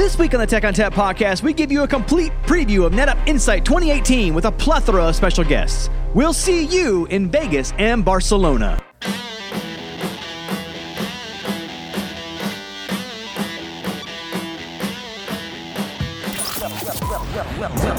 This 0.00 0.16
week 0.18 0.32
on 0.32 0.40
the 0.40 0.46
Tech 0.46 0.62
ONTAP 0.62 0.92
podcast, 0.92 1.42
we 1.42 1.52
give 1.52 1.70
you 1.70 1.82
a 1.82 1.86
complete 1.86 2.32
preview 2.44 2.86
of 2.86 2.94
NetApp 2.94 3.28
Insight 3.28 3.66
2018 3.66 4.32
with 4.32 4.46
a 4.46 4.50
plethora 4.50 5.04
of 5.04 5.14
special 5.14 5.44
guests. 5.44 5.90
We'll 6.14 6.32
see 6.32 6.64
you 6.64 7.04
in 7.10 7.30
Vegas 7.30 7.74
and 7.76 8.02
Barcelona. 8.02 8.82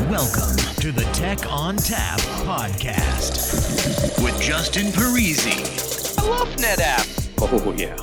Welcome 0.10 0.58
to 0.78 0.92
the 0.92 1.08
Tech 1.14 1.38
ONTAP 1.38 2.18
podcast 2.48 4.24
with 4.24 4.42
Justin 4.42 4.88
Parisi. 4.88 6.18
I 6.18 6.28
love 6.28 6.48
NetApp. 6.56 7.28
Oh, 7.44 7.72
yeah. 7.74 7.96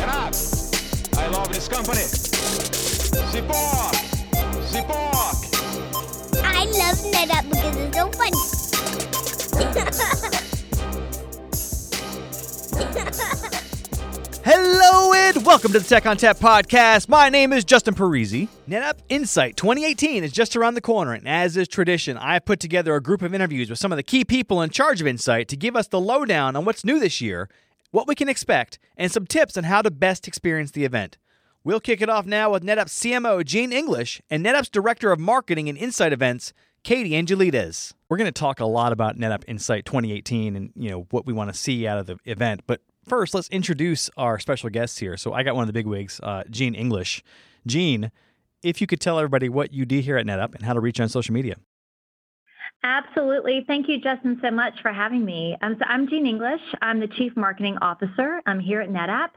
NetApp. 0.00 1.18
I 1.18 1.28
love 1.28 1.52
this 1.52 1.68
company. 1.68 2.25
I 3.12 3.12
love 6.64 6.98
NetApp 7.12 7.44
because 7.48 7.76
it's 7.76 7.96
so 7.96 8.10
funny. 8.10 8.36
Hello 14.44 15.12
and 15.12 15.46
welcome 15.46 15.72
to 15.72 15.78
the 15.78 15.88
Tech 15.88 16.02
ONTAP 16.04 16.38
podcast. 16.38 17.08
My 17.08 17.28
name 17.28 17.52
is 17.52 17.64
Justin 17.64 17.94
Parisi. 17.94 18.48
NetApp 18.68 18.98
Insight 19.08 19.56
2018 19.56 20.24
is 20.24 20.32
just 20.32 20.56
around 20.56 20.74
the 20.74 20.80
corner, 20.80 21.12
and 21.12 21.28
as 21.28 21.56
is 21.56 21.68
tradition, 21.68 22.16
I 22.16 22.32
have 22.34 22.44
put 22.44 22.58
together 22.58 22.96
a 22.96 23.02
group 23.02 23.22
of 23.22 23.32
interviews 23.32 23.70
with 23.70 23.78
some 23.78 23.92
of 23.92 23.96
the 23.96 24.02
key 24.02 24.24
people 24.24 24.62
in 24.62 24.70
charge 24.70 25.00
of 25.00 25.06
Insight 25.06 25.46
to 25.48 25.56
give 25.56 25.76
us 25.76 25.86
the 25.86 26.00
lowdown 26.00 26.56
on 26.56 26.64
what's 26.64 26.84
new 26.84 26.98
this 26.98 27.20
year, 27.20 27.48
what 27.92 28.08
we 28.08 28.16
can 28.16 28.28
expect, 28.28 28.80
and 28.96 29.12
some 29.12 29.26
tips 29.26 29.56
on 29.56 29.62
how 29.64 29.80
to 29.82 29.92
best 29.92 30.26
experience 30.26 30.72
the 30.72 30.84
event. 30.84 31.18
We'll 31.66 31.80
kick 31.80 32.00
it 32.00 32.08
off 32.08 32.26
now 32.26 32.52
with 32.52 32.62
NetApp's 32.62 32.96
CMO 32.96 33.44
Jean 33.44 33.72
English 33.72 34.22
and 34.30 34.46
NetApp's 34.46 34.68
Director 34.68 35.10
of 35.10 35.18
Marketing 35.18 35.68
and 35.68 35.76
Insight 35.76 36.12
Events, 36.12 36.52
Katie 36.84 37.10
Angelides. 37.10 37.92
We're 38.08 38.18
going 38.18 38.32
to 38.32 38.40
talk 38.40 38.60
a 38.60 38.66
lot 38.66 38.92
about 38.92 39.18
NetApp 39.18 39.42
Insight 39.48 39.84
2018 39.84 40.54
and 40.54 40.70
you 40.76 40.90
know 40.90 41.08
what 41.10 41.26
we 41.26 41.32
want 41.32 41.52
to 41.52 41.58
see 41.58 41.88
out 41.88 41.98
of 41.98 42.06
the 42.06 42.18
event, 42.24 42.60
but 42.68 42.82
first, 43.08 43.34
let's 43.34 43.48
introduce 43.48 44.08
our 44.16 44.38
special 44.38 44.70
guests 44.70 44.98
here. 44.98 45.16
So 45.16 45.32
I 45.32 45.42
got 45.42 45.56
one 45.56 45.64
of 45.64 45.66
the 45.66 45.72
big 45.72 45.88
wigs, 45.88 46.20
uh, 46.22 46.44
Jean 46.48 46.76
English. 46.76 47.24
Jean, 47.66 48.12
if 48.62 48.80
you 48.80 48.86
could 48.86 49.00
tell 49.00 49.18
everybody 49.18 49.48
what 49.48 49.72
you 49.72 49.84
do 49.84 49.98
here 49.98 50.16
at 50.16 50.24
NetApp 50.24 50.54
and 50.54 50.64
how 50.64 50.72
to 50.72 50.78
reach 50.78 51.00
you 51.00 51.02
on 51.02 51.08
social 51.08 51.34
media. 51.34 51.56
Absolutely. 52.84 53.64
Thank 53.66 53.88
you, 53.88 54.00
Justin, 54.00 54.38
so 54.40 54.52
much 54.52 54.74
for 54.82 54.92
having 54.92 55.24
me. 55.24 55.56
Um, 55.62 55.74
so 55.80 55.84
I'm 55.88 56.08
Jean 56.08 56.28
English. 56.28 56.60
I'm 56.80 57.00
the 57.00 57.08
Chief 57.08 57.36
Marketing 57.36 57.76
Officer. 57.82 58.40
I'm 58.46 58.60
here 58.60 58.80
at 58.80 58.88
NetApp. 58.88 59.30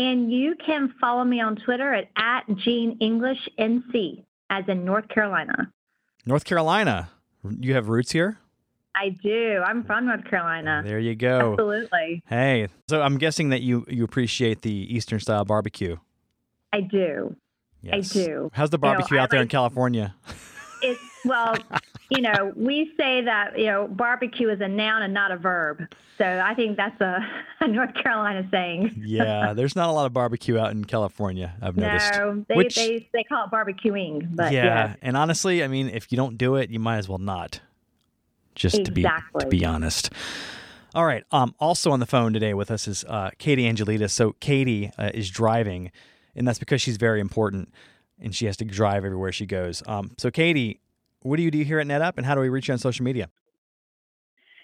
And 0.00 0.32
you 0.32 0.54
can 0.64 0.94
follow 0.98 1.24
me 1.24 1.42
on 1.42 1.56
Twitter 1.56 1.92
at, 1.92 2.08
at 2.16 2.44
Jean 2.56 2.96
English 3.00 3.50
NC, 3.58 4.24
as 4.48 4.64
in 4.66 4.82
North 4.82 5.06
Carolina. 5.08 5.70
North 6.24 6.44
Carolina. 6.46 7.10
You 7.58 7.74
have 7.74 7.90
roots 7.90 8.10
here? 8.10 8.38
I 8.94 9.10
do. 9.10 9.62
I'm 9.62 9.84
from 9.84 10.06
North 10.06 10.24
Carolina. 10.24 10.80
There 10.86 10.98
you 10.98 11.14
go. 11.14 11.52
Absolutely. 11.52 12.22
Hey, 12.26 12.68
so 12.88 13.02
I'm 13.02 13.18
guessing 13.18 13.50
that 13.50 13.60
you 13.60 13.84
you 13.88 14.02
appreciate 14.02 14.62
the 14.62 14.72
Eastern 14.72 15.20
style 15.20 15.44
barbecue. 15.44 15.98
I 16.72 16.80
do. 16.80 17.36
Yes. 17.82 18.16
I 18.16 18.24
do. 18.24 18.50
How's 18.54 18.70
the 18.70 18.78
barbecue 18.78 19.16
You 19.16 19.16
know, 19.16 19.20
I 19.20 19.24
out 19.24 19.30
there 19.30 19.42
in 19.42 19.48
California? 19.48 20.14
It's 20.82 21.00
well, 21.26 21.56
you 22.10 22.20
know, 22.20 22.52
we 22.56 22.92
say 22.98 23.22
that 23.22 23.58
you 23.58 23.66
know 23.66 23.88
barbecue 23.88 24.48
is 24.48 24.60
a 24.60 24.68
noun 24.68 25.02
and 25.02 25.14
not 25.14 25.30
a 25.30 25.36
verb. 25.36 25.82
So 26.18 26.24
I 26.24 26.54
think 26.54 26.76
that's 26.76 27.00
a, 27.00 27.18
a 27.60 27.68
North 27.68 27.94
Carolina 27.94 28.46
saying. 28.50 29.02
yeah, 29.06 29.52
there's 29.56 29.76
not 29.76 29.88
a 29.88 29.92
lot 29.92 30.06
of 30.06 30.12
barbecue 30.12 30.58
out 30.58 30.72
in 30.72 30.84
California. 30.84 31.54
I've 31.62 31.76
noticed. 31.76 32.12
No, 32.12 32.44
they, 32.48 32.54
Which- 32.56 32.74
they 32.74 33.08
they 33.12 33.24
call 33.24 33.46
it 33.46 33.50
barbecuing, 33.50 34.34
but 34.34 34.52
yeah, 34.52 34.64
yeah. 34.64 34.94
and 35.02 35.16
honestly, 35.16 35.62
I 35.64 35.68
mean, 35.68 35.88
if 35.88 36.10
you 36.12 36.16
don't 36.16 36.36
do 36.36 36.56
it, 36.56 36.70
you 36.70 36.78
might 36.78 36.98
as 36.98 37.08
well 37.08 37.18
not. 37.18 37.60
Just 38.56 38.84
to 38.84 38.92
be 38.92 39.02
to 39.02 39.46
be 39.46 39.64
honest. 39.64 40.10
All 40.94 41.06
right. 41.06 41.24
Um. 41.30 41.54
Also 41.60 41.92
on 41.92 42.00
the 42.00 42.06
phone 42.06 42.32
today 42.32 42.52
with 42.52 42.70
us 42.70 42.88
is 42.88 43.04
uh, 43.04 43.30
Katie 43.38 43.66
Angelita. 43.66 44.08
So 44.08 44.32
Katie 44.40 44.90
uh, 44.98 45.10
is 45.14 45.30
driving, 45.30 45.92
and 46.34 46.46
that's 46.46 46.58
because 46.58 46.82
she's 46.82 46.96
very 46.96 47.20
important, 47.20 47.72
and 48.18 48.34
she 48.34 48.46
has 48.46 48.56
to 48.58 48.64
drive 48.64 49.04
everywhere 49.04 49.30
she 49.30 49.46
goes. 49.46 49.82
Um. 49.86 50.10
So 50.18 50.32
Katie, 50.32 50.80
what 51.22 51.36
do 51.36 51.42
you 51.42 51.50
do 51.50 51.62
here 51.62 51.80
at 51.80 51.86
NetApp, 51.86 52.14
and 52.16 52.26
how 52.26 52.34
do 52.34 52.40
we 52.40 52.48
reach 52.48 52.68
you 52.68 52.72
on 52.72 52.78
social 52.78 53.04
media? 53.04 53.28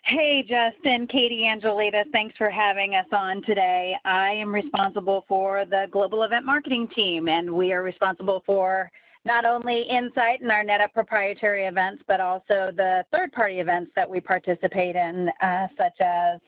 Hey, 0.04 0.44
Justin, 0.48 1.08
Katie 1.08 1.48
Angelita, 1.48 2.04
thanks 2.12 2.36
for 2.36 2.48
having 2.48 2.94
us 2.94 3.06
on 3.10 3.42
today. 3.42 3.96
I 4.04 4.30
am 4.30 4.54
responsible 4.54 5.24
for 5.26 5.64
the 5.64 5.88
global 5.90 6.22
event 6.22 6.46
marketing 6.46 6.88
team, 6.94 7.28
and 7.28 7.50
we 7.50 7.72
are 7.72 7.82
responsible 7.82 8.42
for 8.46 8.88
not 9.24 9.44
only 9.44 9.82
Insight 9.82 10.40
and 10.42 10.52
our 10.52 10.62
NetApp 10.62 10.92
proprietary 10.94 11.64
events, 11.64 12.04
but 12.06 12.20
also 12.20 12.70
the 12.76 13.04
third 13.12 13.32
party 13.32 13.58
events 13.58 13.90
that 13.96 14.08
we 14.08 14.20
participate 14.20 14.94
in, 14.94 15.28
uh, 15.42 15.66
such 15.76 16.00
as 16.00 16.40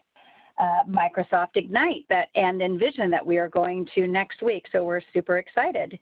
uh, 0.58 0.84
Microsoft 0.88 1.56
Ignite 1.56 2.04
that, 2.08 2.28
and 2.36 2.62
Envision 2.62 3.10
that 3.10 3.26
we 3.26 3.38
are 3.38 3.48
going 3.48 3.88
to 3.96 4.06
next 4.06 4.40
week. 4.40 4.66
So 4.70 4.84
we're 4.84 5.02
super 5.12 5.38
excited. 5.38 5.98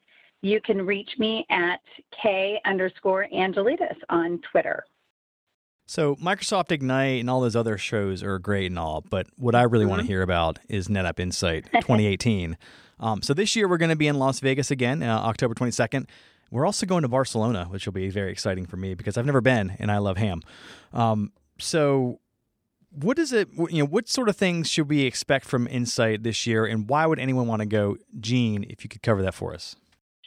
You 0.47 0.61
can 0.61 0.87
reach 0.87 1.11
me 1.19 1.45
at 1.51 1.81
K 2.23 2.61
underscore 2.65 3.27
Angelitas 3.35 3.97
on 4.11 4.41
Twitter. 4.53 4.85
So 5.89 6.15
Microsoft 6.17 6.71
Ignite 6.71 7.21
and 7.21 7.29
all 7.31 7.41
those 7.41 7.57
other 7.57 7.77
shows 7.79 8.23
are 8.23 8.39
great 8.39 8.67
and 8.71 8.79
all, 8.79 9.03
but 9.09 9.27
what 9.37 9.55
I 9.57 9.63
really 9.63 9.85
Mm-hmm. 9.85 9.91
want 9.91 10.01
to 10.03 10.07
hear 10.07 10.23
about 10.23 10.59
is 10.69 10.87
NetApp 10.89 11.19
Insight 11.21 11.65
2018. 11.73 12.57
um, 13.01 13.23
so 13.23 13.35
this 13.35 13.57
year 13.57 13.69
we're 13.69 13.77
going 13.77 13.91
to 13.91 13.97
be 13.97 14.07
in 14.07 14.19
Las 14.21 14.39
Vegas 14.41 14.71
again, 14.71 15.03
uh, 15.03 15.19
October 15.19 15.55
22nd. 15.55 16.09
We're 16.53 16.65
also 16.67 16.87
going 16.87 17.03
to 17.03 17.09
Barcelona, 17.09 17.67
which 17.69 17.85
will 17.87 17.93
be 17.93 18.09
very 18.09 18.31
exciting 18.31 18.67
for 18.67 18.77
me 18.77 18.95
because 18.95 19.17
I've 19.19 19.27
never 19.27 19.41
been 19.41 19.77
and 19.81 19.91
I 19.91 19.99
love 19.99 20.17
ham. 20.17 20.43
Um, 20.93 21.33
so 21.59 22.21
what 22.93 23.19
is 23.19 23.33
it? 23.33 23.49
You 23.71 23.83
know, 23.83 23.87
what 23.87 24.09
sort 24.09 24.29
of 24.29 24.37
things 24.37 24.71
should 24.71 24.89
we 24.89 25.03
expect 25.03 25.45
from 25.45 25.67
Insight 25.67 26.23
this 26.23 26.47
year, 26.47 26.65
and 26.67 26.89
why 26.89 27.05
would 27.05 27.19
anyone 27.19 27.47
want 27.49 27.61
to 27.63 27.67
go? 27.67 27.97
Jean, 28.21 28.65
if 28.71 28.85
you 28.85 28.89
could 28.89 29.03
cover 29.03 29.23
that 29.23 29.35
for 29.35 29.53
us. 29.53 29.75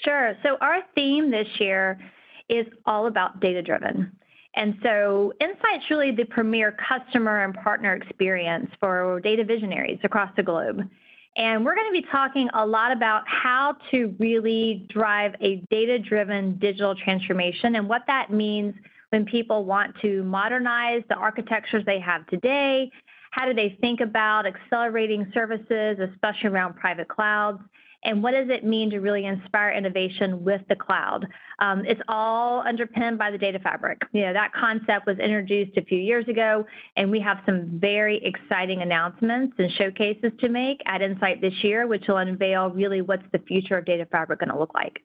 Sure. 0.04 0.36
So 0.44 0.58
our 0.62 0.80
theme 0.96 1.30
this 1.30 1.48
year 1.60 2.00
is 2.48 2.66
all 2.86 3.08
about 3.08 3.40
data 3.40 3.62
driven. 3.62 4.12
And 4.56 4.78
so 4.82 5.34
Insight's 5.40 5.90
really 5.90 6.12
the 6.12 6.26
premier 6.26 6.76
customer 6.88 7.44
and 7.44 7.54
partner 7.54 7.94
experience 7.94 8.72
for 8.80 9.20
data 9.22 9.44
visionaries 9.44 10.00
across 10.04 10.32
the 10.36 10.44
globe. 10.44 10.90
And 11.38 11.64
we're 11.64 11.76
going 11.76 11.88
to 11.94 12.02
be 12.02 12.08
talking 12.12 12.50
a 12.54 12.66
lot 12.66 12.92
about 12.92 13.24
how 13.28 13.76
to 13.92 14.16
really 14.20 14.88
drive 14.90 15.36
a 15.42 15.58
data 15.70 16.00
driven 16.00 16.58
digital 16.58 16.96
transformation 16.96 17.76
and 17.76 17.88
what 17.88 18.02
that 18.08 18.32
means 18.32 18.74
when 19.12 19.26
people 19.26 19.64
want 19.64 19.96
to 20.02 20.24
modernize 20.24 21.04
the 21.10 21.16
architectures 21.16 21.84
they 21.86 22.00
have 22.00 22.26
today. 22.28 22.92
How 23.32 23.46
do 23.46 23.54
they 23.54 23.78
think 23.80 24.02
about 24.02 24.46
accelerating 24.46 25.32
services, 25.34 26.00
especially 26.00 26.50
around 26.50 26.76
private 26.76 27.08
clouds? 27.08 27.62
And 28.04 28.24
what 28.24 28.32
does 28.32 28.48
it 28.50 28.64
mean 28.64 28.90
to 28.92 29.00
really 29.00 29.26
inspire 29.26 29.72
innovation 29.72 30.44
with 30.44 30.62
the 30.70 30.76
cloud? 30.76 31.28
Um, 31.60 31.84
it's 31.86 32.02
all 32.08 32.62
underpinned 32.62 33.18
by 33.18 33.32
the 33.32 33.38
data 33.38 33.60
fabric. 33.60 34.02
You 34.14 34.22
know, 34.22 34.34
that 34.34 34.54
concept 34.54 35.06
was 35.06 35.18
introduced 35.20 35.78
a 35.78 35.84
few 35.84 36.00
years 36.00 36.28
ago, 36.28 36.66
and 36.96 37.12
we 37.12 37.20
have 37.20 37.40
some 37.46 37.80
very 37.80 38.24
exciting 38.24 38.82
announcements 38.82 39.56
and 39.58 39.72
showcases 39.74 40.32
to 40.40 40.50
make 40.50 40.82
at 40.86 41.02
Insight 41.02 41.42
this 41.42 41.64
year, 41.64 41.88
which 41.88 42.06
will 42.08 42.18
unveil 42.18 42.70
really 42.70 43.02
what's 43.02 43.26
the 43.34 43.40
future 43.40 43.78
of 43.78 43.86
data 43.86 44.06
fabric 44.06 44.40
going 44.40 44.50
to 44.50 44.58
look 44.58 44.74
like. 44.74 45.04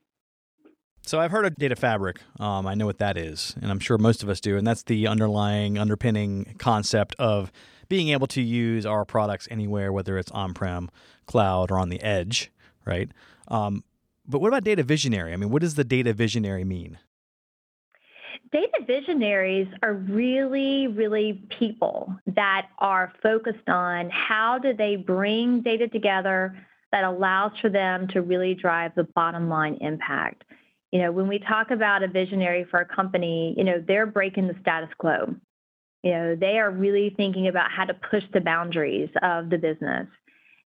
So 1.06 1.21
I've 1.21 1.32
heard 1.32 1.44
of 1.44 1.56
data 1.56 1.76
fabric. 1.76 2.21
Um, 2.41 2.66
I 2.66 2.75
know 2.75 2.87
what 2.87 2.99
that 2.99 3.19
is, 3.19 3.55
and 3.61 3.71
I'm 3.71 3.78
sure 3.78 3.99
most 3.99 4.22
of 4.22 4.28
us 4.31 4.41
do. 4.41 4.56
And 4.56 4.66
that's 4.66 4.84
the 4.84 5.06
underlying, 5.06 5.76
underpinning 5.76 6.55
concept 6.59 7.15
of 7.19 7.53
being 7.88 8.09
able 8.09 8.26
to 8.28 8.41
use 8.41 8.87
our 8.87 9.05
products 9.05 9.47
anywhere, 9.50 9.93
whether 9.93 10.16
it's 10.16 10.31
on-prem, 10.31 10.91
cloud, 11.26 11.71
or 11.71 11.78
on 11.78 11.91
the 11.91 12.00
edge, 12.00 12.50
right? 12.84 13.10
Um, 13.48 13.84
but 14.26 14.40
what 14.40 14.48
about 14.48 14.64
data 14.64 14.82
visionary? 14.82 15.32
I 15.32 15.36
mean, 15.36 15.50
what 15.50 15.62
does 15.62 15.75
the 15.75 15.84
data 15.84 16.12
visionary 16.12 16.64
mean? 16.64 16.98
Data 18.52 18.84
visionaries 18.86 19.69
are 19.82 19.94
really, 19.94 20.86
really 20.86 21.44
people 21.58 22.14
that 22.26 22.69
are 22.78 23.12
focused 23.22 23.69
on 23.69 24.10
how 24.10 24.58
do 24.58 24.72
they 24.75 24.96
bring 24.96 25.60
data 25.60 25.88
together 25.88 26.56
that 26.92 27.04
allows 27.04 27.52
for 27.60 27.69
them 27.69 28.06
to 28.08 28.22
really 28.22 28.54
drive 28.54 28.92
the 28.94 29.04
bottom 29.14 29.48
line 29.48 29.76
impact. 29.80 30.44
You 30.92 31.00
know, 31.00 31.10
when 31.10 31.26
we 31.26 31.40
talk 31.40 31.72
about 31.72 32.04
a 32.04 32.08
visionary 32.08 32.64
for 32.70 32.78
a 32.78 32.87
company, 32.87 33.52
you 33.56 33.64
know, 33.64 33.82
they're 33.84 34.06
breaking 34.06 34.46
the 34.46 34.54
status 34.60 34.90
quo. 34.98 35.34
You 36.04 36.10
know, 36.12 36.37
they 36.37 36.58
are 36.58 36.70
really 36.70 37.12
thinking 37.16 37.48
about 37.48 37.72
how 37.72 37.84
to 37.84 37.94
push 37.94 38.22
the 38.32 38.40
boundaries 38.40 39.08
of 39.22 39.50
the 39.50 39.58
business. 39.58 40.06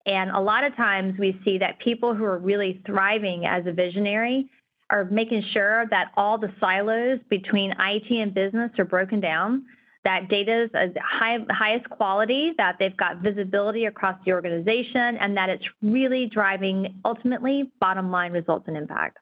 And 0.08 0.32
a 0.32 0.40
lot 0.40 0.64
of 0.64 0.76
times 0.76 1.20
we 1.20 1.40
see 1.44 1.58
that 1.58 1.80
people 1.80 2.16
who 2.16 2.24
are 2.24 2.38
really 2.38 2.82
thriving 2.86 3.46
as 3.46 3.68
a 3.68 3.74
visionary 3.74 4.50
are 4.90 5.04
making 5.06 5.44
sure 5.52 5.86
that 5.90 6.12
all 6.16 6.38
the 6.38 6.52
silos 6.62 7.20
between 7.30 7.74
IT 7.78 8.10
and 8.10 8.34
business 8.34 8.72
are 8.80 8.86
broken 8.86 9.20
down, 9.20 9.66
that 10.06 10.30
data 10.30 10.64
is 10.64 10.70
of 10.74 10.96
high, 11.04 11.40
highest 11.50 11.90
quality, 11.90 12.54
that 12.58 12.78
they've 12.80 12.96
got 12.96 13.18
visibility 13.18 13.86
across 13.86 14.18
the 14.26 14.32
organization, 14.32 15.18
and 15.18 15.36
that 15.36 15.50
it's 15.50 15.66
really 15.82 16.28
driving 16.28 17.02
ultimately 17.04 17.70
bottom 17.82 18.10
line 18.10 18.32
results 18.32 18.70
and 18.70 18.78
impact. 18.78 19.18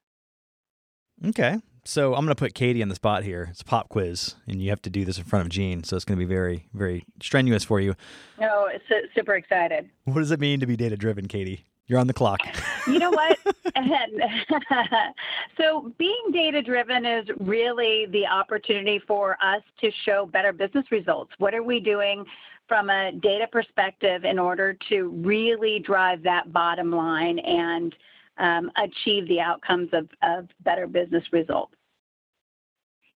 Okay. 1.26 1.60
So 1.88 2.16
I'm 2.16 2.26
going 2.26 2.36
to 2.36 2.40
put 2.40 2.56
Katie 2.56 2.82
on 2.82 2.90
the 2.90 2.96
spot 2.96 3.24
here. 3.24 3.48
It's 3.52 3.62
a 3.62 3.66
pop 3.66 3.90
quiz, 3.90 4.34
and 4.48 4.60
you 4.60 4.72
have 4.72 4.82
to 4.82 4.90
do 4.90 5.06
this 5.06 5.20
in 5.20 5.24
front 5.24 5.46
of 5.46 5.50
Gene. 5.50 5.84
So 5.84 5.96
it's 5.96 6.04
going 6.04 6.18
to 6.20 6.26
be 6.26 6.28
very, 6.28 6.66
very 6.74 7.06
strenuous 7.22 7.64
for 7.64 7.80
you. 7.80 7.96
No, 8.40 8.68
su- 8.90 9.08
super 9.14 9.36
excited. 9.36 9.88
What 10.06 10.16
does 10.16 10.32
it 10.32 10.40
mean 10.40 10.60
to 10.62 10.66
be 10.66 10.76
data 10.76 10.98
driven, 10.98 11.28
Katie? 11.28 11.64
You're 11.88 12.00
on 12.00 12.08
the 12.08 12.14
clock. 12.14 12.40
You 12.88 13.00
know 13.00 13.10
what? 13.10 13.40
so 15.58 15.92
being 15.98 16.30
data 16.32 16.62
driven 16.62 17.04
is 17.04 17.28
really 17.40 18.06
the 18.12 18.28
opportunity 18.28 19.02
for 19.08 19.38
us 19.44 19.64
to 19.82 19.90
show 20.06 20.28
better 20.28 20.54
business 20.54 20.86
results. 20.92 21.32
What 21.40 21.56
are 21.56 21.64
we 21.64 21.80
doing 21.80 22.26
from 22.68 22.92
a 22.92 23.12
data 23.12 23.48
perspective 23.52 24.24
in 24.24 24.38
order 24.38 24.78
to 24.90 25.10
really 25.10 25.80
drive 25.80 26.22
that 26.22 26.54
bottom 26.54 26.92
line 26.92 27.40
and 27.40 27.96
um, 28.38 28.72
achieve 28.78 29.28
the 29.28 29.40
outcomes 29.40 29.90
of, 29.94 30.10
of 30.22 30.48
better 30.64 30.88
business 30.88 31.24
results? 31.32 31.74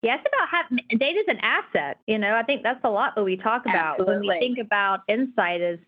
Yeah, 0.01 0.15
it's 0.15 0.25
about 0.27 0.47
having 0.49 0.97
data 0.97 1.19
is 1.19 1.25
an 1.27 1.39
asset. 1.41 1.97
You 2.07 2.17
know, 2.17 2.33
I 2.33 2.43
think 2.43 2.63
that's 2.63 2.79
a 2.83 2.89
lot 2.89 3.15
that 3.15 3.23
we 3.23 3.35
talk 3.35 3.65
about 3.65 4.05
when 4.05 4.21
we 4.21 4.37
think 4.39 4.57
about 4.57 5.01
insight 5.09 5.59
is, 5.59 5.79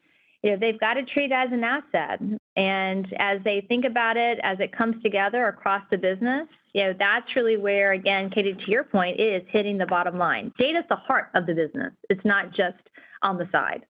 you 0.43 0.51
know, 0.51 0.57
they've 0.57 0.79
got 0.79 0.95
to 0.95 1.03
treat 1.03 1.31
it 1.31 1.33
as 1.33 1.49
an 1.53 1.63
asset. 1.63 2.19
And 2.57 3.07
as 3.19 3.39
they 3.45 3.65
think 3.69 3.85
about 3.85 4.17
it, 4.17 4.39
as 4.43 4.59
it 4.59 4.75
comes 4.75 5.01
together 5.01 5.47
across 5.47 5.83
the 5.91 5.97
business, 5.97 6.47
you 6.73 6.83
know, 6.83 6.93
that's 6.97 7.33
really 7.35 7.55
where, 7.55 7.93
again, 7.93 8.29
Katie, 8.29 8.53
to 8.53 8.71
your 8.71 8.83
point, 8.83 9.17
it 9.17 9.43
is 9.43 9.47
hitting 9.49 9.77
the 9.77 9.85
bottom 9.85 10.17
line. 10.17 10.51
Data 10.57 10.79
is 10.79 10.85
the 10.89 10.95
heart 10.97 11.29
of 11.33 11.45
the 11.45 11.53
business. 11.53 11.93
It's 12.09 12.25
not 12.25 12.51
just 12.51 12.77
on 13.21 13.37
the 13.37 13.47
side. 13.51 13.85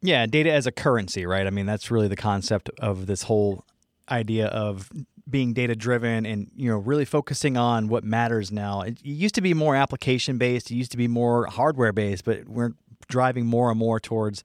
Yeah, 0.00 0.24
data 0.26 0.52
as 0.52 0.66
a 0.66 0.72
currency, 0.72 1.26
right? 1.26 1.46
I 1.46 1.50
mean, 1.50 1.66
that's 1.66 1.90
really 1.90 2.08
the 2.08 2.16
concept 2.16 2.70
of 2.80 3.06
this 3.06 3.24
whole 3.24 3.64
idea 4.10 4.46
of 4.46 4.90
being 5.28 5.52
data 5.52 5.74
driven 5.74 6.24
and 6.24 6.50
you 6.54 6.70
know 6.70 6.78
really 6.78 7.04
focusing 7.04 7.56
on 7.56 7.88
what 7.88 8.04
matters 8.04 8.52
now. 8.52 8.82
It 8.82 8.98
used 9.02 9.34
to 9.36 9.40
be 9.40 9.54
more 9.54 9.74
application 9.74 10.38
based, 10.38 10.70
it 10.70 10.74
used 10.74 10.92
to 10.92 10.96
be 10.96 11.08
more 11.08 11.46
hardware 11.46 11.92
based, 11.92 12.24
but 12.24 12.48
we're 12.48 12.72
driving 13.08 13.46
more 13.46 13.70
and 13.70 13.78
more 13.78 14.00
towards 14.00 14.42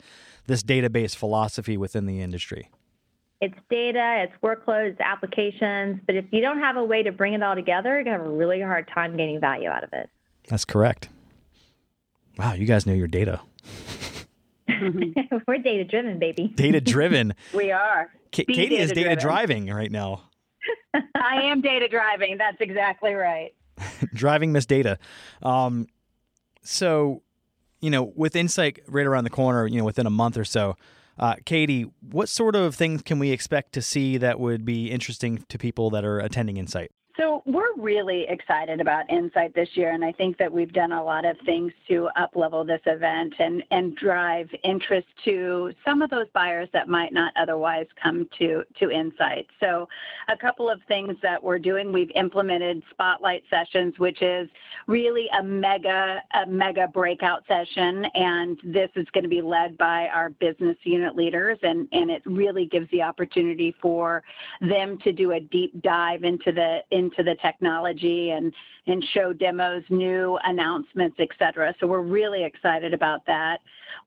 this 0.48 0.64
database 0.64 1.16
philosophy 1.16 1.78
within 1.78 2.06
the 2.06 2.22
industry. 2.22 2.70
It's 3.40 3.58
data, 3.70 4.24
it's 4.28 4.34
workloads, 4.44 5.00
applications, 5.00 6.00
but 6.06 6.16
if 6.16 6.26
you 6.32 6.42
don't 6.42 6.60
have 6.60 6.78
a 6.78 6.84
way 6.84 7.02
to 7.02 7.12
bring 7.12 7.34
it 7.34 7.42
all 7.42 7.56
together, 7.56 7.96
you're 7.96 8.04
going 8.04 8.18
to 8.18 8.24
have 8.24 8.32
a 8.32 8.36
really 8.36 8.62
hard 8.62 8.88
time 8.94 9.18
gaining 9.18 9.40
value 9.40 9.68
out 9.68 9.84
of 9.84 9.90
it. 9.94 10.10
That's 10.48 10.66
correct. 10.66 11.10
Wow, 12.38 12.54
you 12.54 12.66
guys 12.66 12.86
know 12.86 12.94
your 12.94 13.08
data. 13.08 13.42
We're 15.48 15.58
data 15.58 15.84
driven, 15.84 16.20
baby. 16.20 16.48
Data 16.56 16.82
driven. 16.82 17.34
We 17.54 17.72
are. 17.72 18.10
Ka- 18.32 18.44
Be 18.48 18.54
Katie 18.54 18.78
is 18.78 18.92
data 18.92 19.16
driving 19.16 19.68
right 19.68 19.92
now. 19.92 20.24
I 21.16 21.42
am 21.44 21.62
data 21.62 21.88
driving. 21.88 22.38
That's 22.38 22.62
exactly 22.62 23.14
right. 23.14 23.54
driving 24.14 24.52
Miss 24.52 24.66
Data. 24.66 24.98
Um, 25.42 25.88
so, 26.62 27.24
you 27.82 27.90
know, 27.90 28.14
with 28.16 28.36
Insight 28.36 28.80
right 28.88 29.06
around 29.06 29.24
the 29.24 29.30
corner, 29.30 29.66
you 29.68 29.78
know, 29.78 29.86
within 29.86 30.06
a 30.06 30.12
month 30.12 30.38
or 30.38 30.46
so, 30.46 30.76
uh, 31.18 31.36
Katie, 31.46 31.92
what 32.02 32.30
sort 32.30 32.56
of 32.56 32.76
things 32.76 33.02
can 33.02 33.20
we 33.20 33.32
expect 33.32 33.74
to 33.74 33.82
see 33.82 34.18
that 34.18 34.40
would 34.40 34.66
be 34.66 34.90
interesting 34.92 35.44
to 35.50 35.58
people 35.58 35.90
that 35.92 36.06
are 36.06 36.20
attending 36.20 36.58
Insight? 36.58 36.92
So 37.18 37.44
we're 37.46 37.76
really 37.78 38.26
excited 38.30 38.80
about 38.80 39.10
Insight 39.10 39.54
this 39.54 39.70
year, 39.74 39.92
and 39.92 40.04
I 40.04 40.12
think 40.14 40.38
that 40.38 40.52
we've 40.52 40.72
done 40.72 40.94
a 40.94 41.04
lot 41.04 41.26
of 41.26 41.36
things 41.46 41.74
to 41.90 42.10
uplevel 42.18 42.66
this 42.66 42.82
event 42.86 43.34
and, 43.40 43.64
and 43.72 43.96
drive 43.96 44.50
interest 44.64 45.08
to 45.26 45.74
some 45.84 46.02
of 46.02 46.10
those 46.10 46.28
buyers 46.34 46.70
that 46.74 46.88
might 46.88 47.12
not 47.12 47.34
otherwise 47.36 47.88
come 48.02 48.30
to, 48.40 48.64
to 48.80 48.90
Insight. 48.90 49.48
So 49.60 49.90
a 50.30 50.38
couple 50.38 50.70
of 50.70 50.80
things 50.88 51.16
that 51.22 51.42
we're 51.44 51.60
doing, 51.60 51.92
we've 51.92 52.12
implemented 52.16 52.82
spotlight 52.92 53.44
sessions, 53.50 53.96
which 53.98 54.22
is 54.22 54.50
really 54.88 55.28
a 55.38 55.44
mega, 55.44 56.22
a 56.34 56.46
mega 56.48 56.88
breakout 56.88 57.44
session, 57.48 58.06
and 58.16 58.58
this 58.64 58.90
is 58.96 59.06
going 59.14 59.24
to 59.24 59.30
be 59.30 59.42
led 59.42 59.78
by 59.78 60.08
our 60.08 60.30
business 60.30 60.78
unit 60.84 61.16
leaders, 61.16 61.58
and, 61.64 61.88
and 61.92 62.10
it 62.10 62.22
really 62.26 62.66
gives 62.68 62.90
the 62.92 63.02
opportunity 63.02 63.76
for 63.82 64.24
them 64.62 64.98
to 65.00 65.12
do 65.12 65.34
a 65.34 65.40
deep 65.40 65.82
dive 65.82 66.24
into 66.24 66.52
the 66.52 66.80
into 67.02 67.22
the 67.30 67.36
technology 67.48 68.22
and 68.36 68.48
and 68.92 69.00
show 69.14 69.28
demos, 69.46 69.84
new 69.90 70.26
announcements, 70.52 71.18
et 71.26 71.32
cetera. 71.42 71.70
So 71.80 71.84
we're 71.92 72.10
really 72.20 72.44
excited 72.52 72.92
about 73.00 73.22
that. 73.34 73.58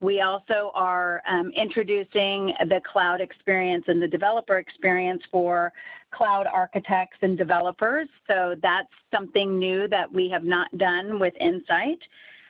We 0.09 0.15
also 0.29 0.59
are 0.89 1.11
um, 1.33 1.47
introducing 1.65 2.39
the 2.73 2.81
cloud 2.91 3.19
experience 3.27 3.85
and 3.91 3.99
the 4.05 4.11
developer 4.17 4.57
experience 4.65 5.23
for 5.35 5.71
cloud 6.17 6.45
architects 6.61 7.19
and 7.25 7.33
developers. 7.45 8.07
So 8.29 8.37
that's 8.69 8.93
something 9.15 9.49
new 9.67 9.79
that 9.95 10.07
we 10.19 10.25
have 10.35 10.45
not 10.55 10.67
done 10.89 11.07
with 11.23 11.35
Insight. 11.49 12.01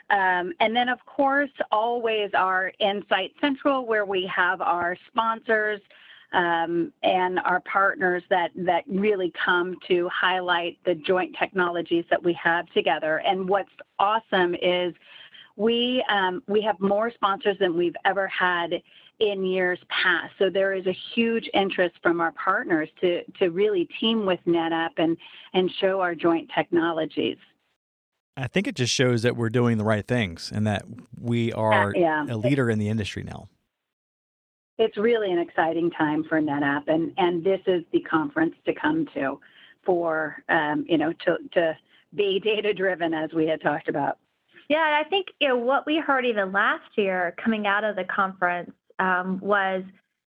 Um, 0.10 0.46
and 0.64 0.72
then, 0.78 0.90
of 0.96 1.02
course, 1.18 1.56
always 1.72 2.30
our 2.46 2.64
Insight 2.92 3.32
Central, 3.44 3.78
where 3.92 4.08
we 4.16 4.22
have 4.44 4.58
our 4.62 4.92
sponsors 5.10 5.82
um, 6.36 6.92
and 7.02 7.40
our 7.40 7.62
partners 7.62 8.22
that, 8.30 8.52
that 8.58 8.84
really 8.88 9.32
come 9.44 9.78
to 9.88 10.10
highlight 10.10 10.78
the 10.86 10.94
joint 10.94 11.36
technologies 11.40 12.04
that 12.10 12.22
we 12.22 12.34
have 12.34 12.68
together. 12.74 13.22
And 13.26 13.48
what's 13.48 13.72
awesome 14.00 14.54
is 14.62 14.94
we, 15.56 16.04
um, 16.10 16.44
we 16.48 16.62
have 16.62 16.78
more 16.82 17.10
sponsors 17.10 17.58
than 17.60 17.78
we've 17.78 17.96
ever 18.04 18.28
had 18.28 18.74
in 19.20 19.46
years 19.46 19.80
past. 19.88 20.34
So 20.38 20.50
there 20.50 20.74
is 20.74 20.86
a 20.88 20.96
huge 21.16 21.50
interest 21.54 21.96
from 22.04 22.20
our 22.20 22.34
partners 22.34 22.90
to, 23.00 23.24
to 23.40 23.50
really 23.50 23.88
team 24.02 24.26
with 24.26 24.42
NetApp 24.46 24.90
and, 24.98 25.16
and 25.54 25.72
show 25.80 26.02
our 26.02 26.16
joint 26.16 26.52
technologies. 26.54 27.38
I 28.36 28.48
think 28.48 28.68
it 28.68 28.76
just 28.76 28.92
shows 28.92 29.22
that 29.22 29.38
we're 29.38 29.50
doing 29.50 29.78
the 29.78 29.86
right 29.86 30.06
things 30.06 30.52
and 30.54 30.68
that 30.68 30.84
we 31.18 31.54
are 31.54 31.94
yeah. 31.96 32.26
a 32.30 32.36
leader 32.36 32.70
in 32.70 32.78
the 32.78 32.90
industry 32.90 33.24
now. 33.24 33.48
It's 34.78 34.98
really 34.98 35.32
an 35.32 35.40
exciting 35.40 35.90
time 35.92 36.24
for 36.24 36.42
NetApp, 36.42 36.88
and 36.88 37.14
and 37.18 37.44
this 37.44 37.62
is 37.68 37.84
the 37.92 38.02
conference 38.02 38.56
to 38.66 38.74
come 38.74 39.08
to, 39.14 39.40
for 39.86 40.44
um, 40.50 40.86
you 40.88 40.98
know 40.98 41.14
to 41.26 41.38
to 41.54 41.78
be 42.14 42.40
data 42.40 42.74
driven 42.74 43.14
as 43.14 43.32
we 43.34 43.48
had 43.48 43.62
talked 43.62 43.88
about. 43.88 44.18
Yeah, 44.70 45.02
I 45.04 45.08
think 45.08 45.28
you 45.40 45.48
know 45.48 45.58
what 45.58 45.86
we 45.86 46.00
heard 46.00 46.26
even 46.26 46.52
last 46.52 46.98
year 46.98 47.36
coming 47.44 47.68
out 47.68 47.84
of 47.84 47.96
the 47.96 48.04
conference 48.04 48.72
um, 49.00 49.40
was 49.42 49.84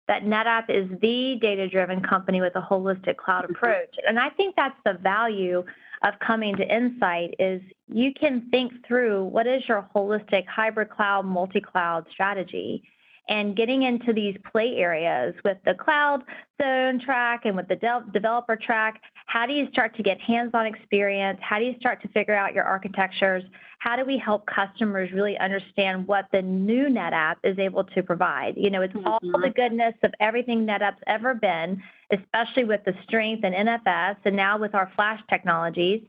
that 0.07 0.23
NetApp 0.23 0.69
is 0.69 0.89
the 1.01 1.37
data-driven 1.41 2.01
company 2.01 2.39
with 2.39 2.55
a 2.55 2.61
holistic 2.61 3.17
cloud 3.17 3.49
approach, 3.49 3.93
and 4.07 4.17
I 4.17 4.29
think 4.29 4.55
that's 4.55 4.77
the 4.85 4.93
value 4.93 5.65
of 6.03 6.13
coming 6.19 6.55
to 6.55 6.63
Insight 6.63 7.33
is 7.39 7.61
you 7.87 8.13
can 8.13 8.47
think 8.51 8.71
through 8.87 9.25
what 9.25 9.47
is 9.47 9.63
your 9.67 9.89
holistic 9.95 10.45
hybrid 10.45 10.89
cloud, 10.89 11.25
multi-cloud 11.25 12.05
strategy, 12.11 12.83
and 13.29 13.55
getting 13.55 13.83
into 13.83 14.13
these 14.13 14.37
play 14.51 14.75
areas 14.77 15.35
with 15.43 15.57
the 15.65 15.73
cloud 15.73 16.23
zone 16.61 16.99
track 16.99 17.41
and 17.45 17.55
with 17.55 17.67
the 17.67 17.75
de- 17.75 18.05
developer 18.13 18.55
track. 18.55 19.01
How 19.25 19.45
do 19.45 19.53
you 19.53 19.67
start 19.71 19.95
to 19.97 20.03
get 20.03 20.19
hands-on 20.19 20.65
experience? 20.65 21.39
How 21.41 21.59
do 21.59 21.65
you 21.65 21.75
start 21.79 22.01
to 22.03 22.07
figure 22.09 22.35
out 22.35 22.53
your 22.53 22.63
architectures? 22.63 23.43
How 23.79 23.95
do 23.95 24.05
we 24.05 24.17
help 24.17 24.45
customers 24.47 25.11
really 25.11 25.37
understand 25.37 26.07
what 26.07 26.25
the 26.31 26.41
new 26.41 26.87
NetApp 26.87 27.35
is 27.43 27.59
able 27.59 27.83
to 27.83 28.01
provide? 28.01 28.55
You 28.57 28.69
know, 28.69 28.81
it's 28.81 28.95
all 29.05 29.19
the 29.21 29.27
mm-hmm. 29.27 29.51
goodness 29.51 29.93
of 30.03 30.13
everything 30.19 30.65
NetApp's 30.65 31.03
ever 31.05 31.33
been, 31.33 31.81
especially 32.11 32.63
with 32.63 32.83
the 32.85 32.93
strength 33.03 33.43
in 33.43 33.53
NFS 33.53 34.17
and 34.25 34.35
now 34.35 34.57
with 34.57 34.73
our 34.73 34.91
flash 34.95 35.21
technologies. 35.29 36.01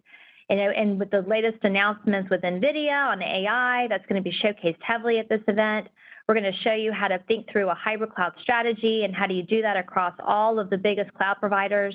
You 0.48 0.56
know, 0.56 0.70
and 0.70 0.98
with 0.98 1.10
the 1.10 1.20
latest 1.20 1.58
announcements 1.62 2.30
with 2.30 2.40
NVIDIA 2.40 3.12
on 3.12 3.22
AI, 3.22 3.86
that's 3.88 4.06
going 4.06 4.22
to 4.22 4.26
be 4.26 4.34
showcased 4.34 4.80
heavily 4.80 5.18
at 5.18 5.28
this 5.28 5.42
event. 5.46 5.88
We're 6.28 6.34
going 6.34 6.52
to 6.52 6.58
show 6.58 6.74
you 6.74 6.92
how 6.92 7.08
to 7.08 7.18
think 7.26 7.50
through 7.50 7.70
a 7.70 7.74
hybrid 7.74 8.14
cloud 8.14 8.34
strategy 8.42 9.02
and 9.04 9.16
how 9.16 9.26
do 9.26 9.32
you 9.32 9.42
do 9.42 9.62
that 9.62 9.78
across 9.78 10.12
all 10.22 10.58
of 10.58 10.68
the 10.68 10.76
biggest 10.76 11.14
cloud 11.14 11.38
providers. 11.40 11.94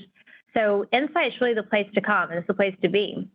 So 0.56 0.88
Insight's 0.92 1.40
really 1.40 1.54
the 1.54 1.62
place 1.62 1.88
to 1.94 2.02
come 2.02 2.32
and 2.32 2.40
it's 2.40 2.48
the 2.48 2.56
place 2.56 2.76
to 2.82 2.90
be. 2.90 3.30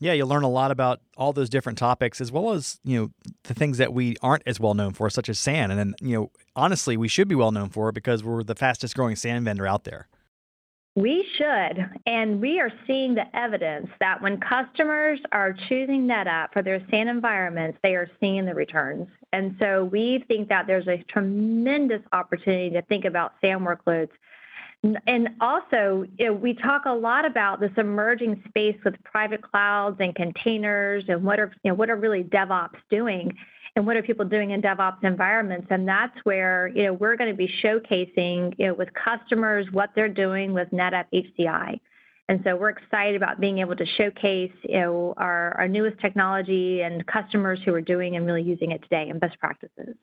Yeah, 0.00 0.14
you'll 0.14 0.28
learn 0.28 0.44
a 0.44 0.48
lot 0.48 0.70
about 0.70 1.00
all 1.16 1.34
those 1.34 1.50
different 1.50 1.76
topics 1.76 2.22
as 2.22 2.32
well 2.32 2.52
as, 2.52 2.78
you 2.84 2.98
know, 2.98 3.10
the 3.44 3.52
things 3.52 3.76
that 3.78 3.92
we 3.92 4.16
aren't 4.22 4.44
as 4.46 4.58
well 4.58 4.72
known 4.72 4.94
for, 4.94 5.10
such 5.10 5.28
as 5.28 5.38
SAN. 5.38 5.70
And 5.70 5.78
then, 5.78 5.94
you 6.00 6.16
know, 6.16 6.30
honestly, 6.56 6.96
we 6.96 7.08
should 7.08 7.28
be 7.28 7.34
well 7.34 7.52
known 7.52 7.68
for 7.68 7.90
it 7.90 7.94
because 7.94 8.24
we're 8.24 8.42
the 8.44 8.54
fastest 8.54 8.94
growing 8.94 9.16
SAN 9.16 9.44
vendor 9.44 9.66
out 9.66 9.84
there. 9.84 10.08
We 10.98 11.24
should. 11.36 11.88
And 12.06 12.40
we 12.40 12.58
are 12.58 12.72
seeing 12.84 13.14
the 13.14 13.24
evidence 13.36 13.88
that 14.00 14.20
when 14.20 14.40
customers 14.40 15.20
are 15.30 15.52
choosing 15.68 16.08
NetApp 16.08 16.52
for 16.52 16.60
their 16.60 16.84
SAN 16.90 17.06
environments, 17.06 17.78
they 17.84 17.94
are 17.94 18.10
seeing 18.18 18.44
the 18.44 18.54
returns. 18.54 19.06
And 19.32 19.54
so 19.60 19.84
we 19.84 20.24
think 20.26 20.48
that 20.48 20.66
there's 20.66 20.88
a 20.88 21.04
tremendous 21.08 22.02
opportunity 22.12 22.70
to 22.70 22.82
think 22.82 23.04
about 23.04 23.34
SAN 23.40 23.60
workloads. 23.60 24.10
And 25.06 25.28
also, 25.40 26.04
you 26.18 26.26
know, 26.26 26.32
we 26.32 26.54
talk 26.54 26.82
a 26.86 26.92
lot 26.92 27.24
about 27.24 27.60
this 27.60 27.72
emerging 27.76 28.42
space 28.48 28.76
with 28.84 28.94
private 29.04 29.42
clouds 29.42 29.98
and 30.00 30.16
containers 30.16 31.04
and 31.06 31.22
what 31.22 31.38
are, 31.38 31.52
you 31.62 31.70
know, 31.70 31.74
what 31.76 31.90
are 31.90 31.96
really 31.96 32.24
DevOps 32.24 32.78
doing 32.90 33.36
and 33.76 33.86
what 33.86 33.96
are 33.96 34.02
people 34.02 34.24
doing 34.24 34.50
in 34.50 34.62
DevOps 34.62 35.04
environments? 35.04 35.68
And 35.70 35.86
that's 35.86 36.16
where 36.24 36.68
you 36.68 36.84
know 36.84 36.92
we're 36.92 37.16
going 37.16 37.30
to 37.30 37.36
be 37.36 37.50
showcasing 37.62 38.54
you 38.58 38.68
know 38.68 38.74
with 38.74 38.88
customers 38.94 39.66
what 39.72 39.90
they're 39.94 40.08
doing 40.08 40.52
with 40.52 40.70
NetApp 40.70 41.06
HCI. 41.12 41.80
And 42.30 42.40
so 42.44 42.56
we're 42.56 42.68
excited 42.68 43.16
about 43.16 43.40
being 43.40 43.58
able 43.58 43.74
to 43.74 43.86
showcase, 43.96 44.52
you 44.62 44.80
know, 44.80 45.14
our, 45.16 45.56
our 45.56 45.66
newest 45.66 45.98
technology 45.98 46.82
and 46.82 47.06
customers 47.06 47.58
who 47.64 47.72
are 47.72 47.80
doing 47.80 48.16
and 48.16 48.26
really 48.26 48.42
using 48.42 48.70
it 48.72 48.82
today 48.82 49.08
and 49.08 49.18
best 49.18 49.38
practices. 49.38 49.96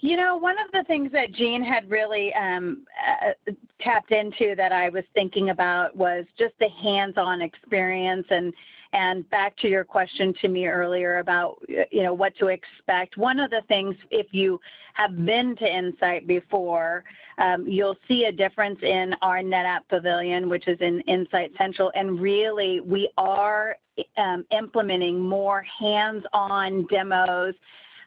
You 0.00 0.16
know, 0.16 0.38
one 0.38 0.56
of 0.58 0.72
the 0.72 0.82
things 0.84 1.12
that 1.12 1.32
Jean 1.32 1.62
had 1.62 1.90
really 1.90 2.32
um, 2.32 2.86
uh, 3.06 3.52
tapped 3.82 4.12
into 4.12 4.54
that 4.56 4.72
I 4.72 4.88
was 4.88 5.04
thinking 5.12 5.50
about 5.50 5.94
was 5.94 6.24
just 6.38 6.54
the 6.58 6.70
hands-on 6.70 7.42
experience 7.42 8.26
and 8.30 8.54
and 8.92 9.28
back 9.30 9.56
to 9.58 9.68
your 9.68 9.84
question 9.84 10.34
to 10.40 10.48
me 10.48 10.66
earlier 10.66 11.18
about 11.18 11.58
you 11.68 12.02
know 12.02 12.14
what 12.14 12.36
to 12.38 12.48
expect. 12.48 13.16
One 13.16 13.38
of 13.38 13.50
the 13.50 13.62
things, 13.68 13.94
if 14.10 14.26
you 14.32 14.60
have 14.94 15.24
been 15.24 15.56
to 15.56 15.66
Insight 15.66 16.26
before, 16.26 17.04
um, 17.38 17.66
you'll 17.68 17.98
see 18.08 18.24
a 18.24 18.32
difference 18.32 18.78
in 18.82 19.14
our 19.22 19.38
NetApp 19.38 19.80
Pavilion, 19.88 20.48
which 20.48 20.66
is 20.68 20.78
in 20.80 21.00
Insight 21.02 21.52
Central, 21.58 21.92
and 21.94 22.20
really 22.20 22.80
we 22.80 23.10
are 23.18 23.76
um, 24.16 24.44
implementing 24.50 25.20
more 25.20 25.64
hands-on 25.78 26.86
demos, 26.86 27.54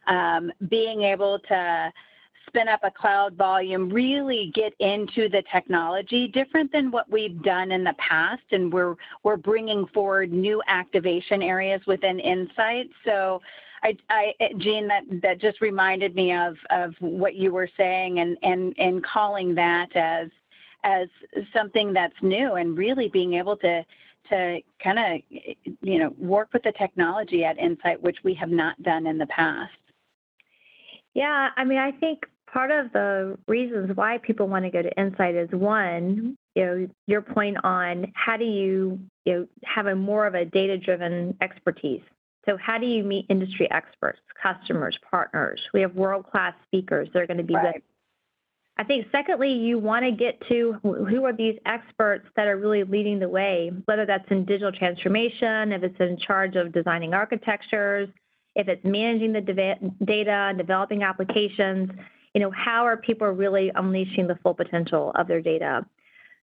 um, 0.06 0.50
being 0.68 1.02
able 1.02 1.38
to 1.48 1.92
spin 2.52 2.68
up 2.68 2.80
a 2.82 2.90
cloud 2.90 3.34
volume, 3.34 3.88
really 3.88 4.52
get 4.54 4.74
into 4.78 5.28
the 5.30 5.42
technology 5.50 6.28
different 6.28 6.70
than 6.70 6.90
what 6.90 7.10
we've 7.10 7.42
done 7.42 7.72
in 7.72 7.82
the 7.82 7.94
past. 7.94 8.42
And 8.50 8.70
we're, 8.70 8.94
we're 9.22 9.38
bringing 9.38 9.86
forward 9.86 10.30
new 10.30 10.62
activation 10.66 11.42
areas 11.42 11.80
within 11.86 12.20
Insight. 12.20 12.90
So 13.06 13.40
I, 13.82 13.96
I, 14.10 14.34
Jean, 14.58 14.86
that, 14.88 15.04
that 15.22 15.40
just 15.40 15.62
reminded 15.62 16.14
me 16.14 16.34
of, 16.34 16.56
of 16.68 16.94
what 17.00 17.36
you 17.36 17.52
were 17.52 17.70
saying 17.76 18.18
and, 18.18 18.36
and, 18.42 18.74
and 18.76 19.02
calling 19.02 19.54
that 19.54 19.96
as, 19.96 20.28
as 20.84 21.08
something 21.56 21.94
that's 21.94 22.14
new 22.20 22.54
and 22.54 22.76
really 22.76 23.08
being 23.08 23.34
able 23.34 23.56
to, 23.56 23.82
to 24.28 24.60
kind 24.84 24.98
of, 24.98 25.40
you 25.80 25.98
know, 25.98 26.14
work 26.18 26.50
with 26.52 26.64
the 26.64 26.72
technology 26.72 27.44
at 27.44 27.58
Insight, 27.58 28.02
which 28.02 28.18
we 28.22 28.34
have 28.34 28.50
not 28.50 28.80
done 28.82 29.06
in 29.06 29.16
the 29.16 29.26
past. 29.26 29.72
Yeah, 31.14 31.48
I 31.56 31.64
mean, 31.64 31.78
I 31.78 31.92
think 31.92 32.26
part 32.52 32.70
of 32.70 32.92
the 32.92 33.38
reasons 33.48 33.96
why 33.96 34.18
people 34.18 34.46
want 34.46 34.64
to 34.64 34.70
go 34.70 34.82
to 34.82 35.00
Insight 35.00 35.34
is 35.34 35.48
one, 35.50 36.36
you 36.54 36.64
know, 36.64 36.88
your 37.06 37.22
point 37.22 37.56
on 37.64 38.12
how 38.14 38.36
do 38.36 38.44
you, 38.44 39.00
you 39.24 39.32
know, 39.32 39.46
have 39.64 39.86
a 39.86 39.94
more 39.94 40.26
of 40.26 40.34
a 40.34 40.44
data-driven 40.44 41.36
expertise. 41.40 42.02
So 42.44 42.56
how 42.56 42.76
do 42.76 42.86
you 42.86 43.04
meet 43.04 43.26
industry 43.28 43.70
experts, 43.70 44.20
customers, 44.42 44.98
partners? 45.10 45.60
We 45.72 45.80
have 45.80 45.94
world-class 45.94 46.54
speakers 46.66 47.08
that 47.12 47.22
are 47.22 47.26
going 47.26 47.38
to 47.38 47.44
be 47.44 47.54
right. 47.54 47.82
I 48.76 48.84
think 48.84 49.06
secondly, 49.12 49.52
you 49.52 49.78
want 49.78 50.04
to 50.04 50.10
get 50.10 50.40
to 50.48 50.78
who 50.82 51.24
are 51.24 51.32
these 51.32 51.58
experts 51.66 52.26
that 52.36 52.48
are 52.48 52.56
really 52.56 52.84
leading 52.84 53.18
the 53.18 53.28
way, 53.28 53.70
whether 53.84 54.06
that's 54.06 54.24
in 54.30 54.44
digital 54.44 54.72
transformation, 54.72 55.72
if 55.72 55.82
it's 55.82 56.00
in 56.00 56.18
charge 56.18 56.56
of 56.56 56.72
designing 56.72 57.14
architectures, 57.14 58.08
if 58.56 58.68
it's 58.68 58.84
managing 58.84 59.32
the 59.32 59.40
data, 59.40 60.32
and 60.32 60.58
developing 60.58 61.02
applications 61.02 61.90
you 62.34 62.40
know, 62.40 62.50
how 62.50 62.86
are 62.86 62.96
people 62.96 63.28
really 63.28 63.70
unleashing 63.74 64.26
the 64.26 64.36
full 64.36 64.54
potential 64.54 65.12
of 65.14 65.28
their 65.28 65.40
data? 65.40 65.84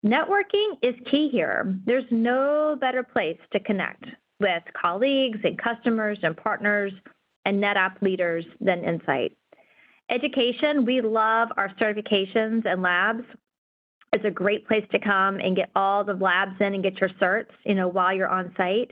Networking 0.06 0.78
is 0.82 0.96
key 1.10 1.30
here. 1.30 1.78
There's 1.86 2.06
no 2.10 2.78
better 2.80 3.04
place 3.04 3.40
to 3.52 3.60
connect 3.60 4.06
with 4.40 4.64
colleagues 4.80 5.40
and 5.44 5.58
customers 5.58 6.20
and 6.24 6.38
partners 6.38 6.94
and 7.46 7.62
NetApp 7.62 8.02
leaders 8.02 8.46
than 8.62 8.84
Insight. 8.84 9.36
Education, 10.10 10.86
we 10.86 11.02
love 11.02 11.50
our 11.58 11.70
certifications 11.80 12.66
and 12.66 12.82
labs. 12.82 13.24
It's 14.14 14.26
a 14.26 14.32
great 14.32 14.68
place 14.68 14.86
to 14.92 15.00
come 15.00 15.40
and 15.40 15.56
get 15.56 15.70
all 15.76 16.04
the 16.04 16.14
labs 16.14 16.56
in 16.60 16.74
and 16.74 16.82
get 16.82 17.00
your 17.00 17.10
certs, 17.22 17.52
you 17.66 17.76
know, 17.76 17.88
while 17.88 18.14
you're 18.14 18.30
on 18.30 18.54
site. 18.58 18.92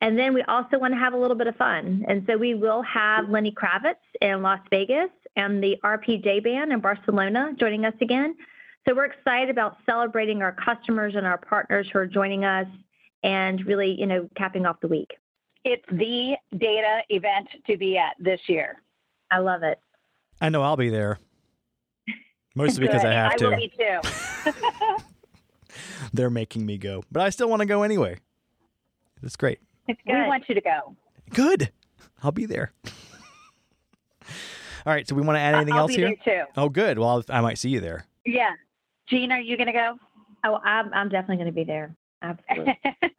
And 0.00 0.18
then 0.18 0.34
we 0.34 0.42
also 0.42 0.78
want 0.78 0.94
to 0.94 0.98
have 0.98 1.12
a 1.12 1.18
little 1.18 1.36
bit 1.36 1.46
of 1.46 1.56
fun. 1.56 2.04
And 2.08 2.24
so 2.26 2.36
we 2.36 2.54
will 2.54 2.82
have 2.82 3.28
Lenny 3.28 3.52
Kravitz 3.52 3.94
in 4.20 4.42
Las 4.42 4.60
Vegas 4.70 5.10
and 5.36 5.62
the 5.62 5.76
RPJ 5.82 6.42
band 6.44 6.72
in 6.72 6.80
Barcelona 6.80 7.52
joining 7.58 7.84
us 7.84 7.94
again. 8.00 8.34
So 8.86 8.94
we're 8.94 9.06
excited 9.06 9.50
about 9.50 9.78
celebrating 9.86 10.42
our 10.42 10.52
customers 10.52 11.14
and 11.16 11.26
our 11.26 11.38
partners 11.38 11.88
who 11.92 11.98
are 11.98 12.06
joining 12.06 12.44
us 12.44 12.66
and 13.22 13.64
really, 13.66 13.96
you 13.98 14.06
know, 14.06 14.28
capping 14.36 14.66
off 14.66 14.80
the 14.80 14.88
week. 14.88 15.10
It's 15.64 15.84
the 15.90 16.36
data 16.58 17.00
event 17.08 17.48
to 17.66 17.76
be 17.78 17.96
at 17.96 18.14
this 18.18 18.40
year. 18.46 18.82
I 19.30 19.38
love 19.38 19.62
it. 19.62 19.78
I 20.40 20.50
know 20.50 20.62
I'll 20.62 20.76
be 20.76 20.90
there. 20.90 21.18
Mostly 22.54 22.80
because 22.86 23.04
I 23.04 23.12
have 23.12 23.32
I 23.32 23.36
to. 23.36 23.48
Will 23.48 23.56
be 23.56 23.72
too. 23.76 24.52
They're 26.12 26.30
making 26.30 26.66
me 26.66 26.76
go, 26.78 27.02
but 27.10 27.22
I 27.22 27.30
still 27.30 27.48
want 27.48 27.60
to 27.60 27.66
go 27.66 27.82
anyway. 27.82 28.18
It's 29.22 29.36
great. 29.36 29.58
It's 29.88 30.00
good. 30.06 30.14
We 30.14 30.28
want 30.28 30.44
you 30.48 30.54
to 30.54 30.60
go. 30.60 30.94
Good. 31.30 31.72
I'll 32.22 32.32
be 32.32 32.46
there. 32.46 32.72
All 34.86 34.92
right. 34.92 35.06
So 35.08 35.14
we 35.14 35.22
want 35.22 35.36
to 35.36 35.40
add 35.40 35.54
anything 35.54 35.74
I'll 35.74 35.80
else 35.80 35.90
be 35.90 35.96
here? 35.96 36.16
There 36.24 36.44
too. 36.44 36.50
Oh, 36.56 36.68
good. 36.68 36.98
Well, 36.98 37.24
I 37.28 37.40
might 37.40 37.58
see 37.58 37.70
you 37.70 37.80
there. 37.80 38.06
Yeah. 38.26 38.52
Jean, 39.08 39.32
are 39.32 39.40
you 39.40 39.56
going 39.56 39.66
to 39.66 39.72
go? 39.72 39.96
Oh, 40.44 40.60
I'm, 40.62 40.92
I'm 40.92 41.08
definitely 41.08 41.36
going 41.36 41.46
to 41.46 41.52
be 41.52 41.64
there. 41.64 41.94
Absolutely. 42.22 42.78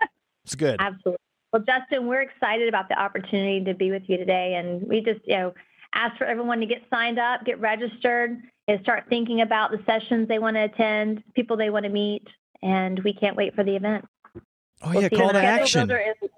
it's 0.44 0.56
good. 0.56 0.78
Absolutely. 0.80 1.18
Well, 1.52 1.64
Justin, 1.64 2.08
we're 2.08 2.22
excited 2.22 2.68
about 2.68 2.90
the 2.90 3.00
opportunity 3.00 3.64
to 3.64 3.74
be 3.74 3.92
with 3.92 4.04
you 4.08 4.18
today. 4.18 4.56
And 4.56 4.88
we 4.88 5.02
just, 5.02 5.22
you 5.26 5.38
know, 5.38 5.54
ask 5.94 6.18
for 6.18 6.26
everyone 6.26 6.60
to 6.60 6.66
get 6.66 6.84
signed 6.90 7.18
up, 7.18 7.46
get 7.46 7.60
registered, 7.60 8.38
and 8.68 8.80
start 8.82 9.06
thinking 9.10 9.42
about 9.42 9.72
the 9.72 9.80
sessions 9.86 10.28
they 10.28 10.40
want 10.40 10.56
to 10.56 10.64
attend, 10.64 11.24
people 11.34 11.56
they 11.56 11.70
want 11.70 11.86
to 11.86 11.90
meet. 11.90 12.28
And 12.62 13.00
we 13.04 13.14
can't 13.14 13.36
wait 13.36 13.56
for 13.56 13.64
the 13.64 13.76
event. 13.76 14.06
Oh, 14.82 14.92
we'll 14.92 15.04
yeah. 15.04 15.10
Call 15.10 15.32
to 15.32 15.44
action. 15.44 15.90
Is, 15.90 16.30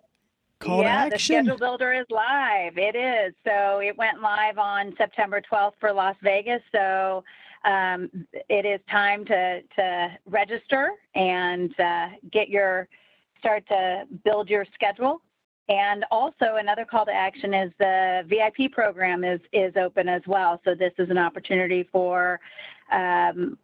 Call 0.60 0.82
yeah, 0.82 1.06
to 1.06 1.10
the 1.12 1.20
schedule 1.20 1.58
builder 1.58 1.94
is 1.94 2.06
live. 2.10 2.78
It 2.78 2.96
is. 2.96 3.34
So 3.46 3.80
it 3.80 3.96
went 3.98 4.22
live 4.22 4.58
on 4.58 4.94
September 4.98 5.42
12th 5.52 5.74
for 5.80 5.94
Las 5.94 6.16
Vegas. 6.24 6.62
So 6.72 7.24
um, 7.64 8.10
it 8.50 8.66
is 8.66 8.80
time 8.90 9.24
to 9.26 9.62
to 9.62 10.18
register 10.26 10.92
and 11.14 11.78
uh, 11.80 12.08
get 12.32 12.50
your 12.50 12.88
start 13.40 13.68
to 13.68 14.06
build 14.24 14.50
your 14.50 14.66
schedule. 14.74 15.22
And 15.70 16.06
also 16.12 16.56
another 16.56 16.86
call 16.86 17.06
to 17.06 17.12
action 17.12 17.54
is 17.54 17.72
the 17.78 18.24
VIP 18.28 18.72
program 18.72 19.24
is 19.24 19.42
is 19.54 19.74
open 19.76 20.08
as 20.10 20.22
well. 20.26 20.60
So 20.66 20.74
this 20.74 20.94
is 20.98 21.10
an 21.10 21.18
opportunity 21.20 21.88
for 21.92 22.40
um, 22.92 23.58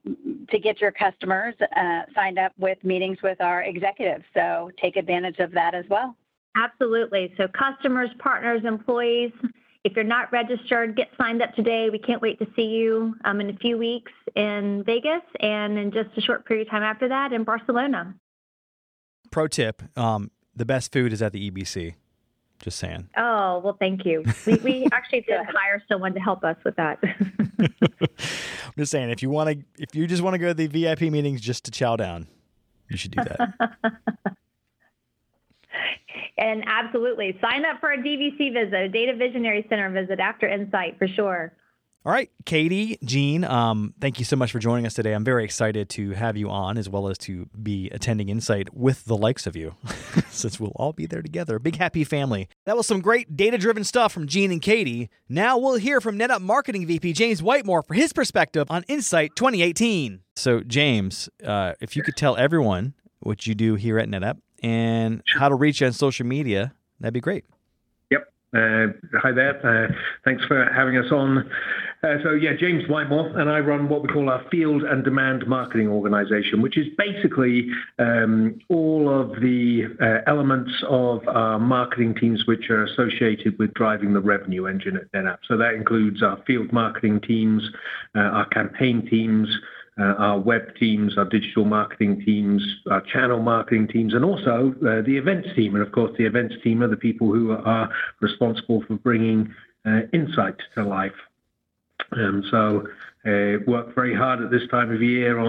to 0.50 0.60
get 0.60 0.82
your 0.82 0.92
customers 0.92 1.56
uh, 1.76 2.02
signed 2.14 2.38
up 2.38 2.52
with 2.60 2.78
meetings 2.84 3.18
with 3.24 3.40
our 3.42 3.64
executives. 3.64 4.26
So 4.34 4.70
take 4.82 4.96
advantage 4.96 5.40
of 5.40 5.52
that 5.54 5.74
as 5.74 5.86
well. 5.90 6.16
Absolutely. 6.56 7.34
So 7.38 7.48
customers, 7.48 8.10
partners, 8.20 8.62
employees, 8.66 9.32
if 9.84 9.94
you're 9.96 10.06
not 10.06 10.32
registered, 10.32 10.96
get 10.96 11.10
signed 11.18 11.42
up 11.42 11.54
today. 11.56 11.90
We 11.92 12.00
can't 12.00 12.22
wait 12.22 12.40
to 12.40 12.48
see 12.56 12.64
you 12.64 13.16
um, 13.26 13.42
in 13.42 13.50
a 13.50 13.58
few 13.58 13.78
weeks 13.78 14.12
in 14.36 14.84
Vegas 14.86 15.22
and 15.40 15.78
in 15.78 15.92
just 15.92 16.10
a 16.16 16.22
short 16.22 16.46
period 16.46 16.68
of 16.68 16.72
time 16.72 16.84
after 16.84 17.10
that 17.10 17.34
in 17.34 17.44
Barcelona. 17.44 18.14
Pro 19.32 19.48
tip 19.48 19.82
um, 19.98 20.32
the 20.56 20.66
best 20.66 20.92
food 20.94 21.12
is 21.12 21.22
at 21.22 21.34
the 21.34 21.52
EBC. 21.52 21.96
Just 22.60 22.80
saying. 22.80 23.10
Oh, 23.18 23.60
well, 23.60 23.76
thank 23.78 24.06
you. 24.06 24.24
We, 24.46 24.56
we 24.56 24.88
actually 24.94 25.22
did 25.22 25.38
hire 25.48 25.84
someone 25.90 26.14
to 26.14 26.20
help 26.20 26.46
us 26.46 26.56
with 26.64 26.78
that. 26.78 27.00
I'm 27.60 28.74
just 28.78 28.92
saying, 28.92 29.10
if 29.10 29.22
you 29.22 29.30
want 29.30 29.50
to, 29.50 29.66
if 29.78 29.94
you 29.94 30.08
just 30.08 30.22
want 30.22 30.36
to 30.36 30.38
go 30.38 30.48
to 30.48 30.54
the 30.54 30.68
VIP 30.68 31.02
meetings 31.02 31.42
just 31.42 31.66
to 31.66 31.72
chow 31.72 31.98
down, 31.98 32.28
you 32.90 32.96
should 32.96 33.12
do 33.12 33.22
that. 33.22 34.36
And 36.38 36.63
absolutely, 36.66 37.38
sign 37.42 37.63
up 37.66 37.80
for 37.80 37.92
a 37.92 37.98
DVC 37.98 38.54
visit, 38.54 38.74
a 38.74 38.90
Data 38.90 39.13
Visionary 39.16 39.66
Center 39.70 39.90
visit 39.92 40.20
after 40.20 40.48
Insight 40.48 40.98
for 40.98 41.08
sure. 41.08 41.54
All 42.06 42.12
right, 42.12 42.30
Katie, 42.46 42.98
Jean, 43.06 43.46
um, 43.46 43.94
thank 44.02 44.20
you 44.20 44.25
so 44.25 44.36
much 44.36 44.52
for 44.52 44.60
joining 44.60 44.86
us 44.86 44.94
today. 44.94 45.13
I'm 45.13 45.24
very 45.24 45.46
excited 45.46 45.88
to 45.92 46.12
have 46.12 46.36
you 46.36 46.50
on 46.50 46.78
as 46.78 46.90
well 46.90 47.08
as 47.08 47.18
to 47.20 47.46
be 47.62 47.90
attending 47.92 48.28
Insight 48.28 48.74
with 48.74 49.06
the 49.06 49.16
likes 49.16 49.48
of 49.48 49.56
you, 49.56 49.75
since 50.30 50.60
we'll 50.60 50.74
all 50.75 50.92
be 50.92 51.06
there 51.06 51.22
together. 51.22 51.60
Big 51.60 51.78
happy 51.78 52.04
family. 52.04 52.50
That 52.66 52.75
was 52.75 52.88
some 52.88 53.00
great 53.00 53.38
data 53.38 53.58
driven 53.58 53.86
stuff 53.86 54.12
from 54.12 54.28
Jean 54.28 54.52
and 54.52 54.62
Katie. 54.62 55.10
Now 55.30 55.58
we'll 55.58 55.75
hear 55.75 56.02
from 56.02 56.20
NetApp 56.20 56.42
Marketing 56.42 56.86
VP 56.86 57.13
James 57.13 57.42
Whitemore 57.42 57.84
for 57.84 57.94
his 57.94 58.12
perspective 58.12 58.70
on 58.70 58.84
Insight 58.90 59.38
2018. 59.38 60.20
So, 60.36 60.60
James, 60.60 61.30
uh, 61.46 61.74
if 61.80 61.96
you 61.96 62.04
could 62.04 62.18
tell 62.18 62.36
everyone 62.36 62.96
what 63.22 63.48
you 63.48 63.56
do 63.56 63.75
here 63.75 63.98
at 63.98 64.10
NetApp 64.10 64.40
and 64.63 65.22
how 65.38 65.50
to 65.50 65.55
reach 65.55 65.82
you 65.82 65.88
on 65.88 65.93
social 65.93 66.25
media, 66.25 66.74
that'd 67.00 67.13
be 67.13 67.20
great. 67.20 67.43
Yep. 68.10 68.34
Uh, 68.55 68.88
hi 69.20 69.32
there. 69.32 69.60
Uh, 69.65 69.93
thanks 70.24 70.43
for 70.46 70.65
having 70.74 70.98
us 70.98 71.12
on. 71.12 71.50
Uh, 72.03 72.17
so, 72.22 72.32
yeah, 72.32 72.51
James 72.60 72.84
Whitemore, 72.89 73.39
and 73.39 73.50
I 73.50 73.60
run 73.60 73.88
what 73.88 74.01
we 74.01 74.10
call 74.10 74.29
our 74.29 74.43
field 74.51 74.84
and 74.84 75.05
demand 75.05 75.48
marketing 75.48 75.88
organization, 75.88 76.62
which 76.62 76.77
is 76.77 76.88
basically 76.98 77.70
um, 77.98 78.60
all 78.67 79.10
of 79.10 79.39
the 79.39 79.86
uh, 80.01 80.29
elements 80.29 80.72
of 80.89 81.25
our 81.29 81.58
marketing 81.58 82.15
teams 82.15 82.46
which 82.46 82.70
are 82.70 82.84
associated 82.84 83.58
with 83.58 83.74
driving 83.74 84.13
the 84.13 84.20
revenue 84.20 84.67
engine 84.67 84.98
at 84.98 85.10
NetApp. 85.13 85.38
So, 85.48 85.55
that 85.58 85.75
includes 85.75 86.22
our 86.22 86.43
field 86.46 86.74
marketing 86.74 87.22
teams, 87.22 87.63
uh, 88.15 88.20
our 88.20 88.50
campaign 88.50 89.08
teams, 89.10 89.48
our 89.98 90.40
web 90.40 90.76
teams, 90.76 91.18
our 91.18 91.26
digital 91.26 91.66
marketing 91.66 92.22
teams, 92.26 92.62
our 92.90 93.02
channel 93.02 93.42
marketing 93.42 93.88
teams, 93.88 94.14
and 94.14 94.26
also 94.26 94.74
uh, 94.82 95.02
the 95.02 95.18
events 95.18 95.50
team. 95.56 95.76
And 95.76 95.86
of 95.86 95.92
course, 95.92 96.12
the 96.18 96.26
events 96.26 96.56
team 96.64 96.82
are 96.82 96.88
the 96.88 96.98
people 96.98 97.28
who 97.32 97.52
are 97.52 97.90
responsible 98.20 98.84
for 98.88 98.96
bringing 98.96 99.54
uh, 99.86 100.02
insight 100.12 100.56
to 100.76 100.84
life. 100.84 101.14
Um, 102.12 102.44
so 102.50 102.88
uh, 103.26 103.60
work 103.66 103.96
very 103.96 104.16
hard 104.16 104.42
at 104.42 104.52
this 104.52 104.68
time 104.70 104.92
of 104.92 105.02
year 105.02 105.40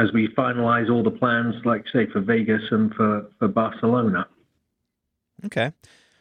as 0.00 0.12
we 0.12 0.28
finalize 0.28 0.90
all 0.90 1.02
the 1.02 1.10
plans, 1.10 1.54
like 1.64 1.84
say 1.92 2.06
for 2.06 2.20
Vegas 2.20 2.62
and 2.70 2.94
for, 2.94 3.26
Barcelona. 3.48 4.26
Okay. 5.44 5.72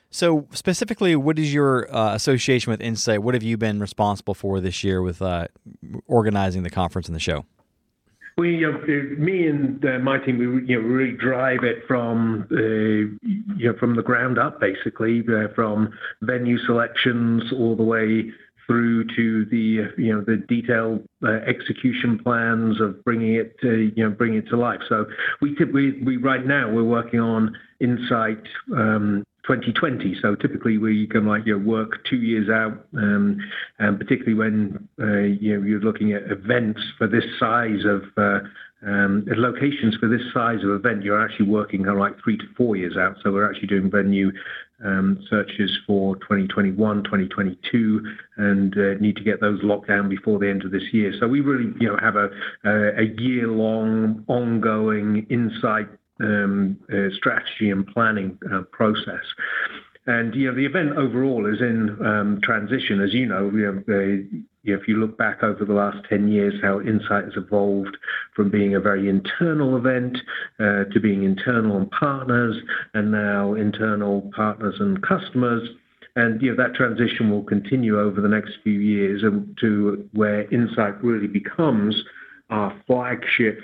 So 0.09 0.47
specifically, 0.51 1.15
what 1.15 1.37
is 1.37 1.53
your 1.53 1.93
uh, 1.93 2.15
association 2.15 2.71
with 2.71 2.81
Insight? 2.81 3.21
What 3.21 3.33
have 3.33 3.43
you 3.43 3.57
been 3.57 3.79
responsible 3.79 4.33
for 4.33 4.61
this 4.61 4.83
year 4.83 5.01
with 5.01 5.21
uh, 5.21 5.47
organizing 6.07 6.63
the 6.63 6.69
conference 6.69 7.07
and 7.07 7.15
the 7.15 7.19
show? 7.19 7.45
We, 8.37 8.65
uh, 8.65 8.71
me 9.17 9.47
and 9.47 9.83
uh, 9.85 9.99
my 9.99 10.17
team, 10.17 10.37
we 10.37 10.45
you 10.67 10.81
know, 10.81 10.85
really 10.85 11.15
drive 11.15 11.63
it 11.63 11.83
from 11.87 12.45
uh, 12.51 12.55
you 12.55 13.71
know 13.71 13.77
from 13.79 13.95
the 13.95 14.03
ground 14.03 14.37
up, 14.37 14.59
basically, 14.59 15.23
from 15.55 15.93
venue 16.21 16.57
selections 16.65 17.43
all 17.53 17.77
the 17.77 17.83
way 17.83 18.31
through 18.67 19.05
to 19.15 19.45
the 19.45 19.89
you 19.97 20.13
know 20.13 20.21
the 20.21 20.43
detailed 20.49 21.07
execution 21.47 22.19
plans 22.19 22.81
of 22.81 23.01
bringing 23.05 23.35
it 23.35 23.57
to 23.61 23.91
you 23.95 24.03
know 24.03 24.09
bringing 24.09 24.39
it 24.39 24.49
to 24.49 24.57
life. 24.57 24.81
So 24.89 25.05
we 25.41 25.55
we, 25.73 26.01
we 26.03 26.17
right 26.17 26.45
now 26.45 26.69
we're 26.69 26.83
working 26.83 27.21
on 27.21 27.55
Insight 27.79 28.43
um, 28.75 29.25
2020. 29.47 30.17
So 30.21 30.35
typically 30.35 30.77
we 30.77 31.07
can 31.07 31.25
like 31.25 31.45
you 31.45 31.57
know, 31.57 31.65
work 31.65 32.03
two 32.09 32.17
years 32.17 32.49
out, 32.49 32.85
um, 32.97 33.37
and 33.79 33.97
particularly 33.97 34.33
when 34.33 34.87
uh, 34.99 35.21
you 35.21 35.57
know, 35.57 35.65
you're 35.65 35.81
looking 35.81 36.13
at 36.13 36.23
events 36.31 36.81
for 36.97 37.07
this 37.07 37.23
size 37.39 37.85
of 37.85 38.03
uh, 38.17 38.39
um, 38.85 39.25
locations 39.27 39.95
for 39.95 40.07
this 40.07 40.21
size 40.33 40.63
of 40.63 40.69
event, 40.69 41.03
you're 41.03 41.23
actually 41.23 41.47
working 41.49 41.83
kind 41.83 41.95
of 41.95 41.99
like 41.99 42.21
three 42.23 42.37
to 42.37 42.43
four 42.55 42.75
years 42.75 42.97
out. 42.97 43.17
So 43.23 43.31
we're 43.31 43.49
actually 43.49 43.67
doing 43.67 43.89
venue 43.89 44.31
um, 44.83 45.25
searches 45.29 45.71
for 45.87 46.15
2021, 46.17 47.03
2022, 47.03 48.15
and 48.37 48.77
uh, 48.77 48.93
need 48.99 49.15
to 49.15 49.23
get 49.23 49.41
those 49.41 49.59
locked 49.63 49.87
down 49.87 50.09
before 50.09 50.37
the 50.37 50.49
end 50.49 50.63
of 50.65 50.71
this 50.71 50.83
year. 50.91 51.13
So 51.19 51.27
we 51.27 51.41
really, 51.41 51.73
you 51.79 51.87
know, 51.87 51.97
have 51.97 52.15
a 52.15 52.29
a, 52.65 53.01
a 53.01 53.05
year-long, 53.17 54.23
ongoing 54.27 55.25
insight 55.29 55.87
strategy 57.17 57.69
and 57.69 57.85
planning 57.87 58.37
uh, 58.53 58.61
process. 58.71 59.23
And 60.07 60.35
you 60.35 60.47
know, 60.47 60.55
the 60.55 60.65
event 60.65 60.97
overall 60.97 61.51
is 61.51 61.61
in 61.61 61.97
um, 62.05 62.39
transition, 62.43 63.01
as 63.01 63.13
you 63.13 63.25
know. 63.25 63.49
Know, 63.49 63.83
if 64.63 64.87
you 64.87 64.97
look 64.97 65.17
back 65.17 65.41
over 65.41 65.65
the 65.65 65.73
last 65.73 65.97
10 66.09 66.27
years, 66.27 66.53
how 66.61 66.79
Insight 66.79 67.25
has 67.25 67.33
evolved 67.35 67.97
from 68.35 68.49
being 68.49 68.75
a 68.75 68.79
very 68.79 69.09
internal 69.09 69.77
event 69.77 70.17
uh, 70.59 70.85
to 70.85 70.99
being 70.99 71.23
internal 71.23 71.77
and 71.77 71.89
partners, 71.91 72.55
and 72.93 73.11
now 73.11 73.55
internal 73.55 74.29
partners 74.35 74.75
and 74.79 75.01
customers. 75.01 75.67
And 76.15 76.41
you 76.41 76.55
know, 76.55 76.63
that 76.63 76.75
transition 76.75 77.31
will 77.31 77.43
continue 77.43 77.99
over 77.99 78.21
the 78.21 78.29
next 78.29 78.53
few 78.63 78.79
years 78.79 79.23
and 79.23 79.57
to 79.59 80.07
where 80.13 80.47
Insight 80.53 81.03
really 81.03 81.27
becomes 81.27 81.95
our 82.51 82.79
flagship 82.85 83.61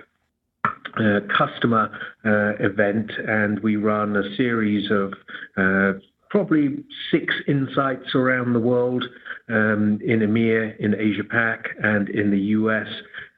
uh, 0.98 1.20
customer 1.38 1.90
uh, 2.26 2.64
event, 2.64 3.12
and 3.28 3.60
we 3.60 3.76
run 3.76 4.16
a 4.16 4.36
series 4.36 4.92
of 4.92 5.14
uh, 5.58 6.00
probably 6.30 6.84
six 7.12 7.34
insights 7.48 8.16
around 8.16 8.54
the 8.54 8.60
world 8.60 9.04
um, 9.50 10.00
in 10.04 10.20
EMEA, 10.20 10.78
in 10.80 10.96
Asia 10.96 11.24
Pac, 11.24 11.66
and 11.84 12.10
in 12.10 12.32
the 12.32 12.40
US. 12.40 12.88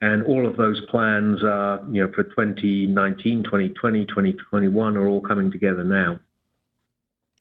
And 0.01 0.23
all 0.23 0.47
of 0.47 0.57
those 0.57 0.81
plans 0.91 1.43
are, 1.43 1.81
you 1.91 2.03
know, 2.03 2.11
for 2.13 2.23
2019, 2.23 3.43
2020, 3.43 4.05
2021 4.05 4.97
are 4.97 5.07
all 5.07 5.21
coming 5.21 5.51
together 5.51 5.83
now. 5.83 6.19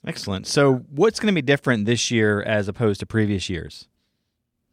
Excellent. 0.07 0.47
So, 0.47 0.85
what's 0.91 1.21
going 1.21 1.33
to 1.33 1.35
be 1.35 1.43
different 1.43 1.87
this 1.87 2.11
year 2.11 2.43
as 2.43 2.67
opposed 2.67 3.01
to 3.01 3.07
previous 3.07 3.49
years? 3.49 3.89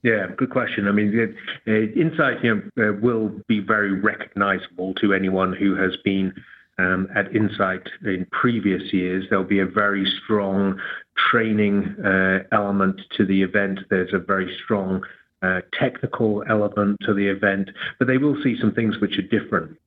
Yeah, 0.01 0.27
good 0.37 0.49
question. 0.49 0.87
I 0.87 0.91
mean, 0.91 1.35
uh, 1.67 1.71
Insight 1.71 2.43
you 2.43 2.71
know, 2.77 2.89
uh, 2.89 2.93
will 3.01 3.31
be 3.47 3.59
very 3.59 3.91
recognizable 3.91 4.93
to 4.95 5.13
anyone 5.13 5.53
who 5.53 5.75
has 5.75 5.97
been 6.05 6.33
um, 6.77 7.09
at 7.15 7.35
Insight 7.35 7.85
in 8.05 8.25
previous 8.31 8.93
years. 8.93 9.25
There'll 9.29 9.43
be 9.43 9.59
a 9.59 9.65
very 9.65 10.09
strong 10.23 10.79
training 11.29 11.95
uh, 12.03 12.43
element 12.53 13.01
to 13.17 13.25
the 13.25 13.41
event. 13.41 13.79
There's 13.89 14.13
a 14.13 14.19
very 14.19 14.57
strong 14.63 15.03
uh, 15.41 15.61
technical 15.73 16.43
element 16.49 16.97
to 17.01 17.13
the 17.13 17.27
event, 17.27 17.69
but 17.97 18.07
they 18.07 18.17
will 18.17 18.41
see 18.41 18.57
some 18.59 18.73
things 18.73 18.99
which 19.01 19.17
are 19.19 19.39
different 19.39 19.77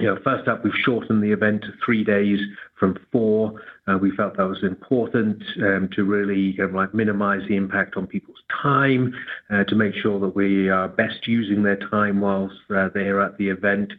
you 0.00 0.06
know, 0.06 0.18
first 0.22 0.48
up, 0.48 0.62
we've 0.62 0.72
shortened 0.84 1.22
the 1.22 1.32
event 1.32 1.62
to 1.62 1.72
three 1.84 2.04
days 2.04 2.38
from 2.78 2.96
four. 3.10 3.60
Uh, 3.86 3.98
we 3.98 4.12
felt 4.12 4.36
that 4.36 4.44
was 4.44 4.62
important 4.62 5.42
um, 5.60 5.88
to 5.94 6.04
really 6.04 6.56
um, 6.60 6.74
like 6.74 6.94
minimize 6.94 7.42
the 7.48 7.56
impact 7.56 7.96
on 7.96 8.06
people's 8.06 8.37
time, 8.62 9.14
uh, 9.50 9.64
to 9.64 9.74
make 9.74 9.94
sure 9.94 10.18
that 10.20 10.34
we 10.34 10.68
are 10.68 10.88
best 10.88 11.26
using 11.26 11.62
their 11.62 11.76
time 11.76 12.20
whilst 12.20 12.56
uh, 12.74 12.88
they're 12.94 13.20
at 13.20 13.36
the 13.38 13.48
event. 13.48 13.92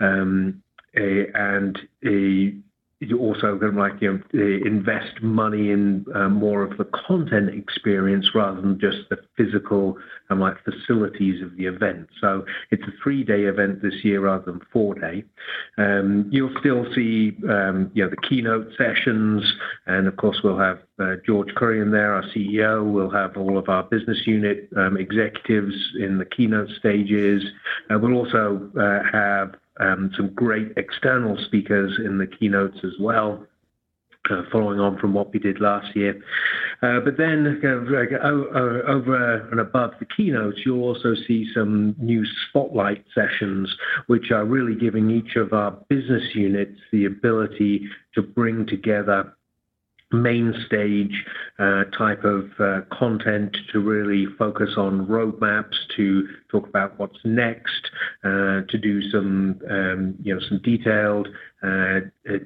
Um, 0.00 0.62
and 0.94 1.78
you 3.00 3.18
also 3.18 3.56
going 3.56 3.74
to 3.74 3.80
like 3.80 3.94
you 4.00 4.12
know 4.12 4.40
invest 4.66 5.22
money 5.22 5.70
in 5.70 6.04
uh, 6.14 6.28
more 6.28 6.62
of 6.62 6.76
the 6.76 6.84
content 6.84 7.48
experience 7.48 8.34
rather 8.34 8.60
than 8.60 8.78
just 8.78 9.08
the 9.08 9.16
physical 9.38 9.96
um, 10.28 10.40
like 10.40 10.56
facilities 10.64 11.42
of 11.42 11.56
the 11.56 11.64
event. 11.64 12.08
So 12.20 12.44
it's 12.70 12.82
a 12.82 12.92
three-day 13.02 13.44
event 13.44 13.80
this 13.80 14.04
year 14.04 14.20
rather 14.20 14.44
than 14.44 14.60
four-day. 14.70 15.24
Um, 15.78 16.28
you'll 16.30 16.54
still 16.60 16.84
see 16.94 17.38
um, 17.48 17.90
you 17.94 18.04
know 18.04 18.10
the 18.10 18.28
keynote 18.28 18.68
sessions, 18.76 19.50
and 19.86 20.06
of 20.06 20.16
course 20.16 20.40
we'll 20.44 20.58
have 20.58 20.80
uh, 20.98 21.16
George 21.24 21.48
Kurian 21.54 21.90
there, 21.90 22.12
our 22.12 22.24
CEO. 22.24 22.92
We'll 22.92 23.10
have 23.10 23.36
all 23.38 23.56
of 23.56 23.70
our 23.70 23.82
business 23.84 24.26
unit 24.26 24.68
um, 24.76 24.98
executives 24.98 25.74
in 25.98 26.18
the 26.18 26.26
keynote 26.26 26.68
stages. 26.78 27.42
Uh, 27.88 27.98
we'll 27.98 28.14
also 28.14 28.70
uh, 28.78 29.00
have 29.10 29.54
um, 29.80 30.10
some 30.16 30.32
great 30.34 30.72
external 30.76 31.36
speakers 31.46 31.98
in 32.04 32.18
the 32.18 32.26
keynotes 32.26 32.78
as 32.84 32.92
well. 33.00 33.46
Uh, 34.30 34.42
following 34.52 34.78
on 34.78 34.98
from 34.98 35.14
what 35.14 35.32
we 35.32 35.40
did 35.40 35.60
last 35.60 35.96
year. 35.96 36.14
Uh, 36.82 37.00
but 37.00 37.16
then 37.16 37.58
uh, 37.64 37.68
over 38.86 39.48
and 39.50 39.58
above 39.58 39.92
the 39.98 40.06
keynotes, 40.14 40.58
you'll 40.64 40.84
also 40.84 41.14
see 41.26 41.50
some 41.54 41.96
new 41.98 42.22
spotlight 42.48 43.02
sessions, 43.14 43.74
which 44.08 44.30
are 44.30 44.44
really 44.44 44.74
giving 44.74 45.10
each 45.10 45.36
of 45.36 45.54
our 45.54 45.70
business 45.88 46.22
units 46.34 46.78
the 46.92 47.06
ability 47.06 47.88
to 48.14 48.20
bring 48.22 48.66
together 48.66 49.34
main 50.12 50.54
stage 50.66 51.24
uh, 51.58 51.84
type 51.96 52.24
of 52.24 52.50
uh, 52.58 52.80
content 52.92 53.56
to 53.72 53.80
really 53.80 54.26
focus 54.38 54.70
on 54.76 55.06
roadmaps, 55.06 55.74
to 55.96 56.28
talk 56.50 56.68
about 56.68 56.98
what's 56.98 57.18
next, 57.24 57.90
uh, 58.24 58.62
to 58.68 58.78
do 58.80 59.00
some 59.10 59.60
um, 59.70 60.14
you 60.22 60.34
know 60.34 60.40
some 60.48 60.60
detailed 60.62 61.28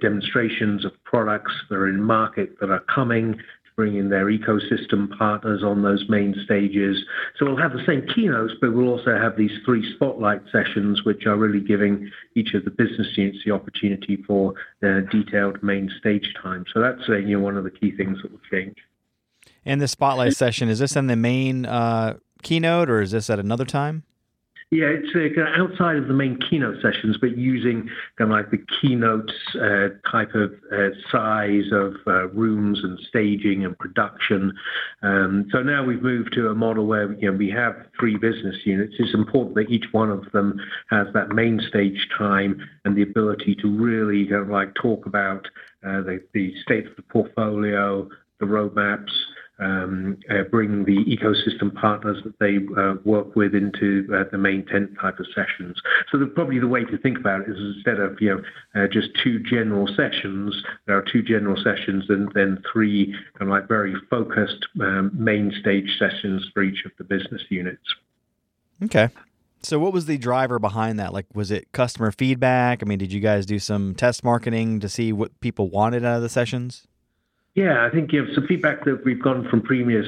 demonstrations 0.00 0.85
of 0.85 0.92
products 1.05 1.53
that 1.70 1.77
are 1.77 1.88
in 1.88 2.03
market 2.03 2.59
that 2.61 2.70
are 2.70 2.85
coming, 2.92 3.37
bring 3.77 3.97
in 3.97 4.09
their 4.09 4.27
ecosystem 4.27 5.17
partners 5.19 5.63
on 5.63 5.83
those 5.83 6.05
main 6.09 6.35
stages. 6.45 7.05
So 7.37 7.47
we'll 7.47 7.57
have 7.57 7.73
the 7.73 7.85
same 7.87 8.07
keynotes, 8.15 8.55
but 8.61 8.73
we'll 8.73 8.89
also 8.89 9.19
have 9.19 9.37
these 9.37 9.51
three 9.65 9.95
spotlight 9.95 10.43
sessions, 10.53 11.05
which 11.05 11.27
are 11.27 11.37
really 11.37 11.61
giving 11.61 12.11
each 12.37 12.55
of 12.55 12.65
the 12.65 12.71
business 12.71 13.09
units 13.17 13.39
the 13.45 13.51
opportunity 13.51 14.23
for 14.27 14.55
their 14.81 15.03
detailed 15.03 15.63
main 15.63 15.91
stage 15.99 16.35
time. 16.41 16.65
So 16.73 16.81
that's 16.81 17.09
uh, 17.09 17.17
you 17.17 17.39
know 17.39 17.45
one 17.45 17.57
of 17.57 17.65
the 17.65 17.71
key 17.71 17.97
things 17.97 18.23
that 18.23 18.31
will 18.31 18.41
change. 18.51 18.77
And 19.65 19.81
the 19.81 19.89
spotlight 19.89 20.35
session 20.35 20.69
is 20.69 20.79
this 20.79 20.95
in 20.95 21.07
the 21.07 21.17
main 21.17 21.67
uh, 21.67 22.19
keynote, 22.43 22.91
or 22.91 23.01
is 23.01 23.11
this 23.11 23.31
at 23.31 23.39
another 23.39 23.65
time? 23.65 24.05
Yeah, 24.70 24.87
it's 24.87 25.14
uh, 25.14 25.62
outside 25.62 25.96
of 25.96 26.09
the 26.09 26.14
main 26.14 26.38
keynote 26.40 26.83
sessions, 26.83 27.16
but 27.20 27.37
using 27.37 27.88
kind 28.18 28.31
of 28.31 28.37
like 28.37 28.50
the 28.50 28.64
keynote 28.81 29.31
uh, 29.55 29.88
type 30.11 30.35
of 30.35 30.53
uh, 30.72 30.88
size 31.12 31.70
of 31.70 31.94
uh, 32.07 32.29
rooms 32.29 32.81
and 32.83 32.98
staging 33.09 33.64
and 33.64 33.79
production. 33.79 34.53
Um, 35.03 35.46
so 35.53 35.62
now 35.62 35.85
we've 35.85 36.03
moved 36.03 36.33
to 36.35 36.48
a 36.48 36.55
model 36.55 36.87
where 36.87 37.12
you 37.12 37.31
know 37.31 37.37
we 37.37 37.50
have 37.50 37.77
three 38.00 38.16
business 38.16 38.57
units. 38.64 38.94
It's 38.98 39.14
important 39.14 39.55
that 39.57 39.70
each 39.70 39.87
one 39.92 40.11
of 40.11 40.33
them 40.33 40.59
has 40.90 41.07
that 41.14 41.29
main 41.29 41.61
stage 41.68 42.09
time 42.16 42.61
and 42.85 42.96
the 42.96 43.03
ability 43.03 43.55
to 43.57 43.68
really 43.70 44.27
kind 44.27 44.42
of 44.42 44.48
like 44.48 44.74
talk 44.74 45.07
about 45.07 45.46
uh, 45.87 46.00
the, 46.00 46.20
the 46.33 46.55
state 46.62 46.87
of 46.87 46.96
the 46.96 47.03
portfolio, 47.03 48.09
the 48.40 48.46
roadmaps 48.46 49.12
um, 49.59 50.19
uh, 50.31 50.43
bring 50.51 50.85
the 50.85 51.05
ecosystem 51.05 51.75
partners 51.75 52.19
that 52.25 52.38
they 52.40 52.59
uh, 52.77 52.95
work 53.05 53.37
with 53.37 53.55
into 53.55 54.07
uh, 54.14 54.25
the 54.31 54.38
main 54.38 54.64
tent 54.67 54.90
type 55.01 55.19
of 55.21 55.27
sessions. 55.35 55.81
So 56.11 56.19
the, 56.19 56.27
probably 56.27 56.59
the 56.59 56.69
way 56.69 56.85
to 56.85 56.99
think 56.99 57.19
about 57.19 57.43
it 57.43 57.51
is 57.51 57.59
instead 57.77 58.01
of 58.01 58.21
you 58.21 58.35
know 58.35 58.43
uh, 58.75 58.88
just 58.88 59.09
two 59.23 59.38
general 59.40 59.87
sessions, 59.87 60.55
there 60.87 60.97
are 60.97 61.05
two 61.11 61.23
general 61.23 61.57
sessions 61.62 62.05
and 62.09 62.31
then 62.35 62.62
three 62.73 63.14
kind 63.38 63.49
of 63.51 63.55
like 63.55 63.69
very 63.69 63.95
focused 64.11 64.67
um, 64.81 65.11
main 65.14 65.53
stage 65.61 65.88
sessions 65.99 66.49
for 66.53 66.62
each 66.62 66.85
of 66.85 66.93
the 66.99 67.05
business 67.05 67.43
units. 67.49 67.85
Okay. 68.83 69.09
So, 69.62 69.79
what 69.79 69.95
was 69.95 70.05
the 70.05 70.19
driver 70.19 70.59
behind 70.59 70.99
that? 70.99 71.14
Like, 71.14 71.27
was 71.33 71.51
it 71.51 71.73
customer 71.73 72.12
feedback? 72.12 72.83
I 72.83 72.87
mean, 72.87 72.99
did 72.99 73.12
you 73.12 73.21
guys 73.21 73.47
do 73.47 73.59
some 73.59 73.95
test 73.95 74.23
marketing 74.23 74.81
to 74.81 74.90
see 74.90 75.11
what 75.12 75.40
people 75.40 75.71
wanted 75.71 76.05
out 76.05 76.17
of 76.17 76.23
the 76.23 76.29
sessions? 76.29 76.87
Yeah, 77.55 77.87
I 77.87 77.90
think 77.90 78.12
know, 78.12 78.35
some 78.35 78.47
feedback 78.49 78.85
that 78.85 79.05
we've 79.05 79.23
gotten 79.23 79.49
from 79.49 79.62
previous 79.62 80.07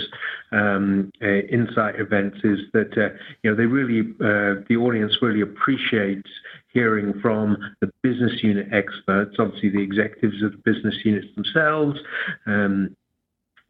um, 0.50 1.12
uh, 1.22 1.26
insight 1.26 2.00
events 2.00 2.38
is 2.42 2.58
that 2.72 2.98
uh, 2.98 3.14
you 3.42 3.50
know 3.50 3.56
they 3.56 3.66
really 3.66 4.00
uh, 4.20 4.62
the 4.68 4.76
audience 4.76 5.18
really 5.22 5.42
appreciates 5.42 6.28
hearing 6.72 7.18
from 7.20 7.56
the 7.80 7.90
business 8.02 8.42
unit 8.42 8.66
experts, 8.72 9.36
obviously 9.38 9.70
the 9.70 9.80
executives 9.80 10.42
of 10.42 10.52
the 10.52 10.58
business 10.58 10.96
units 11.04 11.28
themselves. 11.36 11.98
Um, 12.46 12.96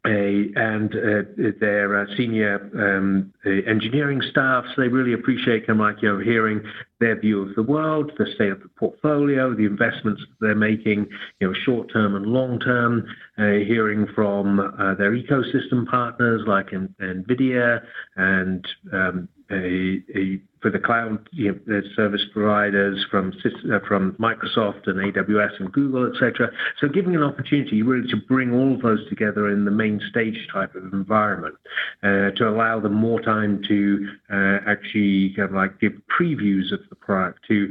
and 0.07 0.93
uh, 0.95 1.51
their 1.59 1.99
uh, 1.99 2.05
senior 2.15 2.69
um, 2.75 3.33
uh, 3.45 3.49
engineering 3.69 4.21
staff. 4.31 4.65
So 4.75 4.81
they 4.81 4.87
really 4.87 5.13
appreciate 5.13 5.67
know 6.09 6.19
hearing 6.19 6.61
their 6.99 7.19
view 7.19 7.41
of 7.41 7.55
the 7.55 7.63
world, 7.63 8.11
the 8.17 8.25
state 8.35 8.51
of 8.51 8.61
the 8.61 8.69
portfolio, 8.69 9.53
the 9.53 9.65
investments 9.65 10.21
they're 10.39 10.55
making, 10.55 11.07
you 11.39 11.47
know, 11.47 11.53
short 11.65 11.91
term 11.91 12.15
and 12.15 12.25
long 12.25 12.59
term. 12.59 13.05
hearing 13.37 14.07
from 14.15 14.57
their 14.97 15.11
ecosystem 15.11 15.85
partners 15.87 16.41
like 16.47 16.71
NVIDIA 16.71 17.81
and 18.15 18.67
um, 18.91 19.29
for 19.47 20.71
the 20.71 20.79
cloud 20.79 21.27
you 21.31 21.59
know, 21.67 21.81
service 21.95 22.23
providers 22.33 23.05
from 23.09 23.31
uh, 23.45 23.79
Microsoft 24.19 24.87
and 24.87 25.13
AWS 25.13 25.59
and 25.59 25.71
Google, 25.71 26.11
etc. 26.11 26.51
So 26.79 26.87
giving 26.87 27.15
an 27.15 27.23
opportunity 27.23 27.81
really 27.81 28.07
to 28.09 28.17
bring 28.17 28.53
all 28.53 28.73
of 28.73 28.81
those 28.81 29.07
together 29.09 29.49
in 29.49 29.65
the 29.65 29.71
main 29.71 30.01
stage 30.09 30.47
type 30.51 30.75
of 30.75 30.91
environment 30.91 31.55
uh, 32.03 32.31
to 32.31 32.49
allow 32.49 32.79
them 32.79 32.93
more 32.93 33.21
time 33.21 33.61
to 33.67 34.09
uh, 34.31 34.57
actually 34.67 35.33
kind 35.35 35.49
of 35.49 35.55
like 35.55 35.79
give 35.79 35.93
previews 36.19 36.71
of 36.73 36.79
the 36.89 36.95
product, 36.95 37.45
to 37.47 37.69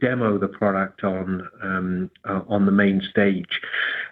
demo 0.00 0.38
the 0.38 0.48
product 0.48 1.04
on 1.04 1.48
um, 1.62 2.10
on 2.48 2.66
the 2.66 2.72
main 2.72 3.00
stage. 3.10 3.60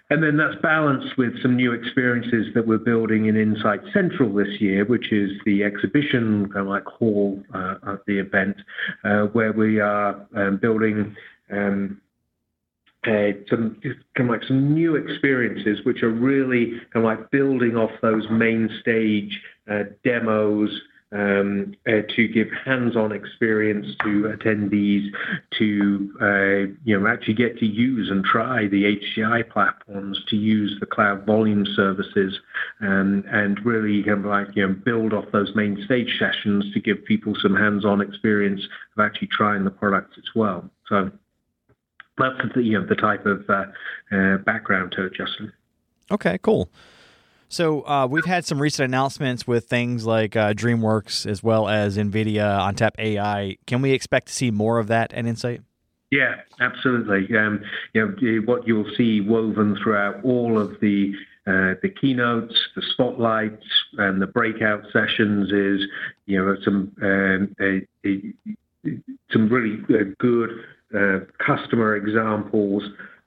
And 0.09 0.21
then 0.21 0.37
that's 0.37 0.61
balanced 0.61 1.17
with 1.17 1.41
some 1.41 1.55
new 1.55 1.71
experiences 1.73 2.53
that 2.53 2.67
we're 2.67 2.77
building 2.77 3.25
in 3.25 3.35
Insight 3.35 3.81
Central 3.91 4.31
this 4.33 4.61
year, 4.61 4.85
which 4.85 5.11
is 5.11 5.31
the 5.45 5.63
exhibition 5.63 6.47
kind 6.49 6.61
of 6.61 6.67
like 6.67 6.85
hall 6.85 7.41
uh, 7.53 7.75
of 7.81 7.99
the 8.05 8.19
event, 8.19 8.55
uh, 9.03 9.23
where 9.33 9.51
we 9.51 9.79
are 9.79 10.27
um, 10.35 10.57
building 10.57 11.15
um, 11.51 11.99
some 13.49 13.79
kind 14.15 14.29
of 14.29 14.29
like 14.29 14.43
some 14.47 14.73
new 14.73 14.95
experiences, 14.95 15.83
which 15.85 16.03
are 16.03 16.09
really 16.09 16.71
kind 16.93 16.97
of 16.97 17.03
like 17.03 17.31
building 17.31 17.75
off 17.75 17.91
those 18.01 18.25
main 18.29 18.69
stage 18.81 19.41
uh, 19.69 19.83
demos 20.03 20.69
to 21.11 22.27
give 22.33 22.47
hands-on 22.65 23.11
experience 23.11 23.87
to 24.03 24.35
attendees 24.35 25.07
to 25.57 26.13
uh, 26.21 26.73
you 26.83 26.99
know 26.99 27.07
actually 27.07 27.33
get 27.33 27.57
to 27.59 27.65
use 27.65 28.09
and 28.09 28.23
try 28.25 28.67
the 28.67 28.97
HCI 29.17 29.49
platforms 29.49 30.19
to 30.29 30.35
use 30.35 30.75
the 30.79 30.85
cloud 30.85 31.25
volume 31.25 31.65
services 31.75 32.39
um, 32.81 33.23
and 33.31 33.63
really 33.65 34.03
kind 34.03 34.19
of 34.19 34.25
like 34.25 34.47
you 34.55 34.67
know 34.67 34.73
build 34.73 35.13
off 35.13 35.25
those 35.31 35.51
main 35.55 35.81
stage 35.85 36.17
sessions 36.19 36.65
to 36.73 36.79
give 36.79 37.03
people 37.05 37.33
some 37.41 37.55
hands-on 37.55 38.01
experience 38.01 38.61
of 38.97 39.05
actually 39.05 39.27
trying 39.27 39.63
the 39.63 39.71
products 39.71 40.17
as 40.17 40.35
well. 40.35 40.69
So 40.87 41.11
that's 42.17 42.37
the 42.55 42.61
you 42.61 42.79
know 42.79 42.85
the 42.85 42.95
type 42.95 43.25
of 43.25 43.49
uh, 43.49 43.65
uh 44.11 44.37
background 44.39 44.93
to 44.93 45.05
it, 45.05 45.13
Justin. 45.13 45.53
Okay, 46.11 46.37
cool. 46.41 46.69
So 47.47 47.81
uh, 47.87 48.07
we've 48.09 48.25
had 48.25 48.45
some 48.45 48.59
recent 48.59 48.85
announcements 48.85 49.47
with 49.47 49.65
things 49.65 50.05
like 50.05 50.35
uh, 50.35 50.53
DreamWorks 50.53 51.29
as 51.29 51.43
well 51.43 51.67
as 51.67 51.97
NVIDIA 51.97 52.59
ONTAP 52.59 52.91
AI. 52.97 53.57
Can 53.67 53.81
we 53.81 53.91
expect 53.91 54.27
to 54.27 54.33
see 54.33 54.51
more 54.51 54.79
of 54.79 54.87
that 54.87 55.13
at 55.13 55.25
Insight? 55.25 55.61
Yeah, 56.11 56.35
absolutely. 56.59 57.35
Um, 57.37 57.61
you 57.93 58.05
know, 58.05 58.41
what 58.45 58.67
you'll 58.67 58.89
see 58.95 59.21
woven 59.21 59.77
throughout 59.81 60.23
all 60.23 60.59
of 60.59 60.79
the 60.79 61.13
uh, 61.47 61.75
the 61.83 61.89
keynotes, 61.89 62.55
the 62.75 62.81
spotlights, 62.93 63.65
and 63.99 64.19
the 64.19 64.25
breakout 64.25 64.83
sessions 64.91 65.51
is 65.51 65.87
you 66.25 66.43
know 66.43 66.55
some 66.63 66.91
um, 67.01 67.55
a, 67.59 67.85
a, 68.07 68.33
some 69.31 69.49
really 69.49 69.79
uh, 69.89 70.05
good 70.19 70.49
uh, 70.95 71.19
customer 71.37 71.95
examples 71.95 72.83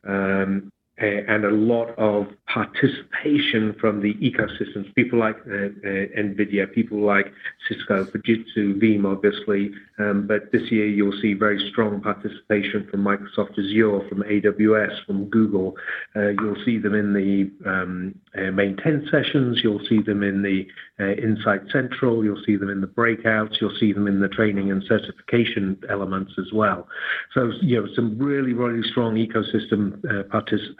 um, 0.06 0.72
and 1.06 1.44
a 1.44 1.50
lot 1.50 1.96
of 1.98 2.26
participation 2.46 3.74
from 3.80 4.00
the 4.02 4.14
ecosystems, 4.14 4.92
people 4.94 5.18
like 5.18 5.36
uh, 5.46 5.50
uh, 5.50 6.18
NVIDIA, 6.18 6.72
people 6.72 6.98
like 7.00 7.32
Cisco, 7.68 8.04
Fujitsu, 8.04 8.80
Veeam, 8.80 9.04
obviously. 9.04 9.70
Um, 9.98 10.26
but 10.26 10.50
this 10.52 10.70
year 10.70 10.86
you'll 10.86 11.18
see 11.20 11.34
very 11.34 11.70
strong 11.70 12.00
participation 12.00 12.88
from 12.90 13.04
Microsoft 13.04 13.58
Azure, 13.58 14.08
from 14.08 14.22
AWS, 14.22 15.04
from 15.06 15.26
Google. 15.26 15.76
Uh, 16.16 16.28
you'll 16.40 16.62
see 16.64 16.78
them 16.78 16.94
in 16.94 17.12
the 17.12 17.50
um, 17.68 18.14
uh, 18.36 18.50
main 18.50 18.76
10 18.76 19.08
sessions. 19.10 19.60
You'll 19.62 19.84
see 19.88 20.00
them 20.00 20.22
in 20.22 20.42
the 20.42 20.66
uh, 21.00 21.12
Insight 21.12 21.62
Central. 21.72 22.24
You'll 22.24 22.42
see 22.44 22.56
them 22.56 22.70
in 22.70 22.80
the 22.80 22.86
breakouts. 22.86 23.60
You'll 23.60 23.76
see 23.78 23.92
them 23.92 24.06
in 24.06 24.20
the 24.20 24.28
training 24.28 24.70
and 24.70 24.82
certification 24.88 25.78
elements 25.88 26.32
as 26.38 26.52
well. 26.52 26.88
So, 27.34 27.52
you 27.60 27.82
know, 27.82 27.88
some 27.94 28.18
really, 28.18 28.52
really 28.52 28.88
strong 28.88 29.14
ecosystem 29.14 30.02
uh, 30.04 30.24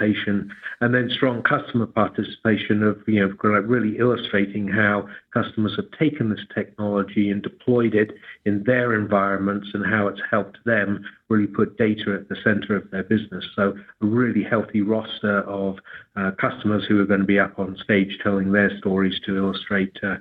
participation 0.08 0.50
and 0.80 0.94
then 0.94 1.10
strong 1.10 1.42
customer 1.42 1.86
participation 1.86 2.82
of, 2.82 2.98
you 3.06 3.20
know, 3.20 3.34
really 3.60 3.98
illustrating 3.98 4.68
how 4.68 5.08
customers 5.32 5.74
have 5.76 5.90
taken 5.98 6.30
this 6.30 6.44
technology 6.54 7.30
and 7.30 7.42
deployed 7.42 7.94
it 7.94 8.12
in 8.44 8.62
their 8.64 8.94
environments 8.94 9.68
and 9.74 9.84
how 9.84 10.06
it's 10.06 10.20
helped 10.30 10.58
them 10.64 11.04
really 11.28 11.46
put 11.46 11.76
data 11.76 12.14
at 12.14 12.28
the 12.28 12.36
center 12.44 12.76
of 12.76 12.90
their 12.90 13.02
business. 13.02 13.44
So 13.56 13.74
a 14.00 14.06
really 14.06 14.42
healthy 14.42 14.82
roster 14.82 15.40
of 15.42 15.78
uh, 16.16 16.30
customers 16.40 16.84
who 16.88 17.00
are 17.00 17.06
going 17.06 17.20
to 17.20 17.26
be 17.26 17.38
up 17.38 17.58
on 17.58 17.76
stage 17.82 18.18
telling 18.22 18.52
their 18.52 18.76
stories 18.78 19.18
to 19.26 19.36
illustrate 19.36 19.96
uh, 20.02 20.16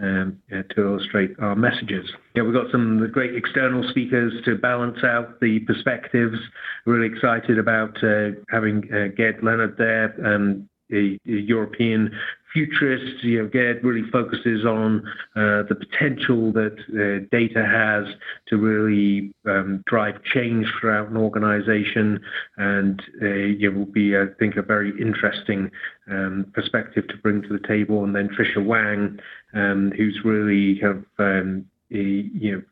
um, 0.00 0.40
to 0.50 0.82
illustrate 0.82 1.34
our 1.38 1.54
messages. 1.54 2.06
Yeah, 2.34 2.42
we've 2.42 2.54
got 2.54 2.70
some 2.70 3.08
great 3.12 3.34
external 3.34 3.88
speakers 3.90 4.32
to 4.44 4.56
balance 4.56 4.98
out 5.04 5.40
the 5.40 5.60
perspectives. 5.60 6.36
Really 6.84 7.06
excited 7.06 7.58
about 7.58 7.96
uh, 8.02 8.30
having 8.48 8.84
uh, 8.92 9.08
Gerd 9.16 9.42
Leonhard 9.42 9.76
there, 9.78 10.14
um, 10.24 10.68
a, 10.92 11.18
a 11.26 11.40
European 11.40 12.10
futurist. 12.54 13.22
You 13.22 13.42
know, 13.42 13.48
Gerd 13.48 13.84
really 13.84 14.08
focuses 14.10 14.64
on 14.64 15.06
uh, 15.36 15.64
the 15.68 15.74
potential 15.74 16.52
that 16.52 16.76
uh, 16.88 17.26
data 17.30 17.66
has 17.66 18.06
to 18.48 18.56
really 18.56 19.34
um, 19.44 19.82
drive 19.86 20.22
change 20.22 20.66
throughout 20.80 21.10
an 21.10 21.18
organization, 21.18 22.20
and 22.56 23.00
uh, 23.20 23.26
it 23.26 23.74
will 23.74 23.84
be, 23.84 24.16
I 24.16 24.26
think, 24.38 24.56
a 24.56 24.62
very 24.62 24.90
interesting 24.98 25.70
um, 26.10 26.46
perspective 26.54 27.06
to 27.08 27.16
bring 27.18 27.42
to 27.42 27.48
the 27.48 27.66
table. 27.66 28.04
And 28.04 28.14
then 28.14 28.28
Tricia 28.28 28.64
Wang, 28.64 29.18
um, 29.52 29.92
who's 29.96 30.20
really 30.24 30.78
kind 30.80 31.04
of 31.04 31.04
um, 31.18 31.66
you 31.90 32.52
know 32.52 32.62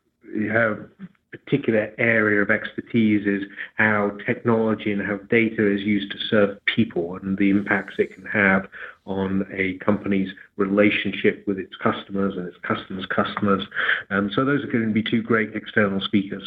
her 0.50 0.90
particular 1.32 1.92
area 1.98 2.42
of 2.42 2.50
expertise 2.50 3.26
is 3.26 3.42
how 3.76 4.12
technology 4.26 4.92
and 4.92 5.02
how 5.02 5.16
data 5.30 5.66
is 5.66 5.80
used 5.80 6.12
to 6.12 6.18
serve 6.28 6.58
people 6.74 7.16
and 7.16 7.38
the 7.38 7.50
impacts 7.50 7.94
it 7.98 8.14
can 8.14 8.24
have 8.26 8.66
on 9.06 9.46
a 9.52 9.78
company's 9.84 10.28
relationship 10.56 11.44
with 11.46 11.58
its 11.58 11.74
customers 11.82 12.34
and 12.36 12.46
its 12.46 12.58
customers' 12.62 13.06
customers. 13.06 13.64
Um, 14.10 14.30
so 14.34 14.44
those 14.44 14.62
are 14.62 14.70
going 14.70 14.86
to 14.86 14.92
be 14.92 15.02
two 15.02 15.22
great 15.22 15.56
external 15.56 16.00
speakers. 16.00 16.46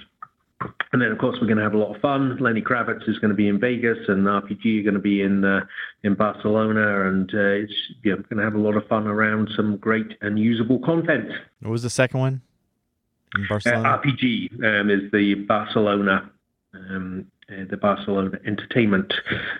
And 0.93 1.01
then, 1.01 1.11
of 1.11 1.17
course, 1.17 1.37
we're 1.41 1.47
going 1.47 1.57
to 1.57 1.63
have 1.63 1.73
a 1.73 1.77
lot 1.77 1.93
of 1.93 2.01
fun. 2.01 2.37
Lenny 2.39 2.61
Kravitz 2.61 3.09
is 3.09 3.19
going 3.19 3.29
to 3.29 3.35
be 3.35 3.49
in 3.49 3.59
Vegas, 3.59 3.97
and 4.07 4.25
RPG 4.25 4.79
are 4.79 4.83
going 4.83 4.93
to 4.93 5.01
be 5.01 5.21
in 5.21 5.43
uh, 5.43 5.65
in 6.03 6.15
Barcelona, 6.15 7.09
and 7.09 7.29
uh, 7.33 7.63
it's 7.63 7.73
yeah, 8.03 8.13
going 8.13 8.37
to 8.37 8.43
have 8.43 8.55
a 8.55 8.59
lot 8.59 8.77
of 8.77 8.87
fun 8.87 9.05
around 9.05 9.49
some 9.53 9.75
great 9.75 10.15
and 10.21 10.39
usable 10.39 10.79
content. 10.79 11.29
What 11.61 11.71
was 11.71 11.83
the 11.83 11.89
second 11.89 12.21
one? 12.21 12.41
Barcelona? 13.49 13.89
Uh, 13.89 14.01
RPG 14.01 14.63
um, 14.63 14.89
is 14.89 15.11
the 15.11 15.35
Barcelona, 15.47 16.29
um, 16.73 17.25
uh, 17.49 17.65
the 17.69 17.77
Barcelona 17.77 18.37
Entertainment, 18.45 19.13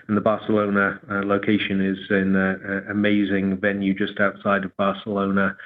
and 0.08 0.16
the 0.16 0.20
Barcelona 0.20 1.00
uh, 1.10 1.22
location 1.24 1.80
is 1.80 1.98
in 2.10 2.36
an 2.36 2.86
amazing 2.90 3.58
venue 3.58 3.94
just 3.94 4.20
outside 4.20 4.64
of 4.64 4.76
Barcelona. 4.76 5.56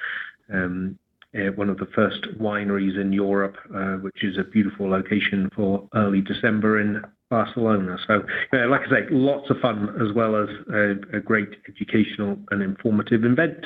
Um, 0.51 0.97
uh, 1.33 1.51
one 1.55 1.69
of 1.69 1.77
the 1.77 1.87
first 1.95 2.23
wineries 2.39 2.99
in 2.99 3.13
Europe, 3.13 3.55
uh, 3.73 3.93
which 3.95 4.21
is 4.23 4.37
a 4.37 4.43
beautiful 4.43 4.89
location 4.89 5.49
for 5.55 5.87
early 5.95 6.19
December 6.19 6.81
in 6.81 7.01
Barcelona. 7.29 7.97
So, 8.05 8.21
uh, 8.53 8.67
like 8.67 8.81
I 8.87 8.89
say, 8.89 9.07
lots 9.09 9.49
of 9.49 9.57
fun 9.61 9.95
as 10.01 10.13
well 10.13 10.35
as 10.35 10.49
a, 10.73 11.17
a 11.17 11.19
great 11.21 11.49
educational 11.69 12.37
and 12.51 12.61
informative 12.61 13.23
event. 13.23 13.65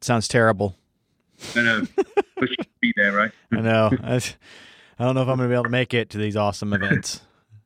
Sounds 0.00 0.28
terrible. 0.28 0.76
I 1.54 1.62
know. 1.62 1.82
you 2.40 2.56
be 2.80 2.92
there, 2.96 3.12
right? 3.12 3.32
I 3.52 3.60
know. 3.60 3.90
I, 4.02 4.16
I 4.98 5.04
don't 5.04 5.14
know 5.14 5.22
if 5.22 5.28
I'm 5.28 5.36
going 5.36 5.48
to 5.48 5.52
be 5.52 5.54
able 5.54 5.64
to 5.64 5.70
make 5.70 5.94
it 5.94 6.10
to 6.10 6.18
these 6.18 6.36
awesome 6.36 6.72
events. 6.72 7.20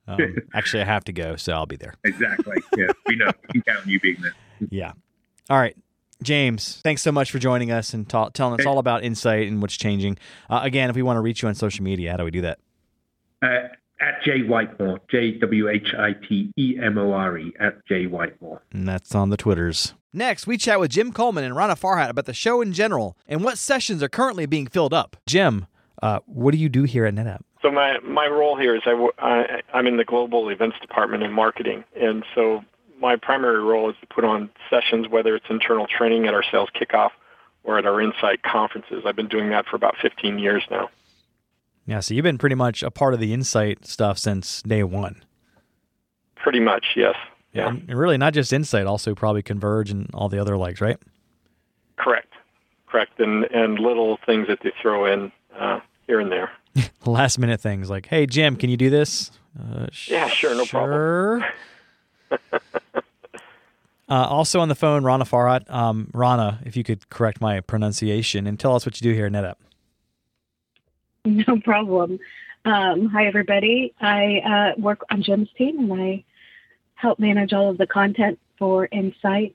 Um, 0.07 0.37
actually, 0.55 0.83
I 0.83 0.87
have 0.87 1.05
to 1.05 1.13
go, 1.13 1.37
so 1.37 1.53
I'll 1.53 1.67
be 1.67 1.77
there. 1.77 1.95
Exactly. 2.05 2.57
Yeah, 2.77 2.89
we 3.07 3.17
know. 3.17 3.31
We 3.43 3.61
can 3.61 3.63
count 3.63 3.83
on 3.85 3.89
you 3.89 4.01
being 4.01 4.21
there. 4.21 4.35
Yeah. 4.71 4.93
All 5.49 5.59
right. 5.59 5.77
James, 6.23 6.81
thanks 6.85 7.01
so 7.01 7.11
much 7.11 7.31
for 7.31 7.39
joining 7.39 7.71
us 7.71 7.95
and 7.95 8.07
ta- 8.07 8.29
telling 8.29 8.61
us 8.61 8.67
all 8.67 8.79
about 8.79 9.03
Insight 9.03 9.49
and 9.49 9.63
what's 9.63 9.77
changing. 9.77 10.19
Uh, 10.51 10.61
again, 10.63 10.91
if 10.91 10.97
we 10.97 11.03
want 11.03 11.17
to 11.17 11.23
reach 11.23 11.41
you 11.43 11.49
on 11.49 11.55
social 11.55 11.83
media, 11.83 12.11
how 12.11 12.19
do 12.19 12.25
we 12.25 12.31
do 12.31 12.43
that? 12.43 12.59
Uh, 13.43 13.69
at 14.01 14.23
J 14.23 14.43
Whitemore, 14.43 14.99
J 15.11 15.39
W 15.39 15.69
H 15.69 15.95
I 15.99 16.13
T 16.13 16.53
E 16.59 16.77
M 16.83 16.99
O 16.99 17.13
R 17.13 17.39
E, 17.39 17.55
at 17.59 17.85
J 17.87 18.07
Whitemore. 18.07 18.61
And 18.73 18.87
that's 18.87 19.15
on 19.15 19.31
the 19.31 19.39
Twitters. 19.39 19.95
Next, 20.13 20.47
we 20.47 20.57
chat 20.57 20.81
with 20.81 20.91
Jim 20.91 21.13
Coleman 21.13 21.45
and 21.45 21.55
Rana 21.55 21.77
Farhat 21.77 22.11
about 22.11 22.25
the 22.25 22.35
show 22.35 22.61
in 22.61 22.73
general 22.73 23.17
and 23.29 23.45
what 23.45 23.59
sessions 23.59 24.03
are 24.03 24.09
currently 24.09 24.45
being 24.45 24.67
filled 24.67 24.93
up. 24.93 25.17
Jim, 25.27 25.67
uh, 26.03 26.19
what 26.27 26.51
do 26.51 26.59
you 26.59 26.69
do 26.69 26.83
here 26.83 27.07
at 27.07 27.15
NetApp? 27.15 27.43
So 27.63 27.71
my 27.71 27.99
my 28.01 28.27
role 28.27 28.57
here 28.57 28.75
is 28.75 28.83
I 28.87 29.63
I'm 29.73 29.87
in 29.87 29.99
the 29.99 30.05
global 30.05 30.49
events 30.49 30.79
department 30.81 31.23
in 31.23 31.33
marketing, 31.33 31.85
and 31.95 32.25
so 32.35 32.65
my 33.01 33.17
primary 33.17 33.63
role 33.63 33.91
is 33.91 33.97
to 34.01 34.07
put 34.07 34.25
on 34.25 34.51
sessions, 34.69 35.09
whether 35.09 35.37
it's 35.37 35.47
internal 35.49 35.87
training 35.87 36.27
at 36.27 36.35
our 36.35 36.43
sales 36.43 36.71
kickoff 36.75 37.11
or 37.63 37.79
at 37.79 37.87
our 37.87 38.01
Insight 38.01 38.43
conferences. 38.43 39.05
I've 39.07 39.17
been 39.17 39.29
doing 39.29 39.51
that 39.51 39.67
for 39.67 39.77
about 39.77 39.95
15 40.01 40.39
years 40.39 40.65
now. 40.71 40.91
Yeah, 41.87 42.01
so 42.01 42.15
you've 42.15 42.25
been 42.25 42.39
pretty 42.39 42.55
much 42.55 42.83
a 42.83 42.91
part 42.91 43.15
of 43.15 43.21
the 43.21 43.33
Insight 43.33 43.87
stuff 43.87 44.19
since 44.19 44.63
day 44.63 44.83
one. 44.83 45.23
Pretty 46.37 46.61
much, 46.61 46.93
yes. 46.97 47.17
Yeah, 47.53 47.69
And 47.69 47.89
and 47.89 47.99
really 47.99 48.17
not 48.19 48.33
just 48.33 48.53
Insight, 48.53 48.87
also 48.87 49.15
probably 49.15 49.43
Converge 49.43 49.91
and 49.91 50.09
all 50.15 50.29
the 50.29 50.39
other 50.41 50.57
legs, 50.57 50.81
right? 50.81 50.99
correct, 51.97 52.33
correct, 52.87 53.19
and 53.21 53.45
and 53.47 53.79
little 53.79 54.19
things 54.25 54.47
that 54.49 54.61
they 54.63 54.73
throw 54.81 55.05
in 55.07 55.31
uh, 55.59 55.81
here 56.07 56.21
and 56.21 56.31
there. 56.33 56.51
Last 57.05 57.39
minute 57.39 57.61
things 57.61 57.91
like, 57.91 58.07
hey, 58.07 58.25
Jim, 58.27 58.57
can 58.57 58.71
you 58.71 58.77
do 58.77 58.89
this? 58.91 59.31
Uh, 59.59 59.87
Yeah, 60.07 60.29
sure, 60.29 60.55
no 60.55 60.65
problem. 60.65 61.45
Uh, 64.09 64.27
also 64.29 64.59
on 64.59 64.69
the 64.69 64.75
phone, 64.75 65.05
Rana 65.05 65.25
Farhat. 65.25 65.71
Um, 65.73 66.11
Rana, 66.13 66.59
if 66.67 66.77
you 66.77 66.83
could 66.83 67.09
correct 67.11 67.41
my 67.41 67.61
pronunciation 67.61 68.49
and 68.49 68.59
tell 68.59 68.75
us 68.75 68.85
what 68.85 69.01
you 69.01 69.09
do 69.09 69.15
here 69.15 69.27
at 69.27 69.33
NetApp. 69.33 69.55
No 71.47 71.61
problem. 71.61 72.19
Um, 72.65 73.07
hi, 73.11 73.27
everybody. 73.27 73.95
I 74.01 74.73
uh, 74.77 74.81
work 74.81 75.03
on 75.13 75.23
Jim's 75.23 75.49
team 75.57 75.79
and 75.79 75.93
I 76.03 76.25
help 77.01 77.19
manage 77.19 77.53
all 77.53 77.71
of 77.71 77.79
the 77.79 77.87
content 77.87 78.39
for 78.59 78.89
Insight 78.93 79.55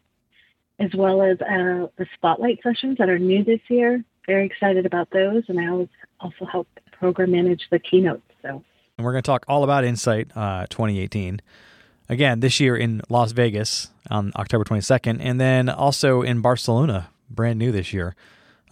as 0.79 0.89
well 0.93 1.21
as 1.21 1.39
uh, 1.41 1.87
the 1.97 2.05
spotlight 2.15 2.59
sessions 2.61 2.97
that 2.97 3.09
are 3.09 3.19
new 3.19 3.43
this 3.43 3.61
year. 3.69 4.03
Very 4.27 4.45
excited 4.45 4.85
about 4.85 5.09
those. 5.11 5.43
And 5.47 5.59
I 5.59 5.67
always 5.67 5.87
also 6.19 6.45
help 6.45 6.67
program 6.91 7.31
manage 7.31 7.61
the 7.71 7.79
keynotes. 7.79 8.23
So, 8.41 8.63
And 8.97 9.05
we're 9.05 9.11
going 9.11 9.23
to 9.23 9.27
talk 9.27 9.45
all 9.47 9.63
about 9.63 9.85
Insight 9.85 10.35
uh, 10.35 10.65
2018. 10.69 11.41
Again, 12.09 12.39
this 12.39 12.59
year 12.59 12.75
in 12.75 13.01
Las 13.09 13.31
Vegas 13.31 13.89
on 14.09 14.31
October 14.35 14.63
22nd, 14.63 15.17
and 15.19 15.39
then 15.39 15.69
also 15.69 16.21
in 16.21 16.41
Barcelona, 16.41 17.09
brand 17.29 17.57
new 17.57 17.71
this 17.71 17.93
year. 17.93 18.15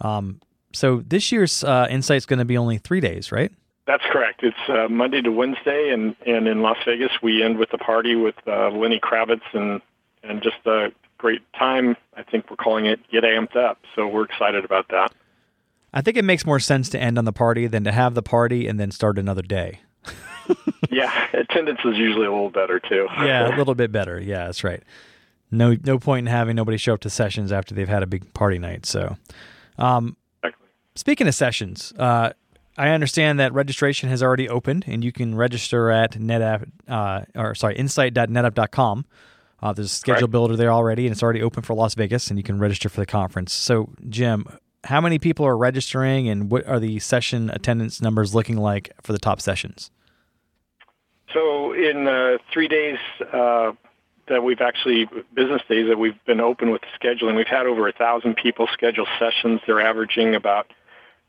Um, 0.00 0.40
so 0.72 1.02
this 1.06 1.32
year's 1.32 1.64
uh, 1.64 1.86
Insight's 1.90 2.26
going 2.26 2.38
to 2.38 2.44
be 2.44 2.56
only 2.56 2.78
three 2.78 3.00
days, 3.00 3.32
right? 3.32 3.52
That's 3.86 4.02
correct. 4.10 4.42
It's 4.42 4.56
uh, 4.68 4.88
Monday 4.88 5.20
to 5.20 5.30
Wednesday, 5.30 5.90
and, 5.92 6.16
and 6.26 6.48
in 6.48 6.62
Las 6.62 6.78
Vegas 6.86 7.10
we 7.22 7.42
end 7.42 7.58
with 7.58 7.72
a 7.72 7.78
party 7.78 8.16
with 8.16 8.34
uh, 8.46 8.70
Lenny 8.70 8.98
Kravitz 9.00 9.42
and 9.52 9.80
and 10.22 10.42
just 10.42 10.56
a 10.64 10.88
great 11.18 11.42
time. 11.58 11.96
I 12.16 12.22
think 12.22 12.48
we're 12.48 12.56
calling 12.56 12.86
it 12.86 12.98
Get 13.10 13.24
Amped 13.24 13.56
Up, 13.56 13.78
so 13.94 14.06
we're 14.06 14.24
excited 14.24 14.64
about 14.64 14.88
that. 14.88 15.12
I 15.92 16.00
think 16.00 16.16
it 16.16 16.24
makes 16.24 16.46
more 16.46 16.58
sense 16.58 16.88
to 16.90 16.98
end 16.98 17.18
on 17.18 17.24
the 17.26 17.32
party 17.32 17.66
than 17.66 17.84
to 17.84 17.92
have 17.92 18.14
the 18.14 18.22
party 18.22 18.66
and 18.66 18.80
then 18.80 18.90
start 18.90 19.18
another 19.18 19.42
day. 19.42 19.80
yeah, 20.90 21.26
attendance 21.34 21.80
is 21.84 21.96
usually 21.96 22.26
a 22.26 22.30
little 22.32 22.50
better 22.50 22.80
too. 22.80 23.06
Yeah, 23.18 23.54
a 23.54 23.56
little 23.56 23.74
bit 23.74 23.92
better. 23.92 24.18
Yeah, 24.18 24.46
that's 24.46 24.64
right. 24.64 24.82
No, 25.50 25.76
no 25.84 25.98
point 25.98 26.26
in 26.26 26.32
having 26.32 26.56
nobody 26.56 26.78
show 26.78 26.94
up 26.94 27.00
to 27.00 27.10
sessions 27.10 27.52
after 27.52 27.74
they've 27.74 27.88
had 27.88 28.02
a 28.02 28.06
big 28.06 28.32
party 28.34 28.58
night. 28.58 28.86
So, 28.86 29.16
um, 29.78 30.16
Exactly. 30.42 30.68
speaking 30.96 31.28
of 31.28 31.34
sessions, 31.34 31.92
uh, 31.98 32.32
I 32.76 32.88
understand 32.90 33.38
that 33.40 33.52
registration 33.52 34.08
has 34.08 34.22
already 34.22 34.48
opened, 34.48 34.84
and 34.86 35.04
you 35.04 35.12
can 35.12 35.34
register 35.34 35.90
at 35.90 36.12
NetApp, 36.12 36.68
uh, 36.88 37.22
or 37.34 37.54
sorry, 37.54 37.76
insight.netapp.com. 37.76 39.06
Uh, 39.62 39.72
there's 39.72 39.92
a 39.92 39.94
schedule 39.94 40.28
builder 40.28 40.56
there 40.56 40.72
already, 40.72 41.06
and 41.06 41.12
it's 41.12 41.22
already 41.22 41.42
open 41.42 41.62
for 41.62 41.74
Las 41.74 41.94
Vegas, 41.94 42.28
and 42.28 42.38
you 42.38 42.42
can 42.42 42.58
register 42.58 42.88
for 42.88 43.00
the 43.00 43.06
conference. 43.06 43.52
So, 43.52 43.90
Jim, 44.08 44.46
how 44.84 45.00
many 45.00 45.18
people 45.18 45.46
are 45.46 45.56
registering, 45.56 46.28
and 46.28 46.50
what 46.50 46.66
are 46.66 46.80
the 46.80 46.98
session 46.98 47.48
attendance 47.50 48.02
numbers 48.02 48.34
looking 48.34 48.56
like 48.56 48.92
for 49.02 49.12
the 49.12 49.18
top 49.18 49.40
sessions? 49.40 49.90
So 51.34 51.72
in 51.72 52.06
uh, 52.06 52.38
three 52.52 52.68
days 52.68 52.98
uh, 53.32 53.72
that 54.28 54.44
we've 54.44 54.60
actually 54.60 55.08
business 55.34 55.62
days 55.68 55.88
that 55.88 55.98
we've 55.98 56.22
been 56.24 56.40
open 56.40 56.70
with 56.70 56.82
scheduling, 57.00 57.36
we've 57.36 57.46
had 57.46 57.66
over 57.66 57.88
a 57.88 57.92
thousand 57.92 58.36
people 58.36 58.68
schedule 58.72 59.06
sessions. 59.18 59.60
They're 59.66 59.80
averaging 59.80 60.34
about 60.34 60.72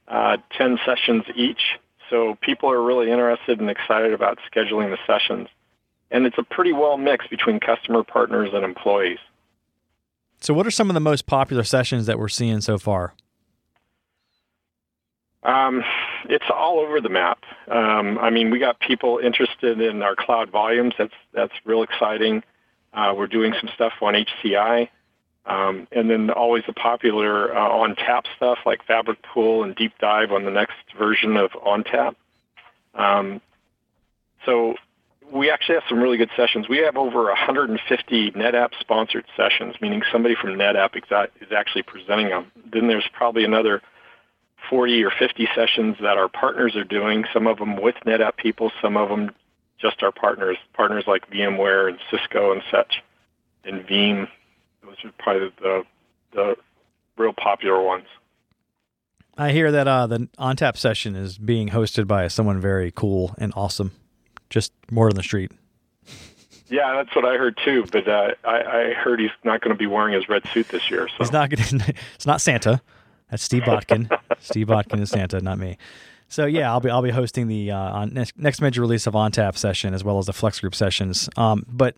uh, 0.08 0.38
ten 0.58 0.80
sessions 0.86 1.24
each. 1.36 1.80
So 2.10 2.38
people 2.42 2.72
are 2.72 2.82
really 2.82 3.10
interested 3.10 3.60
and 3.60 3.70
excited 3.70 4.14
about 4.14 4.40
scheduling 4.52 4.90
the 4.92 4.98
sessions, 5.08 5.48
and 6.12 6.26
it's 6.26 6.38
a 6.38 6.44
pretty 6.44 6.74
well 6.74 6.98
mix 6.98 7.28
between 7.28 7.60
customer 7.60 8.04
partners 8.04 8.52
and 8.54 8.64
employees. 8.64 9.20
So, 10.40 10.54
what 10.54 10.68
are 10.68 10.72
some 10.72 10.90
of 10.90 10.94
the 10.94 11.00
most 11.00 11.26
popular 11.26 11.64
sessions 11.64 12.06
that 12.06 12.20
we're 12.20 12.28
seeing 12.28 12.62
so 12.62 12.78
far? 12.78 13.14
Um, 15.44 15.84
it's 16.28 16.46
all 16.50 16.80
over 16.80 17.00
the 17.00 17.10
map. 17.10 17.44
Um, 17.70 18.18
I 18.18 18.30
mean, 18.32 18.50
we 18.50 18.60
got 18.60 18.80
people 18.80 19.20
interested 19.20 19.80
in 19.80 20.02
our 20.02 20.16
cloud 20.16 20.50
volumes. 20.50 20.94
That's 20.98 21.14
that's 21.34 21.54
real 21.66 21.84
exciting. 21.84 22.44
Uh, 22.94 23.14
we're 23.16 23.28
doing 23.28 23.54
some 23.60 23.70
stuff 23.74 23.94
on 24.02 24.14
HCI, 24.14 24.90
um, 25.46 25.88
and 25.92 26.10
then 26.10 26.30
always 26.30 26.64
the 26.66 26.74
popular 26.74 27.56
uh, 27.56 27.70
ONTAP 27.70 28.24
stuff 28.36 28.60
like 28.66 28.86
FabricPool 28.88 29.64
and 29.64 29.76
Deep 29.76 29.94
Dive 30.00 30.32
on 30.32 30.46
the 30.46 30.52
next 30.52 30.76
version 30.98 31.38
of 31.38 31.52
ONTAP. 31.52 32.16
Um, 32.96 33.42
so 34.46 34.76
we 35.32 35.50
actually 35.50 35.76
have 35.76 35.84
some 35.90 36.00
really 36.00 36.18
good 36.18 36.32
sessions. 36.36 36.70
We 36.70 36.78
have 36.80 36.98
over 36.98 37.26
150 37.26 38.32
NetApp 38.32 38.70
sponsored 38.80 39.26
sessions, 39.36 39.76
meaning 39.82 40.02
somebody 40.12 40.36
from 40.36 40.52
NetApp 40.52 40.96
is 40.96 41.52
actually 41.56 41.84
presenting 41.84 42.30
them. 42.30 42.52
Then 42.72 42.88
there's 42.88 43.10
probably 43.14 43.44
another 43.44 43.82
40 44.70 45.04
or 45.04 45.12
50 45.12 45.48
sessions 45.56 45.96
that 46.02 46.18
our 46.18 46.28
partners 46.28 46.76
are 46.76 46.84
doing, 46.84 47.26
some 47.34 47.48
of 47.48 47.58
them 47.58 47.82
with 47.82 47.96
NetApp 48.06 48.38
people, 48.38 48.72
some 48.82 48.98
of 48.98 49.10
them 49.10 49.32
just 49.78 50.02
our 50.04 50.12
partners, 50.12 50.58
partners 50.74 51.04
like 51.08 51.30
VMware 51.30 51.90
and 51.90 52.00
Cisco 52.10 52.52
and 52.52 52.62
such, 52.72 53.04
and 53.64 53.86
Veeam. 53.86 54.28
Those 54.86 54.96
are 55.04 55.12
probably 55.20 55.52
the, 55.62 55.84
the 56.34 56.56
real 57.18 57.34
popular 57.34 57.82
ones. 57.82 58.06
I 59.38 59.52
hear 59.52 59.72
that 59.72 59.88
uh, 59.88 60.08
the 60.08 60.30
ONTAP 60.40 60.78
session 60.78 61.16
is 61.16 61.38
being 61.38 61.70
hosted 61.70 62.08
by 62.08 62.28
someone 62.30 62.62
very 62.62 62.92
cool 62.92 63.36
and 63.38 63.52
awesome, 63.56 63.92
just 64.50 64.72
more 64.90 65.10
on 65.10 65.16
the 65.16 65.24
street. 65.24 65.52
Yeah, 66.68 66.94
that's 66.96 67.16
what 67.16 67.26
I 67.26 67.38
heard 67.38 67.58
too. 67.64 67.86
But 67.92 68.08
uh, 68.08 68.32
I, 68.44 68.62
I 68.62 68.94
heard 68.94 69.20
he's 69.20 69.30
not 69.44 69.62
going 69.62 69.76
to 69.76 69.78
be 69.78 69.88
wearing 69.88 70.14
his 70.14 70.30
red 70.30 70.44
suit 70.54 70.70
this 70.70 70.90
year. 70.90 71.08
So 71.10 71.16
He's 71.20 71.32
not 71.32 71.50
gonna, 71.50 71.86
It's 72.16 72.26
not 72.26 72.42
Santa. 72.42 72.82
That's 73.30 73.44
Steve 73.44 73.64
Botkin. 73.66 74.10
Steve 74.40 74.68
Botkin 74.68 75.02
is 75.02 75.10
Santa, 75.10 75.42
not 75.42 75.60
me. 75.60 75.78
So 76.28 76.46
yeah, 76.46 76.72
I'll 76.72 76.80
be 76.80 76.90
I'll 76.90 77.04
be 77.04 77.12
hosting 77.12 77.48
the 77.48 77.72
uh, 77.72 77.78
on 77.78 78.14
next, 78.14 78.38
next 78.38 78.62
major 78.62 78.82
release 78.82 79.06
of 79.06 79.14
ONTAP 79.14 79.58
session 79.58 79.94
as 79.94 80.04
well 80.04 80.18
as 80.18 80.26
the 80.26 80.32
FlexGroup 80.32 80.74
sessions. 80.74 81.30
Um, 81.38 81.66
but 81.68 81.96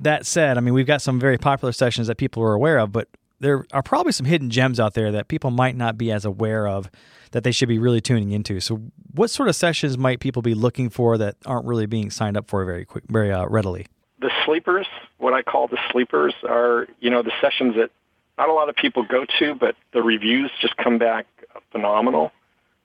that 0.00 0.26
said, 0.26 0.58
I 0.58 0.60
mean 0.60 0.74
we've 0.74 0.86
got 0.86 1.02
some 1.02 1.20
very 1.20 1.38
popular 1.38 1.72
sessions 1.72 2.06
that 2.08 2.16
people 2.16 2.42
are 2.42 2.52
aware 2.52 2.78
of, 2.78 2.92
but 2.92 3.08
there 3.38 3.64
are 3.72 3.82
probably 3.82 4.12
some 4.12 4.26
hidden 4.26 4.50
gems 4.50 4.78
out 4.78 4.94
there 4.94 5.10
that 5.12 5.28
people 5.28 5.50
might 5.50 5.76
not 5.76 5.96
be 5.96 6.12
as 6.12 6.24
aware 6.24 6.66
of 6.66 6.90
that 7.30 7.44
they 7.44 7.52
should 7.52 7.68
be 7.68 7.78
really 7.78 8.00
tuning 8.00 8.32
into. 8.32 8.60
So, 8.60 8.82
what 9.14 9.30
sort 9.30 9.48
of 9.48 9.56
sessions 9.56 9.96
might 9.96 10.20
people 10.20 10.42
be 10.42 10.54
looking 10.54 10.90
for 10.90 11.16
that 11.18 11.36
aren't 11.46 11.66
really 11.66 11.86
being 11.86 12.10
signed 12.10 12.36
up 12.36 12.48
for 12.48 12.64
very 12.64 12.84
quick, 12.84 13.04
very 13.08 13.32
uh, 13.32 13.46
readily? 13.46 13.86
the 14.20 14.30
sleepers, 14.44 14.86
what 15.18 15.32
I 15.32 15.42
call 15.42 15.66
the 15.66 15.78
sleepers, 15.90 16.34
are 16.48 16.86
you 17.00 17.10
know 17.10 17.22
the 17.22 17.32
sessions 17.40 17.76
that 17.76 17.90
not 18.38 18.48
a 18.48 18.52
lot 18.52 18.68
of 18.68 18.76
people 18.76 19.04
go 19.04 19.24
to, 19.38 19.54
but 19.54 19.76
the 19.92 20.02
reviews 20.02 20.50
just 20.60 20.76
come 20.76 20.98
back 20.98 21.26
phenomenal. 21.72 22.32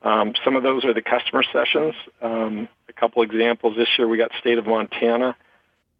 Um, 0.01 0.34
some 0.43 0.56
of 0.56 0.63
those 0.63 0.86
are 0.86 0.93
the 0.93 1.01
customer 1.01 1.43
sessions. 1.43 1.95
Um, 2.21 2.67
a 2.89 2.93
couple 2.93 3.23
examples 3.23 3.75
this 3.75 3.88
year, 3.97 4.08
we 4.08 4.17
got 4.17 4.32
State 4.39 4.58
of 4.58 4.67
Montana. 4.67 5.36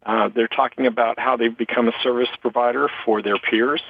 Uh, 0.06 0.30
they're 0.34 0.48
talking 0.48 0.86
about 0.86 1.18
how 1.18 1.36
they've 1.36 1.58
become 1.58 1.88
a 1.88 1.92
service 2.02 2.28
provider 2.40 2.88
for 3.04 3.20
their 3.20 3.36
peers 3.38 3.82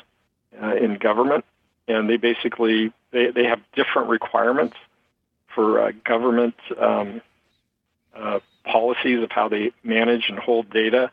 uh, 0.61 0.75
in 0.75 0.97
government, 0.97 1.45
and 1.87 2.11
they 2.11 2.17
basically 2.17 2.93
they, 3.13 3.31
they 3.31 3.45
have 3.45 3.61
different 3.75 4.09
requirements 4.09 4.77
for 5.55 5.81
uh, 5.81 5.93
government 6.05 6.55
um, 6.81 7.21
uh, 8.17 8.41
policies 8.65 9.23
of 9.23 9.31
how 9.31 9.49
they 9.49 9.71
manage 9.85 10.25
and 10.29 10.39
hold 10.39 10.69
data 10.71 11.13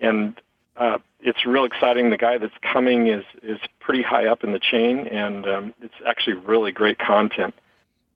and 0.00 0.40
uh, 0.76 0.98
it's 1.20 1.44
real 1.44 1.64
exciting. 1.64 2.10
The 2.10 2.16
guy 2.16 2.38
that's 2.38 2.54
coming 2.72 3.08
is 3.08 3.24
is 3.42 3.58
pretty 3.80 4.02
high 4.02 4.26
up 4.26 4.42
in 4.42 4.52
the 4.52 4.58
chain, 4.58 5.06
and 5.06 5.46
um, 5.46 5.74
it's 5.82 5.94
actually 6.06 6.34
really 6.34 6.72
great 6.72 6.98
content. 6.98 7.54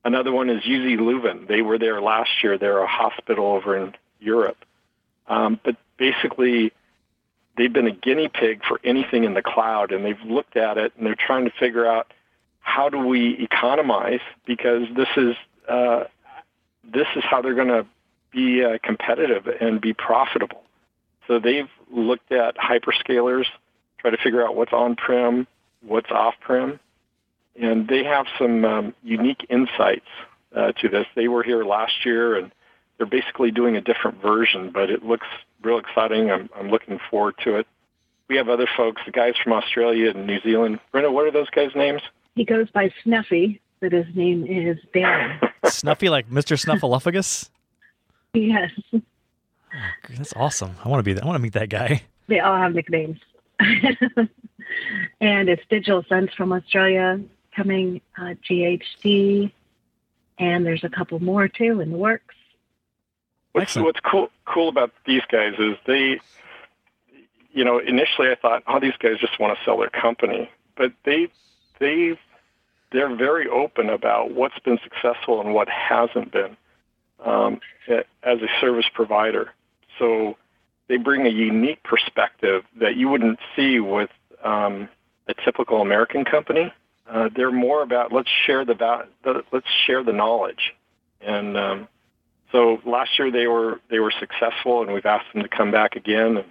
Another 0.05 0.33
one 0.33 0.51
is 0.51 0.65
UZ 0.65 0.99
Leuven. 0.99 1.47
They 1.47 1.63
were 1.63 1.79
there 1.79 2.01
last 2.01 2.31
year. 2.43 2.59
They're 2.59 2.83
a 2.83 2.87
hospital 2.87 3.47
over 3.47 3.77
in 3.77 3.95
Europe, 4.21 4.65
um, 5.29 5.61
but 5.63 5.77
basically, 5.97 6.73
they've 7.57 7.73
been 7.73 7.87
a 7.87 7.93
guinea 7.93 8.29
pig 8.29 8.65
for 8.65 8.81
anything 8.85 9.25
in 9.25 9.35
the 9.35 9.43
cloud, 9.43 9.93
and 9.93 10.05
they've 10.05 10.21
looked 10.25 10.57
at 10.57 10.79
it 10.79 10.93
and 10.97 11.07
they're 11.07 11.15
trying 11.15 11.45
to 11.45 11.53
figure 11.59 11.87
out 11.87 12.13
how 12.61 12.89
do 12.89 12.99
we 12.99 13.37
economize 13.43 14.21
because 14.47 14.83
this 14.97 15.09
is 15.17 15.37
uh, 15.69 16.05
this 16.83 17.07
is 17.17 17.23
how 17.25 17.41
they're 17.43 17.55
going 17.55 17.69
to 17.69 17.87
be 18.33 18.65
uh, 18.65 18.79
competitive 18.83 19.47
and 19.61 19.81
be 19.81 19.93
profitable. 19.93 20.63
So 21.27 21.39
they've 21.39 21.69
looked 21.91 22.33
at 22.33 22.57
hyperscalers, 22.57 23.47
try 23.99 24.11
to 24.11 24.17
figure 24.19 24.47
out 24.47 24.57
what's 24.57 24.73
on-prem, 24.73 25.47
what's 25.83 26.11
off-prem, 26.11 26.79
and 27.61 27.89
they 27.89 28.05
have 28.05 28.27
some 28.39 28.65
um, 28.65 28.95
unique 29.03 29.47
insights 29.49 30.07
uh, 30.55 30.73
to 30.73 30.89
this. 30.89 31.07
They 31.15 31.29
were 31.29 31.43
here 31.43 31.65
last 31.65 32.05
year, 32.05 32.37
and 32.37 32.51
they're 32.99 33.07
basically 33.07 33.51
doing 33.51 33.77
a 33.77 33.81
different 33.81 34.21
version, 34.21 34.71
but 34.71 34.91
it 34.91 35.05
looks 35.05 35.27
real 35.65 35.79
exciting. 35.79 36.31
I'm, 36.31 36.49
I'm 36.57 36.71
looking 36.71 36.99
forward 37.11 37.35
to 37.45 37.57
it. 37.57 37.67
We 38.29 38.37
have 38.37 38.49
other 38.49 38.67
folks, 38.77 39.03
the 39.05 39.13
guys 39.13 39.35
from 39.43 39.53
Australia 39.53 40.11
and 40.11 40.27
New 40.27 40.41
Zealand. 40.41 40.81
Brenda, 40.93 41.11
what 41.11 41.27
are 41.27 41.31
those 41.31 41.51
guys' 41.51 41.71
names? 41.75 42.01
He 42.35 42.45
goes 42.45 42.71
by 42.71 42.91
Snuffy, 43.03 43.61
but 43.81 43.93
his 43.93 44.07
name 44.15 44.45
is 44.47 44.79
Darren. 44.95 45.39
Snuffy, 45.67 46.09
like 46.09 46.31
Mr. 46.31 46.59
Snuffleupagus. 46.59 47.51
yes, 48.35 48.71
Oh, 48.93 49.81
that's 50.17 50.33
awesome. 50.35 50.71
I 50.85 50.89
want 50.89 51.01
to 51.01 51.03
be 51.05 51.13
that. 51.15 51.25
I 51.25 51.27
want 51.27 51.37
to 51.37 51.43
meet 51.43 51.55
that 51.55 51.69
guy. 51.69 52.03
they 52.29 52.39
all 52.39 52.57
have 52.57 52.75
nicknames. 52.75 53.19
and 53.61 54.29
it's 55.49 55.63
Digital 55.69 56.05
Sense 56.09 56.33
from 56.35 56.53
Australia 56.53 57.21
coming, 57.57 58.01
uh, 58.17 58.35
GHD, 58.49 59.51
and 60.39 60.65
there's 60.67 60.85
a 60.85 60.89
couple 60.89 61.21
more 61.23 61.49
too 61.49 61.81
in 61.81 61.91
the 61.91 61.97
works. 61.97 62.34
What's, 63.55 63.77
what's 63.77 64.01
cool 64.01 64.31
cool 64.47 64.69
about 64.69 64.91
these 65.07 65.23
guys 65.31 65.55
is 65.59 65.77
they, 65.87 66.21
you 67.53 67.65
know, 67.65 67.79
initially 67.79 68.29
I 68.29 68.35
thought, 68.35 68.65
oh, 68.67 68.81
these 68.81 68.97
guys 68.99 69.19
just 69.21 69.39
want 69.39 69.57
to 69.57 69.65
sell 69.65 69.79
their 69.79 69.91
company, 69.91 70.51
but 70.77 70.93
they 71.05 71.29
they 71.79 72.19
they're 72.91 73.15
very 73.15 73.49
open 73.49 73.91
about 73.91 74.33
what's 74.33 74.59
been 74.61 74.79
successful 74.83 75.41
and 75.41 75.55
what 75.55 75.69
hasn't 75.69 76.33
been 76.33 76.57
um, 77.25 77.61
as 77.89 78.41
a 78.41 78.49
service 78.61 78.87
provider. 78.93 79.53
So 79.99 80.37
they 80.89 80.97
bring 80.97 81.27
a 81.27 81.31
unique 81.31 81.83
perspective 81.83 82.65
that 82.81 82.97
you 82.97 83.09
wouldn't 83.09 83.39
see 83.57 83.81
with 83.81 84.11
um, 84.43 84.89
a 85.29 85.35
typical 85.45 85.81
American 85.81 86.25
company. 86.25 86.73
Uh, 87.09 87.29
they're 87.35 87.53
more 87.53 87.83
about 87.83 88.13
let's 88.13 88.31
share 88.47 88.65
the, 88.65 88.75
val- 88.75 89.07
the 89.23 89.45
let's 89.53 89.67
share 89.87 90.03
the 90.03 90.13
knowledge, 90.13 90.75
and 91.21 91.57
um, 91.57 91.89
so 92.55 92.79
last 92.87 93.19
year 93.19 93.33
they 93.33 93.49
were 93.49 93.81
they 93.91 93.99
were 93.99 94.13
successful, 94.19 94.81
and 94.81 94.93
we've 94.93 95.05
asked 95.05 95.27
them 95.35 95.43
to 95.43 95.49
come 95.49 95.73
back 95.73 95.97
again. 95.97 96.37
And 96.37 96.47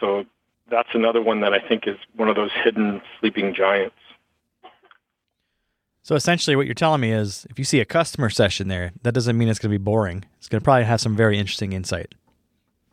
so 0.00 0.24
that's 0.68 0.88
another 0.92 1.22
one 1.22 1.40
that 1.42 1.54
I 1.54 1.60
think 1.60 1.86
is 1.86 1.96
one 2.16 2.28
of 2.28 2.34
those 2.34 2.50
hidden 2.64 3.00
sleeping 3.20 3.54
giants. 3.54 3.94
So 6.02 6.16
essentially, 6.16 6.56
what 6.56 6.66
you're 6.66 6.74
telling 6.74 7.00
me 7.00 7.12
is, 7.12 7.46
if 7.48 7.60
you 7.60 7.64
see 7.64 7.80
a 7.80 7.84
customer 7.84 8.28
session 8.28 8.66
there, 8.66 8.90
that 9.02 9.12
doesn't 9.12 9.38
mean 9.38 9.48
it's 9.48 9.60
going 9.60 9.70
to 9.70 9.78
be 9.78 9.82
boring. 9.82 10.24
It's 10.38 10.48
going 10.48 10.60
to 10.60 10.64
probably 10.64 10.84
have 10.84 11.00
some 11.00 11.14
very 11.14 11.38
interesting 11.38 11.74
insight. 11.74 12.14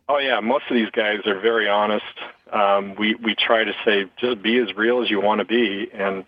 Oh 0.07 0.19
yeah, 0.19 0.39
most 0.41 0.65
of 0.69 0.75
these 0.75 0.91
guys 0.91 1.25
are 1.25 1.39
very 1.39 1.67
honest. 1.67 2.05
Um, 2.53 2.93
we 2.99 3.15
we 3.15 3.33
try 3.33 3.63
to 3.63 3.73
say 3.83 4.05
just 4.17 4.43
be 4.43 4.59
as 4.59 4.75
real 4.75 5.01
as 5.01 5.09
you 5.09 5.19
want 5.21 5.39
to 5.39 5.45
be, 5.45 5.89
and 5.91 6.23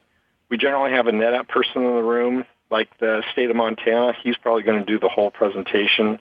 we 0.50 0.58
generally 0.58 0.92
have 0.92 1.06
a 1.06 1.12
NetApp 1.12 1.48
person 1.48 1.84
in 1.84 1.96
the 1.96 2.02
room, 2.02 2.46
like 2.70 2.90
the 3.00 3.24
state 3.32 3.50
of 3.50 3.56
Montana. 3.56 4.14
He's 4.24 4.38
probably 4.38 4.64
going 4.64 4.80
to 4.80 4.86
do 4.86 5.00
the 5.00 5.10
whole 5.10 5.32
presentation. 5.32 6.20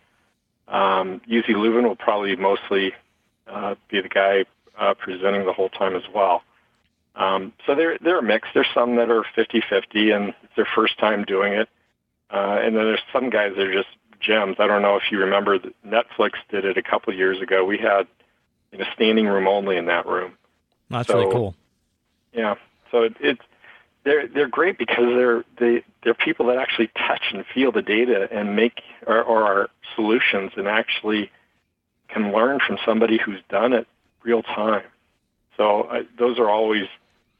Um, 0.68 1.20
Lubin 1.28 1.84
will 1.84 1.96
probably 1.96 2.34
mostly 2.36 2.92
uh, 3.46 3.76
be 3.88 4.00
the 4.00 4.08
guy 4.08 4.44
uh, 4.78 4.94
presenting 4.94 5.44
the 5.46 5.52
whole 5.52 5.68
time 5.68 5.96
as 5.96 6.02
well. 6.14 6.42
Um, 7.14 7.52
so 7.66 7.74
they're 7.74 7.98
they're 7.98 8.18
a 8.18 8.22
mix. 8.22 8.48
There's 8.52 8.66
some 8.74 8.96
that 8.96 9.10
are 9.10 9.24
50-50 9.36 10.14
and 10.14 10.28
it's 10.42 10.56
their 10.56 10.68
first 10.74 10.98
time 10.98 11.24
doing 11.24 11.54
it, 11.54 11.68
uh, 12.30 12.58
and 12.60 12.76
then 12.76 12.84
there's 12.84 13.00
some 13.12 13.30
guys 13.30 13.52
that 13.56 13.66
are 13.66 13.72
just 13.72 13.88
gems. 14.20 14.56
I 14.58 14.66
don't 14.66 14.82
know 14.82 14.96
if 14.96 15.04
you 15.10 15.18
remember 15.18 15.58
that 15.58 15.72
Netflix 15.86 16.32
did 16.50 16.64
it 16.64 16.76
a 16.76 16.82
couple 16.82 17.12
of 17.12 17.18
years 17.18 17.40
ago. 17.40 17.64
We 17.64 17.78
had 17.78 18.06
you 18.70 18.78
know 18.78 18.84
standing 18.94 19.26
room 19.26 19.48
only 19.48 19.76
in 19.78 19.86
that 19.86 20.06
room. 20.06 20.32
That's 20.90 21.08
So- 21.08 21.18
really 21.18 21.32
cool. 21.32 21.54
Yeah. 22.34 22.56
So 22.90 23.04
it, 23.04 23.16
it's 23.20 23.40
they're 24.06 24.28
they're 24.28 24.48
great 24.48 24.78
because 24.78 25.04
they're 25.04 25.44
they 25.58 25.84
they're 26.02 26.14
people 26.14 26.46
that 26.46 26.58
actually 26.58 26.86
touch 26.96 27.22
and 27.34 27.44
feel 27.52 27.72
the 27.72 27.82
data 27.82 28.28
and 28.30 28.54
make 28.56 28.80
or, 29.06 29.20
or 29.20 29.42
our 29.42 29.68
solutions 29.94 30.52
and 30.56 30.68
actually 30.68 31.30
can 32.08 32.32
learn 32.32 32.60
from 32.64 32.78
somebody 32.86 33.18
who's 33.18 33.40
done 33.50 33.72
it 33.72 33.86
real 34.22 34.42
time. 34.42 34.84
So 35.56 35.82
uh, 35.82 36.02
those 36.18 36.38
are 36.38 36.48
always 36.48 36.86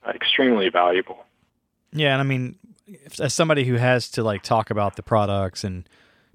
extremely 0.07 0.68
valuable. 0.68 1.24
Yeah, 1.92 2.12
and 2.12 2.20
I 2.20 2.24
mean, 2.24 2.57
if, 2.87 3.20
as 3.20 3.33
somebody 3.33 3.64
who 3.64 3.74
has 3.74 4.11
to 4.11 4.24
like 4.24 4.42
talk 4.42 4.70
about 4.70 4.96
the 4.96 5.02
products 5.05 5.62
and 5.62 5.88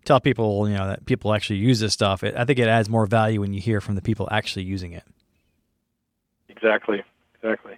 tell 0.06 0.22
people, 0.22 0.70
you 0.70 0.76
know, 0.76 0.88
that 0.88 1.06
people 1.06 1.34
actually 1.34 1.60
use 1.60 1.82
this 1.82 1.92
stuff, 1.92 2.24
it, 2.24 2.36
I 2.38 2.46
think 2.46 2.58
it 2.58 2.70
adds 2.70 2.90
more 2.90 3.06
value 3.06 3.42
when 3.42 3.54
you 3.54 3.60
hear 3.60 3.82
from 3.82 3.96
the 3.96 4.02
people 4.02 4.30
actually 4.32 4.64
using 4.64 4.94
it. 4.94 5.04
Exactly. 6.48 7.04
Exactly. 7.36 7.74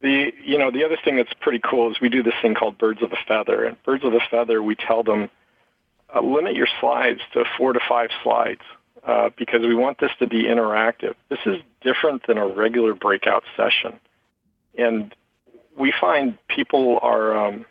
The 0.00 0.32
you 0.44 0.58
know 0.58 0.70
the 0.70 0.84
other 0.84 0.96
thing 1.04 1.16
that's 1.16 1.32
pretty 1.40 1.60
cool 1.62 1.90
is 1.90 2.00
we 2.00 2.08
do 2.08 2.22
this 2.22 2.34
thing 2.40 2.54
called 2.54 2.78
birds 2.78 3.02
of 3.02 3.12
a 3.12 3.18
feather, 3.26 3.64
and 3.64 3.82
birds 3.82 4.04
of 4.04 4.14
a 4.14 4.20
feather 4.30 4.62
we 4.62 4.76
tell 4.76 5.02
them 5.02 5.28
uh, 6.14 6.20
limit 6.20 6.54
your 6.54 6.68
slides 6.80 7.20
to 7.32 7.44
four 7.56 7.72
to 7.72 7.80
five 7.88 8.10
slides 8.22 8.60
uh, 9.06 9.30
because 9.36 9.62
we 9.62 9.74
want 9.74 9.98
this 9.98 10.12
to 10.20 10.26
be 10.26 10.44
interactive. 10.44 11.14
This 11.28 11.40
is 11.46 11.56
different 11.80 12.26
than 12.26 12.38
a 12.38 12.46
regular 12.46 12.94
breakout 12.94 13.42
session, 13.56 13.98
and 14.76 15.14
we 15.76 15.92
find 16.00 16.38
people 16.48 16.98
are 17.02 17.46
um, 17.46 17.66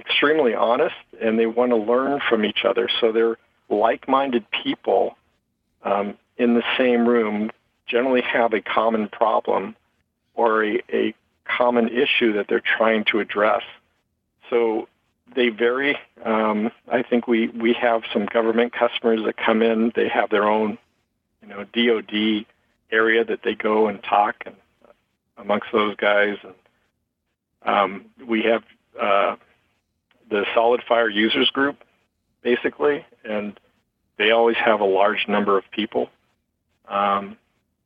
extremely 0.00 0.54
honest 0.54 0.94
and 1.20 1.38
they 1.38 1.46
want 1.46 1.70
to 1.70 1.76
learn 1.76 2.20
from 2.28 2.44
each 2.44 2.64
other. 2.64 2.88
So 3.00 3.12
they're 3.12 3.36
like-minded 3.68 4.44
people 4.50 5.16
um, 5.84 6.16
in 6.36 6.54
the 6.54 6.62
same 6.76 7.06
room 7.06 7.50
generally 7.86 8.22
have 8.22 8.52
a 8.52 8.60
common 8.60 9.08
problem 9.08 9.76
or 10.34 10.64
a, 10.64 10.82
a 10.92 11.14
common 11.56 11.88
issue 11.88 12.32
that 12.34 12.46
they're 12.48 12.60
trying 12.60 13.04
to 13.04 13.20
address. 13.20 13.62
So 14.50 14.88
they 15.34 15.48
vary. 15.48 15.96
Um, 16.24 16.70
I 16.90 17.02
think 17.02 17.26
we, 17.26 17.48
we 17.48 17.72
have 17.74 18.02
some 18.12 18.26
government 18.26 18.72
customers 18.72 19.20
that 19.24 19.36
come 19.36 19.62
in. 19.62 19.92
They 19.94 20.08
have 20.08 20.30
their 20.30 20.44
own, 20.48 20.78
you 21.40 21.48
know, 21.48 21.64
DoD 21.64 22.46
area 22.90 23.24
that 23.24 23.40
they 23.42 23.54
go 23.54 23.88
and 23.88 24.02
talk 24.02 24.36
and 24.44 24.54
amongst 25.38 25.66
those 25.72 25.96
guys. 25.96 26.36
And 26.42 26.54
um, 27.64 28.04
we 28.26 28.42
have 28.42 28.62
uh, 29.00 29.36
the 30.30 30.44
SolidFire 30.54 31.12
Users 31.12 31.50
Group, 31.50 31.76
basically, 32.42 33.04
and 33.24 33.58
they 34.18 34.30
always 34.30 34.56
have 34.56 34.80
a 34.80 34.84
large 34.84 35.26
number 35.28 35.56
of 35.56 35.64
people. 35.70 36.10
Um, 36.88 37.36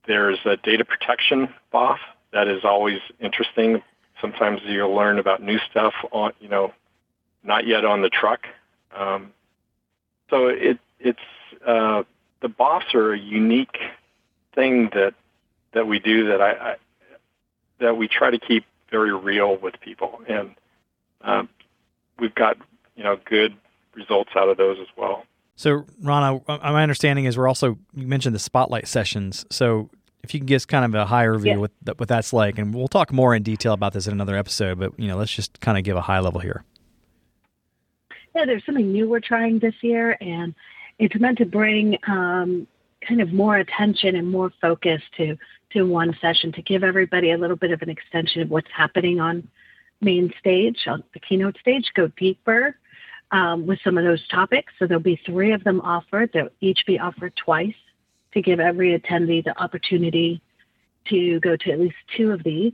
there's 0.07 0.39
a 0.45 0.57
data 0.57 0.85
protection 0.85 1.49
BOF 1.73 1.99
that 2.37 2.49
is 2.49 2.64
always 2.64 3.01
interesting. 3.18 3.83
Sometimes 4.20 4.61
you'll 4.66 4.94
learn 4.94 5.18
about 5.18 5.42
new 5.42 5.59
stuff 5.70 5.94
on, 6.12 6.33
you 6.38 6.49
know, 6.49 6.70
not 7.42 7.66
yet 7.66 7.87
on 7.87 8.03
the 8.03 8.11
truck. 8.11 8.46
Um, 8.94 9.33
so 10.29 10.49
it 10.49 10.79
it's 11.01 11.18
uh, 11.66 12.03
the 12.42 12.49
BOFs 12.49 12.94
are 12.94 13.14
a 13.14 13.18
unique 13.18 13.79
thing 14.55 14.90
that 14.92 15.14
that 15.72 15.87
we 15.87 15.99
do 15.99 16.29
that 16.29 16.42
I, 16.42 16.51
I 16.53 16.77
that 17.79 17.96
we 17.96 18.07
try 18.07 18.31
to 18.31 18.38
keep 18.38 18.66
very 18.90 19.14
real 19.14 19.57
with 19.57 19.81
people, 19.81 20.20
and 20.29 20.55
um, 21.22 21.49
we've 22.18 22.35
got 22.35 22.59
you 22.96 23.05
know 23.05 23.18
good 23.25 23.57
results 23.94 24.33
out 24.37 24.51
of 24.51 24.59
those 24.59 24.79
as 24.79 24.88
well. 24.94 25.25
So, 25.55 25.87
Rana, 26.03 26.42
uh, 26.49 26.59
my 26.59 26.83
understanding 26.83 27.25
is 27.25 27.38
we're 27.38 27.49
also 27.49 27.79
you 27.94 28.07
mentioned 28.07 28.35
the 28.35 28.40
spotlight 28.40 28.88
sessions. 28.88 29.46
So, 29.51 29.88
if 30.27 30.35
you 30.35 30.41
can 30.41 30.47
give 30.47 30.57
us 30.57 30.67
kind 30.67 30.85
of 30.85 30.95
a 30.95 31.07
higher 31.07 31.37
view 31.39 31.53
Yeah. 31.53 31.57
what 31.59 31.71
that, 31.83 32.01
what 32.01 32.09
that's 32.09 32.33
like, 32.33 32.59
and 32.59 32.75
we'll 32.75 32.89
talk 32.89 33.12
more 33.12 33.35
in 33.35 33.43
detail 33.43 33.73
about 33.73 33.93
this 33.93 34.07
in 34.07 34.12
another 34.12 34.37
episode. 34.37 34.79
But 34.79 34.99
you 34.99 35.09
know, 35.09 35.17
let's 35.17 35.33
just 35.33 35.61
kind 35.61 35.79
of 35.79 35.85
give 35.85 35.97
a 35.97 36.01
high 36.03 36.21
level 36.21 36.41
here. 36.41 36.65
yeah, 38.35 38.45
there's 38.45 38.64
something 38.66 38.93
new 38.93 39.09
we're 39.09 39.20
trying 39.20 39.59
this 39.61 39.74
year, 39.83 40.16
and 40.20 40.55
it's 40.99 41.14
meant 41.18 41.39
to 41.39 41.47
bring 41.47 41.97
um, 42.07 42.66
kind 43.07 43.20
of 43.20 43.33
more 43.33 43.57
attention 43.57 44.16
and 44.16 44.31
more 44.31 44.51
focus 44.61 45.01
to 45.16 45.37
to 45.72 45.83
one 45.83 46.16
session 46.20 46.53
to 46.53 46.62
give 46.62 46.85
everybody 46.85 47.33
a 47.33 47.39
little 47.39 47.57
bit 47.57 47.70
of 47.72 47.83
an 47.83 47.91
extension 47.91 48.43
of 48.43 48.51
what's 48.51 48.70
happening 48.74 49.20
on 49.20 49.47
main 50.01 50.33
stage, 50.39 50.87
on 50.87 51.03
the 51.14 51.20
keynote 51.20 51.57
stage, 51.59 51.91
go 51.95 52.07
deeper 52.16 52.77
um, 53.33 53.66
with 53.66 53.79
some 53.83 53.99
of 53.99 54.05
those 54.05 54.27
topics. 54.29 54.72
So 54.79 54.87
there'll 54.87 55.03
be 55.03 55.20
three 55.27 55.53
of 55.53 55.64
them 55.64 55.81
offered. 55.81 56.31
They'll 56.33 56.51
each 56.61 56.85
be 56.87 56.99
offered 56.99 57.35
twice 57.37 57.74
to 58.37 58.43
give 58.43 58.61
every 58.61 58.99
attendee 58.99 59.43
the 59.43 59.59
opportunity 59.61 60.43
to 61.09 61.41
go 61.41 61.57
to 61.57 61.72
at 61.72 61.80
least 61.80 61.97
two 62.16 62.32
of 62.32 62.45
these. 62.45 62.72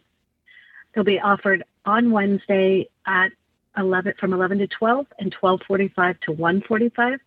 They'll 0.93 1.05
be 1.05 1.21
offered 1.21 1.63
on 1.87 2.11
Wednesday 2.11 2.89
at 3.07 3.31
11 3.77 4.15
from 4.19 4.33
11 4.33 4.59
to 4.59 4.67
12 4.67 5.07
and 5.21 5.33
12:45 5.33 6.21
to 6.23 6.33
1:45. 6.33 7.21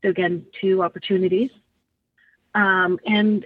So 0.00 0.08
again, 0.08 0.46
two 0.60 0.82
opportunities. 0.82 1.50
Um, 2.54 3.00
and 3.04 3.44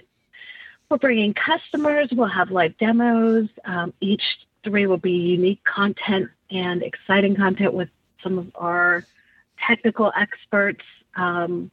we're 0.89 0.97
bringing 0.97 1.33
customers. 1.33 2.09
We'll 2.11 2.27
have 2.27 2.51
live 2.51 2.77
demos. 2.77 3.49
Um, 3.65 3.93
each 4.01 4.23
three 4.63 4.85
will 4.85 4.97
be 4.97 5.11
unique 5.11 5.63
content 5.63 6.29
and 6.51 6.83
exciting 6.83 7.35
content 7.35 7.73
with 7.73 7.89
some 8.21 8.37
of 8.37 8.51
our 8.55 9.03
technical 9.67 10.13
experts. 10.15 10.83
Um, 11.15 11.71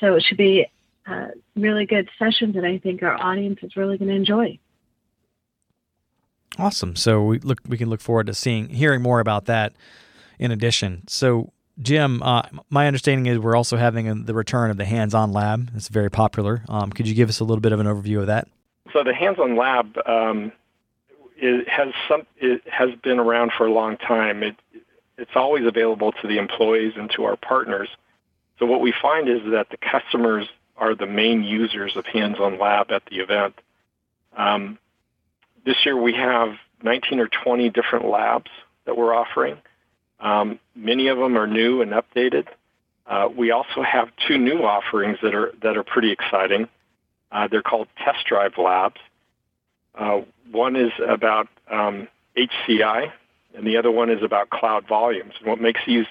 so 0.00 0.16
it 0.16 0.22
should 0.24 0.36
be 0.36 0.66
uh, 1.06 1.28
really 1.56 1.86
good 1.86 2.08
sessions, 2.18 2.54
that 2.54 2.64
I 2.64 2.78
think 2.78 3.02
our 3.02 3.20
audience 3.22 3.58
is 3.62 3.76
really 3.76 3.98
going 3.98 4.08
to 4.08 4.14
enjoy. 4.14 4.58
Awesome. 6.58 6.96
So 6.96 7.24
we 7.24 7.38
look 7.40 7.58
we 7.66 7.76
can 7.76 7.90
look 7.90 8.00
forward 8.00 8.26
to 8.26 8.34
seeing 8.34 8.68
hearing 8.68 9.02
more 9.02 9.20
about 9.20 9.46
that. 9.46 9.72
In 10.38 10.50
addition, 10.50 11.06
so 11.06 11.52
Jim, 11.80 12.22
uh, 12.22 12.42
my 12.70 12.86
understanding 12.86 13.26
is 13.26 13.38
we're 13.38 13.56
also 13.56 13.76
having 13.76 14.08
a, 14.08 14.14
the 14.14 14.34
return 14.34 14.70
of 14.70 14.76
the 14.76 14.84
hands-on 14.84 15.32
lab. 15.32 15.70
It's 15.74 15.88
very 15.88 16.10
popular. 16.10 16.64
Um, 16.68 16.90
could 16.90 17.08
you 17.08 17.14
give 17.14 17.28
us 17.28 17.40
a 17.40 17.44
little 17.44 17.60
bit 17.60 17.72
of 17.72 17.80
an 17.80 17.86
overview 17.86 18.20
of 18.20 18.26
that? 18.26 18.48
So 18.92 19.02
the 19.02 19.14
hands-on 19.14 19.56
lab 19.56 19.96
um, 20.06 20.52
it 21.36 21.68
has 21.68 21.88
some 22.08 22.26
it 22.36 22.62
has 22.66 22.90
been 23.02 23.18
around 23.18 23.52
for 23.56 23.66
a 23.66 23.72
long 23.72 23.96
time. 23.96 24.42
It 24.42 24.56
it's 25.16 25.32
always 25.34 25.64
available 25.66 26.12
to 26.12 26.28
the 26.28 26.38
employees 26.38 26.94
and 26.96 27.10
to 27.12 27.24
our 27.24 27.36
partners. 27.36 27.88
So 28.58 28.66
what 28.66 28.80
we 28.80 28.92
find 29.00 29.28
is 29.28 29.40
that 29.50 29.68
the 29.70 29.76
customers 29.76 30.48
are 30.76 30.94
the 30.94 31.06
main 31.06 31.42
users 31.42 31.96
of 31.96 32.06
hands-on 32.06 32.58
lab 32.58 32.90
at 32.90 33.02
the 33.06 33.18
event. 33.18 33.54
Um, 34.36 34.78
this 35.64 35.76
year 35.84 35.96
we 35.96 36.14
have 36.14 36.56
19 36.82 37.20
or 37.20 37.28
20 37.28 37.70
different 37.70 38.06
labs 38.06 38.50
that 38.84 38.96
we're 38.96 39.14
offering. 39.14 39.56
Um, 40.20 40.58
many 40.74 41.08
of 41.08 41.18
them 41.18 41.36
are 41.36 41.46
new 41.46 41.82
and 41.82 41.92
updated. 41.92 42.46
Uh, 43.06 43.28
we 43.34 43.50
also 43.50 43.82
have 43.82 44.08
two 44.26 44.38
new 44.38 44.62
offerings 44.62 45.18
that 45.22 45.34
are 45.34 45.52
that 45.62 45.76
are 45.76 45.84
pretty 45.84 46.10
exciting. 46.10 46.68
Uh, 47.30 47.48
they're 47.48 47.62
called 47.62 47.88
test 48.02 48.24
drive 48.26 48.56
labs. 48.56 49.00
Uh, 49.94 50.22
one 50.50 50.76
is 50.76 50.92
about 51.06 51.48
um, 51.70 52.08
HCI, 52.36 53.10
and 53.54 53.66
the 53.66 53.76
other 53.76 53.90
one 53.90 54.10
is 54.10 54.22
about 54.22 54.50
cloud 54.50 54.86
volumes. 54.88 55.34
And 55.38 55.48
what 55.48 55.60
makes 55.60 55.80
these 55.86 56.06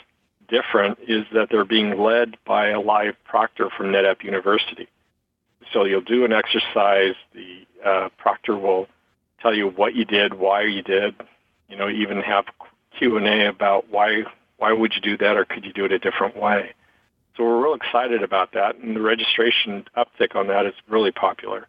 different 0.48 1.00
is 1.08 1.26
that 1.34 1.50
they're 1.50 1.66
being 1.66 2.00
led 2.00 2.38
by 2.46 2.70
a 2.70 2.80
live 2.80 3.16
proctor 3.26 3.70
from 3.76 3.88
NetApp 3.88 4.24
University. 4.24 4.88
So 5.72 5.86
you'll 5.86 6.02
do 6.02 6.26
an 6.26 6.34
exercise. 6.34 7.16
The 7.34 7.66
uh, 7.86 8.10
proctor 8.18 8.58
will 8.58 8.88
tell 9.42 9.54
you 9.54 9.70
what 9.70 9.96
you 9.96 10.06
did, 10.06 10.34
why 10.34 10.64
you 10.64 10.82
did. 10.82 11.16
You 11.70 11.78
know, 11.78 11.90
even 11.90 12.22
have 12.22 12.46
Q 12.98 13.18
and 13.18 13.28
A 13.28 13.48
about 13.48 13.90
why 13.90 14.24
why 14.58 14.72
would 14.72 14.94
you 14.96 15.02
do 15.02 15.18
that, 15.18 15.36
or 15.36 15.46
could 15.46 15.66
you 15.66 15.74
do 15.74 15.86
it 15.86 15.92
a 15.92 16.00
different 16.00 16.38
way. 16.38 16.74
So 17.36 17.44
we're 17.44 17.64
real 17.64 17.74
excited 17.74 18.22
about 18.22 18.54
that, 18.54 18.78
and 18.78 18.96
the 18.96 19.02
registration 19.02 19.86
uptick 19.98 20.36
on 20.36 20.48
that 20.48 20.66
is 20.66 20.74
really 20.88 21.12
popular. 21.12 21.68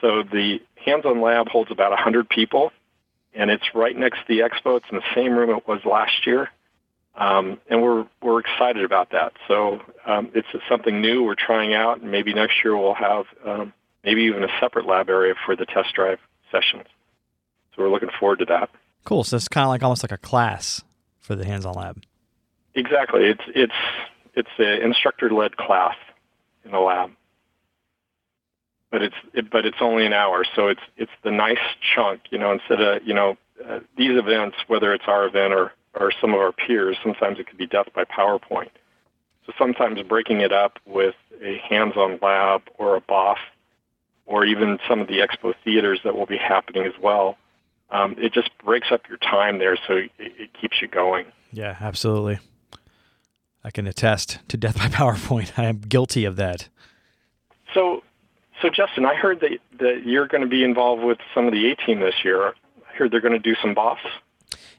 So 0.00 0.22
the 0.22 0.60
hands-on 0.76 1.20
lab 1.20 1.48
holds 1.48 1.70
about 1.72 1.90
100 1.90 2.28
people, 2.28 2.70
and 3.34 3.50
it's 3.50 3.74
right 3.74 3.96
next 3.96 4.20
to 4.20 4.24
the 4.28 4.38
expo. 4.38 4.76
It's 4.76 4.86
in 4.90 4.96
the 4.96 5.14
same 5.14 5.32
room 5.32 5.50
it 5.50 5.66
was 5.66 5.80
last 5.84 6.26
year, 6.26 6.48
um, 7.18 7.58
and 7.68 7.82
we're 7.82 8.06
we're 8.22 8.38
excited 8.38 8.84
about 8.84 9.10
that. 9.10 9.32
So 9.48 9.80
um, 10.06 10.30
it's 10.34 10.46
something 10.68 11.00
new 11.00 11.24
we're 11.24 11.34
trying 11.34 11.74
out, 11.74 12.00
and 12.00 12.10
maybe 12.10 12.32
next 12.32 12.62
year 12.62 12.76
we'll 12.76 12.94
have 12.94 13.26
um, 13.44 13.72
maybe 14.04 14.22
even 14.22 14.44
a 14.44 14.48
separate 14.60 14.86
lab 14.86 15.10
area 15.10 15.34
for 15.44 15.56
the 15.56 15.66
test 15.66 15.94
drive 15.94 16.20
sessions. 16.52 16.86
So 17.74 17.82
we're 17.82 17.90
looking 17.90 18.10
forward 18.18 18.38
to 18.38 18.44
that. 18.46 18.70
Cool. 19.04 19.24
So 19.24 19.36
it's 19.36 19.48
kind 19.48 19.64
of 19.64 19.68
like 19.68 19.82
almost 19.82 20.04
like 20.04 20.12
a 20.12 20.18
class 20.18 20.82
for 21.18 21.34
the 21.34 21.44
hands-on 21.44 21.74
lab. 21.74 22.02
Exactly. 22.74 23.24
It's 23.24 23.42
it's 23.48 23.72
it's 24.34 24.48
an 24.58 24.82
instructor-led 24.82 25.56
class 25.56 25.96
in 26.64 26.70
the 26.70 26.78
lab, 26.78 27.10
but 28.92 29.02
it's 29.02 29.16
it, 29.34 29.50
but 29.50 29.66
it's 29.66 29.78
only 29.80 30.06
an 30.06 30.12
hour, 30.12 30.44
so 30.54 30.68
it's 30.68 30.80
it's 30.96 31.10
the 31.24 31.32
nice 31.32 31.58
chunk. 31.94 32.20
You 32.30 32.38
know, 32.38 32.52
instead 32.52 32.80
of 32.80 33.04
you 33.04 33.14
know 33.14 33.36
uh, 33.68 33.80
these 33.96 34.16
events, 34.16 34.56
whether 34.68 34.94
it's 34.94 35.04
our 35.08 35.26
event 35.26 35.52
or 35.52 35.72
or 35.98 36.12
some 36.20 36.32
of 36.32 36.40
our 36.40 36.52
peers, 36.52 36.96
sometimes 37.02 37.38
it 37.38 37.46
could 37.46 37.58
be 37.58 37.66
death 37.66 37.88
by 37.94 38.04
PowerPoint. 38.04 38.70
So 39.46 39.52
sometimes 39.58 40.00
breaking 40.02 40.40
it 40.40 40.52
up 40.52 40.78
with 40.86 41.14
a 41.42 41.58
hands-on 41.68 42.18
lab 42.22 42.62
or 42.78 42.96
a 42.96 43.00
BOF 43.00 43.38
or 44.26 44.44
even 44.44 44.78
some 44.86 45.00
of 45.00 45.08
the 45.08 45.20
expo 45.20 45.54
theaters 45.64 46.00
that 46.04 46.14
will 46.14 46.26
be 46.26 46.36
happening 46.36 46.84
as 46.84 46.92
well. 47.02 47.36
Um, 47.90 48.14
it 48.18 48.34
just 48.34 48.50
breaks 48.62 48.88
up 48.92 49.08
your 49.08 49.16
time 49.18 49.58
there, 49.58 49.76
so 49.86 49.94
it, 49.94 50.10
it 50.18 50.50
keeps 50.60 50.82
you 50.82 50.88
going. 50.88 51.24
Yeah, 51.50 51.76
absolutely. 51.80 52.38
I 53.64 53.70
can 53.70 53.86
attest 53.86 54.38
to 54.48 54.56
death 54.56 54.76
by 54.76 54.88
PowerPoint. 54.88 55.58
I 55.58 55.64
am 55.64 55.78
guilty 55.80 56.24
of 56.24 56.36
that. 56.36 56.68
So, 57.72 58.02
so 58.60 58.68
Justin, 58.68 59.06
I 59.06 59.14
heard 59.14 59.40
that 59.40 59.58
that 59.78 60.02
you're 60.04 60.26
going 60.26 60.42
to 60.42 60.48
be 60.48 60.62
involved 60.62 61.02
with 61.02 61.18
some 61.34 61.46
of 61.46 61.52
the 61.52 61.70
A 61.70 61.76
team 61.76 62.00
this 62.00 62.24
year. 62.24 62.48
I 62.48 62.96
heard 62.96 63.10
they're 63.10 63.20
going 63.20 63.32
to 63.32 63.38
do 63.38 63.54
some 63.62 63.74
BOFs. 63.74 63.98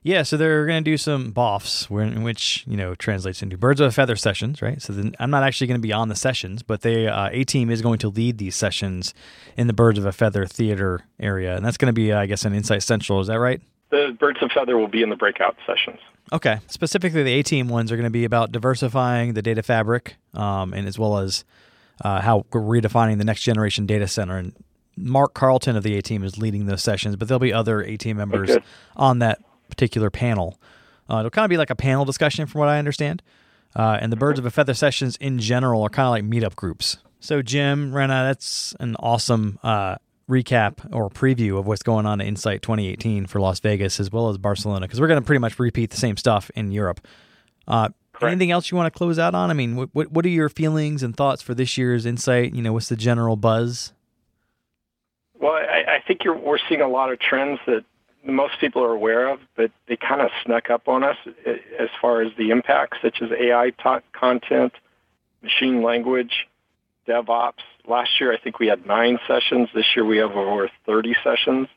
Yeah, 0.02 0.24
so 0.24 0.38
they're 0.38 0.66
going 0.66 0.82
to 0.84 0.90
do 0.92 0.96
some 0.98 1.34
BOFs, 1.34 1.90
in 2.14 2.24
which 2.24 2.64
you 2.68 2.78
know 2.78 2.96
translates 2.96 3.42
into 3.44 3.58
birds 3.58 3.82
of 3.82 3.88
a 3.88 3.92
feather 3.92 4.16
sessions, 4.16 4.62
right? 4.62 4.82
So 4.82 4.94
then 4.94 5.16
I'm 5.20 5.30
not 5.30 5.44
actually 5.44 5.68
going 5.68 5.80
to 5.82 5.86
be 5.86 5.92
on 5.92 6.08
the 6.08 6.16
sessions, 6.16 6.64
but 6.64 6.82
they 6.82 7.08
uh, 7.08 7.30
a 7.32 7.44
team 7.44 7.70
is 7.70 7.82
going 7.82 8.00
to 8.00 8.10
lead 8.10 8.38
these 8.38 8.56
sessions 8.56 9.14
in 9.58 9.68
the 9.68 9.74
birds 9.74 10.00
of 10.00 10.06
a 10.06 10.12
feather 10.14 10.46
theater 10.46 11.02
area, 11.20 11.56
and 11.56 11.66
that's 11.66 11.78
going 11.78 11.88
to 11.88 11.94
be, 11.94 12.14
I 12.14 12.26
guess, 12.28 12.46
an 12.46 12.54
Insight 12.54 12.84
Central. 12.84 13.20
Is 13.20 13.28
that 13.28 13.40
right? 13.40 13.62
The 13.90 14.16
birds 14.18 14.38
of 14.42 14.52
feather 14.52 14.78
will 14.78 14.88
be 14.88 15.02
in 15.02 15.10
the 15.10 15.16
breakout 15.16 15.58
sessions. 15.66 16.00
Okay, 16.32 16.60
specifically 16.68 17.24
the 17.24 17.34
A 17.34 17.44
team 17.44 17.68
ones 17.68 17.92
are 17.92 17.96
going 17.96 18.04
to 18.06 18.10
be 18.12 18.24
about 18.24 18.52
diversifying 18.52 19.34
the 19.34 19.42
data 19.42 19.64
fabric, 19.64 20.16
um, 20.34 20.74
and 20.74 20.88
as 20.88 20.98
well 20.98 21.18
as 21.18 21.44
uh, 22.06 22.22
how 22.22 22.46
we're 22.54 22.62
redefining 22.62 23.18
the 23.18 23.26
next 23.26 23.42
generation 23.42 23.86
data 23.86 24.08
center. 24.08 24.38
And 24.38 24.54
Mark 24.96 25.34
Carlton 25.34 25.76
of 25.76 25.84
the 25.84 25.98
A 25.98 26.02
team 26.02 26.24
is 26.24 26.38
leading 26.38 26.68
those 26.68 26.84
sessions, 26.84 27.16
but 27.16 27.28
there'll 27.28 27.40
be 27.40 27.52
other 27.52 27.82
A 27.82 27.98
team 27.98 28.16
members 28.18 28.52
Okay. 28.52 28.64
on 28.96 29.20
that 29.20 29.40
particular 29.70 30.10
panel. 30.10 30.60
Uh, 31.10 31.20
it'll 31.20 31.32
kind 31.32 31.46
of 31.46 31.50
be 31.50 31.58
like 31.58 31.70
a 31.70 31.76
panel 31.76 32.06
discussion, 32.06 32.46
from 32.46 32.60
what 32.60 32.70
I 32.70 32.80
understand. 32.80 33.22
Uh, 33.76 33.98
and 34.02 34.12
the 34.12 34.18
Birds 34.18 34.40
of 34.40 34.46
a 34.46 34.52
Feather 34.52 34.74
sessions 34.74 35.16
in 35.18 35.40
general 35.40 35.84
are 35.84 35.90
kind 35.90 36.08
of 36.08 36.12
like 36.12 36.24
meetup 36.24 36.56
groups. 36.56 36.98
So, 37.20 37.42
Jim, 37.42 37.94
Rena, 37.94 38.24
that's 38.28 38.76
an 38.80 38.96
awesome 38.98 39.60
uh, 39.62 39.96
recap 40.30 40.88
or 40.94 41.10
preview 41.10 41.58
of 41.58 41.68
what's 41.68 41.84
going 41.84 42.06
on 42.06 42.22
at 42.22 42.28
Insight 42.28 42.62
2018 42.62 43.26
for 43.26 43.40
Las 43.40 43.60
Vegas 43.60 44.00
as 44.00 44.12
well 44.12 44.30
as 44.30 44.38
Barcelona, 44.38 44.82
because 44.82 45.02
we're 45.02 45.08
going 45.08 45.22
to 45.22 45.26
pretty 45.26 45.40
much 45.40 45.60
repeat 45.60 45.92
the 45.92 45.98
same 45.98 46.18
stuff 46.18 46.50
in 46.56 46.72
Europe. 46.72 47.02
Uh, 47.68 47.90
anything 48.22 48.52
else 48.52 48.72
you 48.72 48.78
want 48.78 48.92
to 48.92 48.98
close 48.98 49.20
out 49.20 49.36
on? 49.36 49.50
I 49.50 49.54
mean, 49.54 49.76
what, 49.76 49.90
what 49.94 50.12
what 50.12 50.26
are 50.26 50.30
your 50.30 50.50
feelings 50.50 51.04
and 51.04 51.16
thoughts 51.16 51.42
for 51.42 51.54
this 51.54 51.78
year's 51.78 52.06
Insight? 52.06 52.54
You 52.54 52.62
know, 52.62 52.74
what's 52.74 52.90
the 52.90 52.96
general 52.96 53.36
buzz? 53.36 53.94
Well, 55.40 55.54
I, 55.54 55.96
I 55.96 56.04
think 56.06 56.24
you're, 56.24 56.38
we're 56.38 56.58
seeing 56.68 56.82
a 56.82 56.88
lot 56.88 57.12
of 57.12 57.20
trends 57.20 57.60
that 57.66 57.86
most 58.26 58.60
people 58.60 58.84
are 58.84 58.92
aware 58.94 59.30
of, 59.30 59.40
but 59.56 59.72
they 59.88 59.96
kind 59.96 60.22
of 60.22 60.30
snuck 60.44 60.70
up 60.70 60.88
on 60.88 61.04
us 61.04 61.18
uh, 61.26 61.52
as 61.80 61.90
far 62.02 62.22
as 62.22 62.32
the 62.38 62.50
impacts, 62.52 62.98
such 63.02 63.22
as 63.22 63.30
AI 63.32 63.72
ta- 63.82 64.02
content, 64.14 64.74
machine 65.42 65.82
language, 65.84 66.48
DevOps. 67.08 67.64
Last 67.88 68.20
year, 68.20 68.34
I 68.34 68.38
think 68.38 68.60
we 68.60 68.68
had 68.68 68.86
nine 68.86 69.20
sessions. 69.28 69.70
This 69.74 69.86
year, 69.96 70.06
we 70.06 70.18
have 70.18 70.32
over 70.32 70.70
30 70.86 71.16
sessions. 71.24 71.68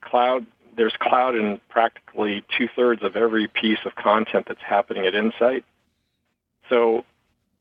Cloud, 0.00 0.46
there's 0.76 0.94
cloud 1.00 1.34
in 1.34 1.60
practically 1.68 2.44
two 2.56 2.68
thirds 2.74 3.02
of 3.02 3.16
every 3.16 3.48
piece 3.48 3.78
of 3.84 3.94
content 3.94 4.46
that's 4.48 4.62
happening 4.66 5.06
at 5.06 5.14
Insight. 5.14 5.64
So, 6.68 7.04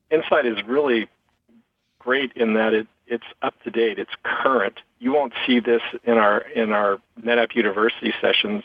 Insight 0.10 0.46
is 0.46 0.58
really 0.66 1.10
great 2.00 2.32
in 2.34 2.54
that 2.54 2.74
it, 2.74 2.88
it's 3.12 3.26
up 3.42 3.54
to 3.64 3.70
date, 3.70 4.00
it's 4.00 4.14
current. 4.24 4.80
You 5.00 5.12
won't 5.12 5.34
see 5.46 5.60
this 5.60 5.82
in 6.06 6.18
our 6.18 6.40
in 6.40 6.72
our 6.72 7.00
NetApp 7.22 7.54
University 7.56 8.14
sessions, 8.22 8.64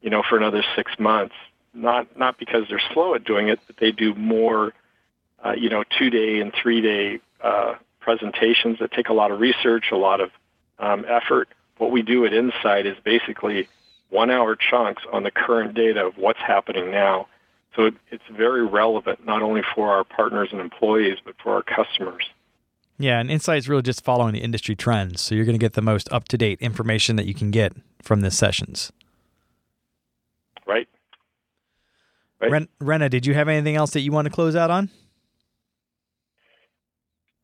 you 0.00 0.08
know, 0.08 0.22
for 0.26 0.38
another 0.38 0.64
six 0.74 0.92
months. 0.98 1.34
Not 1.74 2.18
not 2.18 2.38
because 2.38 2.64
they're 2.68 2.82
slow 2.92 3.14
at 3.14 3.24
doing 3.24 3.48
it, 3.48 3.60
but 3.66 3.76
they 3.76 3.92
do 3.92 4.14
more, 4.14 4.72
uh, 5.44 5.52
you 5.52 5.68
know, 5.68 5.84
two 5.98 6.08
day 6.08 6.40
and 6.40 6.52
three 6.54 6.80
day 6.80 7.20
uh, 7.44 7.74
presentations 8.00 8.78
that 8.80 8.92
take 8.92 9.10
a 9.10 9.12
lot 9.12 9.30
of 9.30 9.40
research, 9.40 9.86
a 9.92 9.96
lot 9.96 10.22
of 10.22 10.30
um, 10.78 11.04
effort. 11.06 11.48
What 11.76 11.90
we 11.90 12.00
do 12.00 12.24
at 12.24 12.32
Insight 12.32 12.86
is 12.86 12.96
basically 13.04 13.68
one 14.08 14.30
hour 14.30 14.56
chunks 14.56 15.02
on 15.12 15.22
the 15.22 15.30
current 15.30 15.74
data 15.74 16.06
of 16.06 16.16
what's 16.16 16.38
happening 16.38 16.90
now. 16.90 17.28
So 17.74 17.84
it, 17.86 17.94
it's 18.10 18.24
very 18.34 18.66
relevant 18.66 19.26
not 19.26 19.42
only 19.42 19.60
for 19.74 19.90
our 19.90 20.02
partners 20.02 20.48
and 20.52 20.62
employees, 20.62 21.18
but 21.22 21.34
for 21.42 21.52
our 21.52 21.62
customers. 21.62 22.24
Yeah, 22.98 23.20
and 23.20 23.30
Insight 23.30 23.58
is 23.58 23.68
really 23.68 23.82
just 23.82 24.02
following 24.04 24.32
the 24.32 24.40
industry 24.40 24.74
trends. 24.74 25.20
So 25.20 25.34
you're 25.34 25.44
going 25.44 25.58
to 25.58 25.64
get 25.64 25.74
the 25.74 25.82
most 25.82 26.10
up 26.12 26.28
to 26.28 26.38
date 26.38 26.58
information 26.60 27.16
that 27.16 27.26
you 27.26 27.34
can 27.34 27.50
get 27.50 27.72
from 28.02 28.20
the 28.22 28.30
sessions. 28.30 28.90
Right. 30.66 30.88
Right. 32.40 32.50
Ren- 32.50 32.68
Rena, 32.80 33.08
did 33.08 33.26
you 33.26 33.34
have 33.34 33.48
anything 33.48 33.76
else 33.76 33.90
that 33.92 34.00
you 34.00 34.12
want 34.12 34.26
to 34.26 34.32
close 34.32 34.56
out 34.56 34.70
on? 34.70 34.90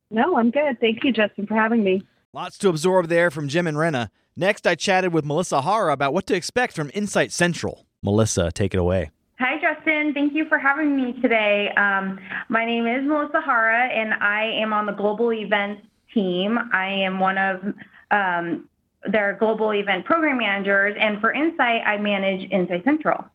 No, 0.09 0.37
I'm 0.37 0.51
good. 0.51 0.79
Thank 0.79 1.03
you, 1.03 1.11
Justin, 1.11 1.47
for 1.47 1.55
having 1.55 1.83
me. 1.83 2.03
Lots 2.33 2.57
to 2.59 2.69
absorb 2.69 3.07
there 3.07 3.31
from 3.31 3.47
Jim 3.47 3.67
and 3.67 3.77
Rena. 3.77 4.11
Next, 4.35 4.65
I 4.65 4.75
chatted 4.75 5.13
with 5.13 5.25
Melissa 5.25 5.61
Hara 5.61 5.93
about 5.93 6.13
what 6.13 6.25
to 6.27 6.35
expect 6.35 6.73
from 6.73 6.89
Insight 6.93 7.31
Central. 7.31 7.85
Melissa, 8.01 8.51
take 8.51 8.73
it 8.73 8.79
away. 8.79 9.11
Hi, 9.43 9.59
Justin. 9.59 10.13
Thank 10.13 10.33
you 10.33 10.45
for 10.47 10.57
having 10.57 10.95
me 10.95 11.19
today. 11.21 11.67
Um, 11.75 12.17
my 12.47 12.63
name 12.63 12.87
is 12.87 13.05
Melissa 13.05 13.41
Hara, 13.41 13.87
and 13.89 14.13
I 14.13 14.45
am 14.45 14.71
on 14.71 14.85
the 14.85 14.93
global 14.93 15.33
events 15.33 15.81
team. 16.13 16.57
I 16.71 16.85
am 16.87 17.19
one 17.19 17.37
of 17.37 17.61
um, 18.09 18.69
their 19.11 19.35
global 19.37 19.73
event 19.73 20.05
program 20.05 20.37
managers. 20.37 20.95
And 20.97 21.19
for 21.19 21.33
Insight, 21.33 21.81
I 21.85 21.97
manage 21.97 22.49
Insight 22.51 22.85
Central. 22.85 23.25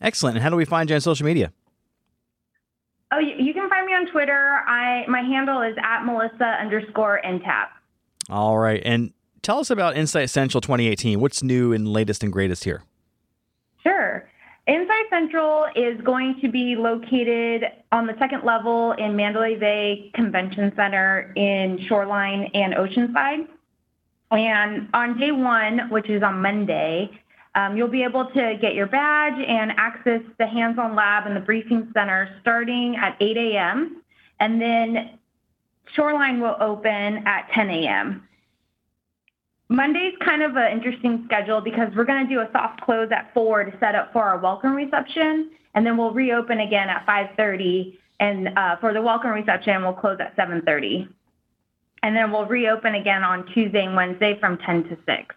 Excellent. 0.00 0.36
And 0.36 0.42
how 0.42 0.48
do 0.48 0.56
we 0.56 0.64
find 0.64 0.88
you 0.88 0.96
on 0.96 1.02
social 1.02 1.26
media? 1.26 1.52
Oh, 3.12 3.18
you, 3.18 3.34
you 3.36 3.52
can 3.52 3.68
find 3.68 3.84
me 3.84 3.92
on 3.92 4.10
Twitter. 4.12 4.62
I 4.66 5.04
my 5.08 5.20
handle 5.20 5.60
is 5.60 5.76
at 5.82 6.06
Melissa 6.06 6.56
underscore 6.58 7.20
NTAP. 7.22 7.66
All 8.30 8.56
right. 8.56 8.80
And 8.82 9.12
tell 9.42 9.58
us 9.58 9.68
about 9.68 9.94
Insight 9.94 10.30
Central 10.30 10.62
2018. 10.62 11.20
What's 11.20 11.42
new 11.42 11.74
and 11.74 11.86
latest 11.86 12.22
and 12.22 12.32
greatest 12.32 12.64
here? 12.64 12.82
Sure. 13.82 14.26
Insight 14.66 15.10
Central 15.10 15.66
is 15.76 16.00
going 16.00 16.40
to 16.40 16.50
be 16.50 16.74
located 16.74 17.64
on 17.92 18.06
the 18.06 18.14
second 18.18 18.44
level 18.44 18.92
in 18.92 19.14
Mandalay 19.14 19.56
Bay 19.56 20.10
Convention 20.14 20.72
Center 20.74 21.32
in 21.36 21.84
Shoreline 21.86 22.50
and 22.54 22.74
Oceanside. 22.74 23.46
And 24.30 24.88
on 24.94 25.18
day 25.18 25.32
one, 25.32 25.90
which 25.90 26.08
is 26.08 26.22
on 26.22 26.40
Monday, 26.40 27.10
um, 27.54 27.76
you'll 27.76 27.88
be 27.88 28.04
able 28.04 28.24
to 28.24 28.56
get 28.58 28.74
your 28.74 28.86
badge 28.86 29.38
and 29.38 29.72
access 29.76 30.22
the 30.38 30.46
hands 30.46 30.78
on 30.78 30.96
lab 30.96 31.26
and 31.26 31.36
the 31.36 31.40
briefing 31.40 31.90
center 31.92 32.34
starting 32.40 32.96
at 32.96 33.16
8 33.20 33.36
a.m. 33.36 34.02
And 34.40 34.60
then 34.60 35.18
Shoreline 35.94 36.40
will 36.40 36.56
open 36.58 37.22
at 37.26 37.50
10 37.52 37.68
a.m. 37.68 38.26
Monday's 39.74 40.14
kind 40.24 40.42
of 40.42 40.56
an 40.56 40.70
interesting 40.70 41.22
schedule 41.26 41.60
because 41.60 41.88
we're 41.96 42.04
going 42.04 42.26
to 42.26 42.32
do 42.32 42.40
a 42.40 42.48
soft 42.52 42.80
close 42.82 43.08
at 43.10 43.34
4 43.34 43.64
to 43.64 43.78
set 43.80 43.94
up 43.94 44.12
for 44.12 44.22
our 44.22 44.38
welcome 44.38 44.72
reception. 44.74 45.50
And 45.74 45.84
then 45.84 45.96
we'll 45.96 46.12
reopen 46.12 46.60
again 46.60 46.88
at 46.88 47.04
5.30. 47.06 47.98
And 48.20 48.56
uh, 48.56 48.76
for 48.76 48.92
the 48.92 49.02
welcome 49.02 49.30
reception, 49.30 49.82
we'll 49.82 49.92
close 49.92 50.18
at 50.20 50.36
7.30. 50.36 51.08
And 52.04 52.14
then 52.14 52.30
we'll 52.30 52.46
reopen 52.46 52.94
again 52.94 53.24
on 53.24 53.46
Tuesday 53.52 53.84
and 53.84 53.96
Wednesday 53.96 54.38
from 54.38 54.58
10 54.58 54.84
to 54.84 54.98
6. 55.06 55.34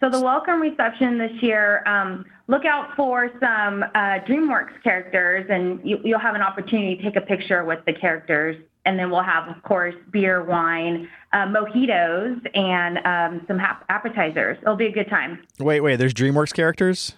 So 0.00 0.10
the 0.10 0.20
welcome 0.20 0.60
reception 0.60 1.18
this 1.18 1.32
year, 1.40 1.82
um, 1.86 2.24
look 2.46 2.64
out 2.64 2.94
for 2.94 3.30
some 3.40 3.82
uh, 3.82 4.20
DreamWorks 4.28 4.82
characters, 4.84 5.46
and 5.50 5.80
you, 5.82 5.98
will 6.04 6.20
have 6.20 6.36
an 6.36 6.42
opportunity 6.42 6.96
to 6.96 7.02
take 7.02 7.16
a 7.16 7.20
picture 7.20 7.64
with 7.64 7.80
the 7.86 7.92
characters. 7.92 8.56
And 8.84 8.98
then 8.98 9.10
we'll 9.10 9.22
have, 9.22 9.48
of 9.48 9.62
course, 9.64 9.94
beer, 10.12 10.44
wine, 10.44 11.08
uh, 11.32 11.46
mojitos, 11.46 12.40
and 12.54 12.98
um, 13.06 13.44
some 13.46 13.60
appetizers. 13.88 14.58
It'll 14.62 14.76
be 14.76 14.86
a 14.86 14.92
good 14.92 15.08
time. 15.08 15.40
Wait, 15.58 15.80
wait. 15.80 15.96
There's 15.96 16.14
DreamWorks 16.14 16.54
characters. 16.54 17.14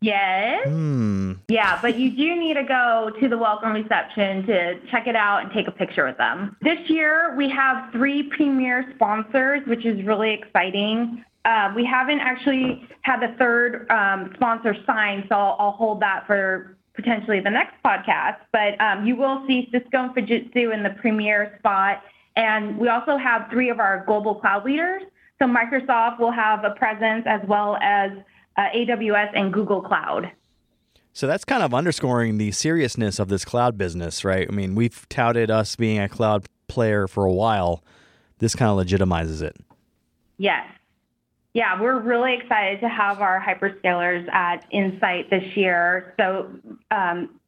Yes. 0.00 0.66
Hmm. 0.68 1.32
Yeah, 1.48 1.78
but 1.80 1.98
you 1.98 2.10
do 2.10 2.36
need 2.36 2.54
to 2.54 2.64
go 2.64 3.10
to 3.18 3.28
the 3.28 3.38
welcome 3.38 3.72
reception 3.72 4.46
to 4.46 4.78
check 4.90 5.06
it 5.06 5.16
out 5.16 5.42
and 5.42 5.50
take 5.52 5.68
a 5.68 5.70
picture 5.70 6.04
with 6.04 6.18
them. 6.18 6.56
This 6.60 6.78
year, 6.88 7.34
we 7.36 7.48
have 7.50 7.90
three 7.92 8.24
premier 8.24 8.92
sponsors, 8.94 9.66
which 9.66 9.86
is 9.86 10.04
really 10.04 10.32
exciting. 10.34 11.24
Uh, 11.46 11.72
we 11.74 11.84
haven't 11.84 12.20
actually 12.20 12.86
had 13.02 13.20
the 13.20 13.34
third 13.38 13.90
um, 13.90 14.32
sponsor 14.34 14.76
signed, 14.84 15.24
so 15.28 15.34
I'll, 15.36 15.56
I'll, 15.58 15.70
hold 15.72 16.00
that 16.02 16.26
for 16.26 16.76
potentially 16.94 17.40
the 17.40 17.50
next 17.50 17.74
podcast. 17.84 18.38
But 18.52 18.78
um, 18.80 19.06
you 19.06 19.16
will 19.16 19.46
see 19.46 19.68
Cisco 19.70 20.04
and 20.04 20.14
Fujitsu 20.14 20.74
in 20.74 20.82
the 20.82 20.90
premier 21.00 21.56
spot. 21.60 22.02
And 22.36 22.78
we 22.78 22.88
also 22.88 23.16
have 23.16 23.48
three 23.50 23.70
of 23.70 23.80
our 23.80 24.04
global 24.06 24.34
cloud 24.34 24.64
leaders. 24.64 25.02
So 25.38 25.46
Microsoft 25.46 26.18
will 26.18 26.32
have 26.32 26.64
a 26.64 26.70
presence 26.70 27.24
as 27.26 27.40
well 27.48 27.76
as 27.80 28.12
uh, 28.56 28.68
AWS 28.74 29.30
and 29.34 29.52
Google 29.52 29.82
Cloud. 29.82 30.30
So 31.12 31.26
that's 31.26 31.44
kind 31.44 31.62
of 31.62 31.72
underscoring 31.72 32.36
the 32.36 32.52
seriousness 32.52 33.18
of 33.18 33.28
this 33.28 33.44
cloud 33.44 33.78
business, 33.78 34.24
right? 34.24 34.46
I 34.48 34.52
mean, 34.52 34.74
we've 34.74 35.08
touted 35.08 35.50
us 35.50 35.74
being 35.74 35.98
a 35.98 36.08
cloud 36.08 36.46
player 36.68 37.08
for 37.08 37.24
a 37.24 37.32
while. 37.32 37.82
This 38.38 38.54
kind 38.54 38.70
of 38.70 38.86
legitimizes 38.86 39.40
it. 39.40 39.56
Yes 40.36 40.66
yeah, 41.56 41.80
we're 41.80 41.98
really 41.98 42.34
excited 42.34 42.80
to 42.80 42.88
have 42.90 43.22
our 43.22 43.40
hyperscalers 43.40 44.30
at 44.30 44.66
Insight 44.70 45.30
this 45.30 45.56
year. 45.56 46.12
So 46.20 46.50
um, 46.90 47.40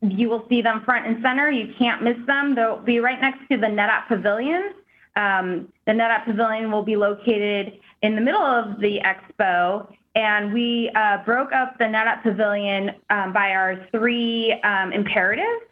you 0.00 0.28
will 0.28 0.44
see 0.48 0.62
them 0.62 0.82
front 0.84 1.06
and 1.06 1.22
center. 1.22 1.50
You 1.50 1.74
can't 1.78 2.02
miss 2.02 2.16
them. 2.26 2.54
They'll 2.54 2.78
be 2.78 3.00
right 3.00 3.20
next 3.20 3.40
to 3.50 3.56
the 3.56 3.66
NetApp 3.66 4.08
Pavilion. 4.08 4.74
Um, 5.16 5.72
the 5.86 5.92
NetApp 5.92 6.26
Pavilion 6.26 6.70
will 6.70 6.84
be 6.84 6.96
located 6.96 7.80
in 8.02 8.14
the 8.14 8.20
middle 8.20 8.42
of 8.42 8.80
the 8.80 9.00
expo. 9.00 9.92
And 10.14 10.52
we 10.52 10.90
uh, 10.94 11.18
broke 11.24 11.52
up 11.52 11.78
the 11.78 11.84
NetApp 11.84 12.22
Pavilion 12.22 12.90
um, 13.10 13.32
by 13.32 13.50
our 13.50 13.86
three 13.90 14.52
um, 14.64 14.92
imperatives. 14.92 15.64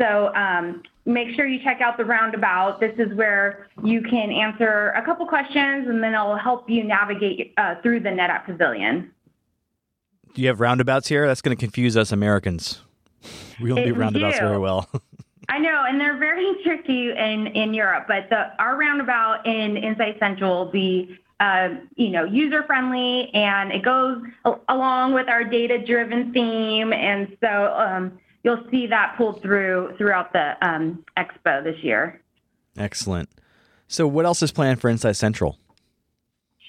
So 0.00 0.34
um, 0.34 0.82
make 1.04 1.34
sure 1.34 1.46
you 1.46 1.62
check 1.62 1.80
out 1.80 1.96
the 1.96 2.04
roundabout. 2.04 2.80
This 2.80 2.94
is 2.98 3.14
where 3.14 3.68
you 3.84 4.00
can 4.02 4.30
answer 4.30 4.90
a 4.90 5.04
couple 5.04 5.26
questions 5.26 5.86
and 5.88 6.02
then 6.02 6.14
it'll 6.14 6.36
help 6.36 6.70
you 6.70 6.84
navigate 6.84 7.52
uh, 7.56 7.76
through 7.82 8.00
the 8.00 8.08
NetApp 8.08 8.46
Pavilion. 8.46 9.10
Do 10.34 10.40
you 10.40 10.48
have 10.48 10.60
roundabouts 10.60 11.08
here? 11.08 11.26
That's 11.26 11.42
going 11.42 11.56
to 11.56 11.60
confuse 11.60 11.96
us 11.96 12.10
Americans. 12.10 12.80
We 13.60 13.68
don't 13.68 13.84
do 13.84 13.94
roundabouts 13.94 14.38
do. 14.38 14.46
very 14.46 14.58
well. 14.58 14.88
I 15.48 15.58
know, 15.58 15.84
and 15.86 16.00
they're 16.00 16.18
very 16.18 16.56
tricky 16.64 17.10
in, 17.10 17.48
in 17.48 17.74
Europe, 17.74 18.06
but 18.08 18.28
the, 18.30 18.52
our 18.58 18.76
roundabout 18.76 19.46
in 19.46 19.76
Insight 19.76 20.18
Central 20.18 20.64
will 20.64 20.72
be 20.72 21.18
uh, 21.42 21.74
you 21.96 22.10
know, 22.10 22.24
user 22.24 22.62
friendly, 22.62 23.28
and 23.34 23.72
it 23.72 23.82
goes 23.82 24.22
along 24.68 25.12
with 25.12 25.28
our 25.28 25.42
data 25.42 25.84
driven 25.84 26.32
theme. 26.32 26.92
And 26.92 27.36
so 27.40 27.74
um, 27.76 28.20
you'll 28.44 28.64
see 28.70 28.86
that 28.86 29.16
pulled 29.16 29.42
through 29.42 29.94
throughout 29.98 30.32
the 30.32 30.54
um, 30.64 31.04
expo 31.16 31.64
this 31.64 31.82
year. 31.82 32.20
Excellent. 32.76 33.28
So, 33.88 34.06
what 34.06 34.24
else 34.24 34.40
is 34.42 34.52
planned 34.52 34.80
for 34.80 34.88
Insight 34.88 35.16
Central? 35.16 35.58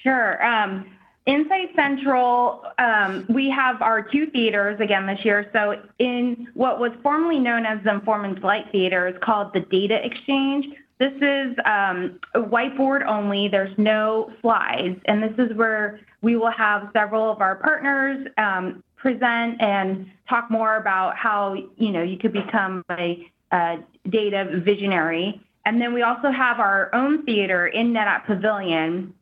Sure. 0.02 0.44
Um, 0.44 0.90
Insight 1.26 1.70
Central, 1.76 2.66
um, 2.80 3.26
we 3.30 3.50
have 3.50 3.82
our 3.82 4.02
two 4.02 4.28
theaters 4.28 4.80
again 4.82 5.08
this 5.08 5.24
year. 5.24 5.50
So, 5.54 5.82
in 6.00 6.50
what 6.54 6.80
was 6.80 6.92
formerly 7.02 7.40
known 7.40 7.66
as 7.66 7.82
the 7.84 7.92
Informant 7.92 8.44
Light 8.44 8.66
Theater, 8.74 9.08
is 9.08 9.16
called 9.22 9.54
the 9.54 9.62
Data 9.62 10.06
Exchange. 10.06 10.66
This 11.00 11.14
is 11.22 11.56
um, 11.66 12.20
whiteboard 12.36 13.06
only. 13.06 13.48
There's 13.48 13.76
no 13.78 14.34
slides, 14.42 15.00
and 15.06 15.24
this 15.24 15.34
is 15.38 15.56
where 15.56 16.02
we 16.22 16.36
will 16.36 16.52
have 16.52 16.90
several 16.92 17.32
of 17.32 17.40
our 17.40 17.56
partners 17.56 18.28
um, 18.38 18.84
present 18.98 19.62
and 19.62 20.12
talk 20.28 20.52
more 20.52 20.76
about 20.76 21.16
how 21.16 21.54
you 21.78 21.92
know 21.92 22.04
you 22.04 22.18
could 22.18 22.34
become 22.34 22.84
a, 22.92 23.30
a 23.54 23.78
data 24.10 24.62
visionary. 24.64 25.42
And 25.66 25.82
then 25.82 25.94
we 25.94 26.02
also 26.02 26.32
have 26.32 26.60
our 26.60 26.94
own 26.94 27.24
theater 27.24 27.68
in 27.68 27.94
NetApp 27.94 28.26
Pavilion, 28.26 29.14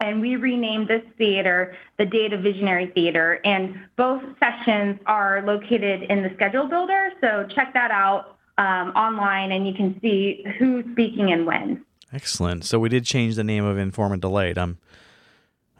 and 0.00 0.20
we 0.20 0.36
renamed 0.36 0.88
this 0.88 1.02
theater 1.16 1.76
the 1.98 2.06
Data 2.06 2.38
Visionary 2.38 2.86
Theater. 2.94 3.40
And 3.44 3.78
both 3.96 4.22
sessions 4.38 5.00
are 5.06 5.42
located 5.44 6.04
in 6.04 6.22
the 6.22 6.30
schedule 6.34 6.68
builder, 6.68 7.10
so 7.20 7.46
check 7.54 7.72
that 7.74 7.90
out 7.90 8.38
um, 8.58 8.90
online, 8.90 9.52
and 9.52 9.66
you 9.66 9.74
can 9.74 9.98
see 10.00 10.44
who's 10.58 10.84
speaking 10.92 11.32
and 11.32 11.46
when. 11.46 11.84
Excellent. 12.12 12.64
So 12.64 12.78
we 12.78 12.88
did 12.88 13.04
change 13.04 13.36
the 13.36 13.44
name 13.44 13.64
of 13.64 13.76
Informant 13.76 14.22
Delight. 14.22 14.56
I'm 14.56 14.78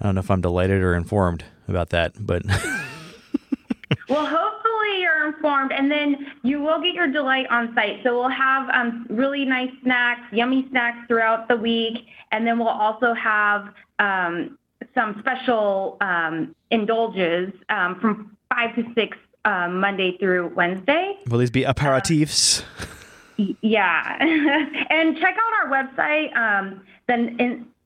I 0.01 0.05
don't 0.05 0.15
know 0.15 0.21
if 0.21 0.31
I'm 0.31 0.41
delighted 0.41 0.81
or 0.81 0.95
informed 0.95 1.45
about 1.67 1.91
that, 1.91 2.13
but 2.19 2.45
well, 4.09 4.27
hopefully 4.27 5.01
you're 5.01 5.27
informed, 5.27 5.73
and 5.73 5.91
then 5.91 6.35
you 6.45 6.61
will 6.61 6.81
get 6.81 6.95
your 6.95 7.09
delight 7.09 7.47
on 7.51 7.75
site. 7.75 8.01
So 8.05 8.17
we'll 8.17 8.29
have 8.29 8.69
um, 8.71 9.07
really 9.11 9.45
nice 9.45 9.73
snacks, 9.83 10.21
yummy 10.33 10.69
snacks 10.71 10.99
throughout 11.09 11.49
the 11.49 11.57
week, 11.57 12.07
and 12.31 12.47
then 12.47 12.61
we'll 12.61 12.69
also 12.69 13.13
have 13.15 13.75
um, 13.99 14.59
some 14.95 15.17
special 15.21 15.97
um, 16.01 16.55
indulges 16.71 17.53
um, 17.69 17.99
from 18.01 18.37
five 18.49 18.75
to 18.77 18.85
six 18.95 19.17
um, 19.45 19.81
Monday 19.81 20.17
through 20.19 20.53
Wednesday. 20.55 21.17
Will 21.29 21.39
these 21.39 21.51
be 21.51 21.65
aperitifs? 21.65 22.63
Uh, 22.63 23.45
yeah, 23.61 24.17
and 24.91 25.17
check 25.19 25.37
out 25.37 25.65
our 25.65 25.71
website. 25.71 26.37
Um, 26.37 26.83
then 27.07 27.37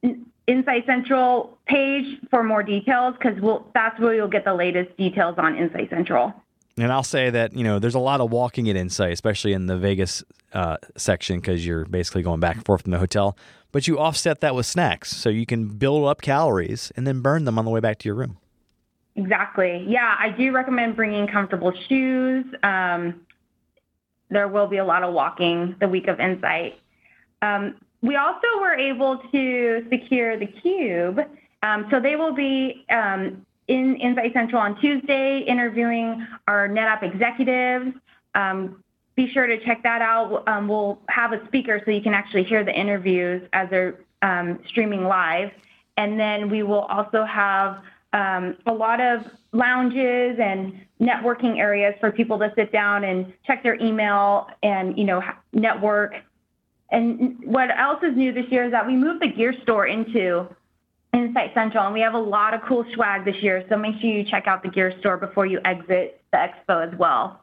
in, 0.03 0.27
Insight 0.49 0.87
Central 0.87 1.57
page 1.67 2.19
for 2.29 2.43
more 2.43 2.63
details 2.65 3.15
because 3.17 3.41
we'll, 3.41 3.65
that's 3.75 3.99
where 4.01 4.13
you'll 4.15 4.29
get 4.29 4.45
the 4.45 4.55
latest 4.55 4.97
details 4.97 5.37
on 5.39 5.57
Insight 5.57 5.89
Central. 5.89 6.35
And 6.77 6.91
I'll 6.91 7.05
say 7.05 7.31
that 7.31 7.55
you 7.55 7.65
know 7.65 7.79
there's 7.79 7.95
a 7.95 8.01
lot 8.01 8.21
of 8.21 8.31
walking 8.31 8.69
at 8.69 8.77
Insight, 8.77 9.13
especially 9.13 9.53
in 9.53 9.67
the 9.67 9.77
Vegas 9.77 10.25
uh, 10.53 10.79
section, 10.97 11.39
because 11.39 11.65
you're 11.65 11.85
basically 11.85 12.23
going 12.23 12.41
back 12.41 12.57
and 12.57 12.65
forth 12.65 12.83
from 12.83 12.93
the 12.93 12.99
hotel. 12.99 13.37
But 13.73 13.89
you 13.89 13.99
offset 13.99 14.41
that 14.43 14.55
with 14.55 14.67
snacks, 14.67 15.11
so 15.17 15.31
you 15.31 15.47
can 15.47 15.67
build 15.67 16.07
up 16.07 16.21
calories 16.21 16.93
and 16.95 17.07
then 17.07 17.21
burn 17.21 17.47
them 17.47 17.59
on 17.59 17.65
the 17.65 17.71
way 17.71 17.81
back 17.81 17.99
to 18.01 18.09
your 18.09 18.15
room. 18.15 18.39
Exactly. 19.17 19.85
Yeah, 19.89 20.15
I 20.19 20.31
do 20.31 20.53
recommend 20.53 20.95
bringing 20.95 21.27
comfortable 21.27 21.73
shoes. 21.89 22.45
Um, 22.63 23.23
there 24.31 24.49
will 24.49 24.67
be 24.67 24.79
a 24.79 24.85
lot 24.85 25.03
of 25.03 25.13
walking 25.13 25.77
the 25.81 25.89
week 25.89 26.09
of 26.09 26.21
Insight. 26.21 26.79
Um, 27.43 27.77
we 28.03 28.17
also 28.17 28.47
were 28.61 28.75
able 28.75 29.19
to 29.31 29.87
secure 29.91 30.39
the 30.39 30.47
cube. 30.47 31.21
Um, 31.63 31.87
so 31.91 32.01
they 32.01 32.17
will 32.17 32.35
be 32.35 32.85
um, 32.91 33.47
in 33.69 33.97
Insight 33.97 34.33
Central 34.33 34.61
on 34.61 34.81
Tuesday 34.81 35.41
interviewing 35.47 36.27
our 36.49 36.69
NetApp 36.69 37.03
executives. 37.03 37.95
Um, 38.35 38.83
be 39.15 39.31
sure 39.33 39.47
to 39.47 39.63
check 39.65 39.83
that 39.83 40.03
out. 40.03 40.47
Um, 40.49 40.69
we'll 40.69 40.99
have 41.09 41.33
a 41.33 41.45
speaker 41.47 41.81
so 41.85 41.91
you 41.91 42.01
can 42.01 42.15
actually 42.15 42.45
hear 42.45 42.65
the 42.65 42.73
interviews 42.73 43.47
as 43.53 43.69
they're 43.71 43.99
um, 44.23 44.61
streaming 44.69 45.05
live. 45.05 45.51
And 45.97 46.19
then 46.19 46.49
we 46.49 46.63
will 46.63 46.83
also 46.83 47.25
have 47.25 47.83
um, 48.13 48.57
a 48.67 48.73
lot 48.73 49.01
of 49.01 49.25
lounges 49.53 50.39
and 50.41 50.81
networking 51.01 51.59
areas 51.59 51.95
for 52.01 52.11
people 52.11 52.39
to 52.39 52.53
sit 52.57 52.73
down 52.73 53.05
and 53.05 53.33
check 53.47 53.63
their 53.63 53.75
email 53.81 54.49
and 54.63 54.97
you 54.97 55.05
know 55.05 55.23
network. 55.53 56.15
And 56.91 57.39
what 57.45 57.71
else 57.77 58.03
is 58.03 58.17
new 58.17 58.33
this 58.33 58.47
year 58.51 58.65
is 58.65 58.73
that 58.73 58.87
we 58.87 58.97
moved 58.97 59.23
the 59.23 59.29
gear 59.29 59.55
store 59.63 59.87
into 59.87 60.47
Insight 61.15 61.53
Central, 61.55 61.85
and 61.85 61.95
we 61.95 62.01
have 62.01 62.15
a 62.15 62.19
lot 62.19 62.55
of 62.55 62.63
cool 62.63 62.85
swag 62.95 63.25
this 63.25 63.37
year. 63.43 63.65
So 63.69 63.77
make 63.77 64.01
sure 64.01 64.11
you 64.11 64.25
check 64.25 64.47
out 64.47 64.63
the 64.63 64.69
gear 64.69 64.99
store 65.01 65.17
before 65.17 65.47
you 65.47 65.61
exit 65.65 66.23
the 66.33 66.39
expo 66.39 66.91
as 66.91 66.99
well. 66.99 67.42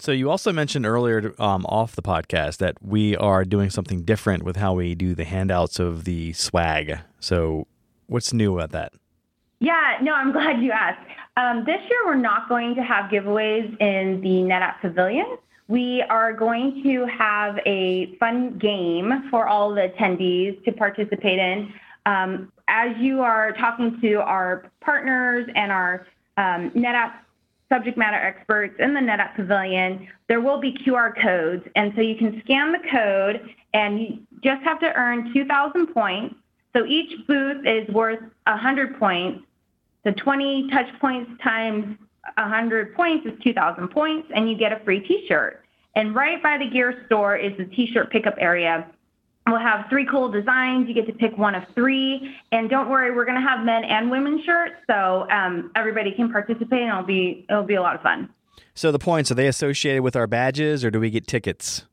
So 0.00 0.12
you 0.12 0.30
also 0.30 0.50
mentioned 0.50 0.86
earlier 0.86 1.34
um, 1.38 1.66
off 1.66 1.94
the 1.94 2.00
podcast 2.02 2.56
that 2.56 2.76
we 2.82 3.16
are 3.16 3.44
doing 3.44 3.68
something 3.68 4.02
different 4.02 4.44
with 4.44 4.56
how 4.56 4.72
we 4.72 4.94
do 4.94 5.14
the 5.14 5.24
handouts 5.24 5.78
of 5.78 6.04
the 6.04 6.32
swag. 6.32 7.00
So 7.20 7.66
what's 8.06 8.32
new 8.32 8.54
about 8.56 8.70
that? 8.70 8.94
Yeah, 9.58 9.98
no, 10.00 10.14
I'm 10.14 10.32
glad 10.32 10.62
you 10.62 10.72
asked. 10.72 11.06
Um, 11.36 11.64
this 11.66 11.80
year, 11.90 11.98
we're 12.06 12.14
not 12.14 12.48
going 12.48 12.74
to 12.76 12.82
have 12.82 13.10
giveaways 13.10 13.78
in 13.78 14.22
the 14.22 14.42
NetApp 14.50 14.80
Pavilion. 14.80 15.36
We 15.68 16.02
are 16.08 16.32
going 16.32 16.82
to 16.82 17.06
have 17.06 17.58
a 17.66 18.16
fun 18.16 18.58
game 18.58 19.28
for 19.30 19.46
all 19.46 19.74
the 19.74 19.92
attendees 19.94 20.64
to 20.64 20.72
participate 20.72 21.38
in. 21.38 21.72
Um, 22.06 22.50
as 22.68 22.96
you 22.98 23.20
are 23.20 23.52
talking 23.52 24.00
to 24.00 24.14
our 24.14 24.70
partners 24.80 25.46
and 25.54 25.70
our 25.70 26.06
um, 26.38 26.70
NetApp 26.70 27.12
subject 27.70 27.96
matter 27.96 28.16
experts 28.16 28.74
in 28.78 28.94
the 28.94 29.00
NetApp 29.00 29.36
Pavilion, 29.36 30.08
there 30.28 30.40
will 30.40 30.60
be 30.60 30.72
QR 30.72 31.12
codes. 31.20 31.64
And 31.76 31.92
so 31.94 32.00
you 32.02 32.16
can 32.16 32.40
scan 32.44 32.72
the 32.72 32.80
code 32.90 33.54
and 33.72 34.00
you 34.00 34.18
just 34.42 34.62
have 34.62 34.80
to 34.80 34.92
earn 34.94 35.32
2,000 35.32 35.88
points. 35.88 36.34
So 36.74 36.84
each 36.84 37.26
booth 37.26 37.66
is 37.66 37.88
worth 37.88 38.20
100 38.46 38.98
points. 38.98 39.44
So 40.04 40.12
20 40.12 40.70
touch 40.70 40.86
points 41.00 41.30
times 41.42 41.96
100 42.36 42.94
points 42.94 43.26
is 43.26 43.32
2,000 43.42 43.88
points, 43.88 44.28
and 44.34 44.48
you 44.48 44.56
get 44.56 44.72
a 44.72 44.80
free 44.84 45.00
t 45.00 45.26
shirt. 45.26 45.64
And 45.94 46.14
right 46.14 46.42
by 46.42 46.58
the 46.58 46.68
gear 46.68 47.02
store 47.06 47.36
is 47.36 47.56
the 47.58 47.64
t 47.64 47.90
shirt 47.92 48.10
pickup 48.10 48.34
area. 48.38 48.86
We'll 49.50 49.60
have 49.60 49.86
three 49.88 50.06
cool 50.06 50.28
designs. 50.30 50.88
You 50.88 50.94
get 50.94 51.06
to 51.06 51.12
pick 51.12 51.36
one 51.36 51.54
of 51.54 51.64
three. 51.74 52.34
And 52.52 52.70
don't 52.70 52.88
worry, 52.88 53.14
we're 53.14 53.24
going 53.24 53.40
to 53.40 53.46
have 53.46 53.64
men 53.64 53.84
and 53.84 54.10
women 54.10 54.42
shirts, 54.44 54.74
so 54.88 55.26
um, 55.30 55.70
everybody 55.76 56.12
can 56.12 56.30
participate, 56.30 56.80
and 56.82 56.90
it'll 56.90 57.02
be 57.02 57.44
it'll 57.48 57.62
be 57.62 57.74
a 57.74 57.82
lot 57.82 57.94
of 57.94 58.02
fun. 58.02 58.28
So 58.74 58.92
the 58.92 58.98
points 58.98 59.30
are 59.30 59.34
they 59.34 59.46
associated 59.48 60.02
with 60.02 60.16
our 60.16 60.26
badges, 60.26 60.84
or 60.84 60.90
do 60.90 61.00
we 61.00 61.10
get 61.10 61.26
tickets? 61.26 61.84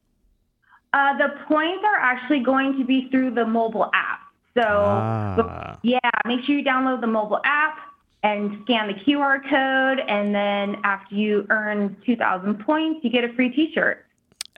Uh, 0.93 1.17
the 1.17 1.29
points 1.47 1.83
are 1.85 1.99
actually 1.99 2.39
going 2.39 2.77
to 2.79 2.85
be 2.85 3.07
through 3.11 3.31
the 3.31 3.45
mobile 3.45 3.89
app. 3.93 4.19
So 4.57 4.63
Ah. 4.65 5.77
yeah, 5.83 5.99
make 6.25 6.43
sure 6.45 6.57
you 6.57 6.63
download 6.65 7.01
the 7.01 7.07
mobile 7.07 7.39
app 7.43 7.77
and 8.23 8.59
scan 8.63 8.87
the 8.87 8.93
QR 8.93 9.39
code, 9.47 9.99
and 10.07 10.33
then 10.33 10.77
after 10.83 11.13
you 11.15 11.45
earn 11.49 11.95
2,000 12.05 12.55
points, 12.65 12.99
you 13.03 13.09
get 13.11 13.23
a 13.23 13.31
free 13.33 13.49
T-shirt. 13.49 14.03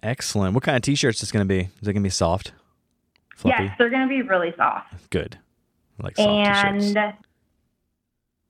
Excellent. 0.01 0.53
What 0.53 0.63
kind 0.63 0.77
of 0.77 0.81
t-shirts 0.81 1.17
is 1.17 1.21
this 1.21 1.31
going 1.31 1.45
to 1.45 1.53
be? 1.53 1.59
Is 1.81 1.87
it 1.87 1.93
going 1.93 1.95
to 1.95 2.01
be 2.01 2.09
soft? 2.09 2.53
Fluffy? 3.39 3.63
Yes, 3.63 3.75
they're 3.77 3.89
going 3.89 4.07
to 4.07 4.09
be 4.09 4.21
really 4.21 4.53
soft. 4.57 5.09
Good. 5.09 5.37
I 5.99 6.03
like 6.03 6.15
soft 6.17 6.29
t-shirts. 6.77 6.95
and 6.95 7.13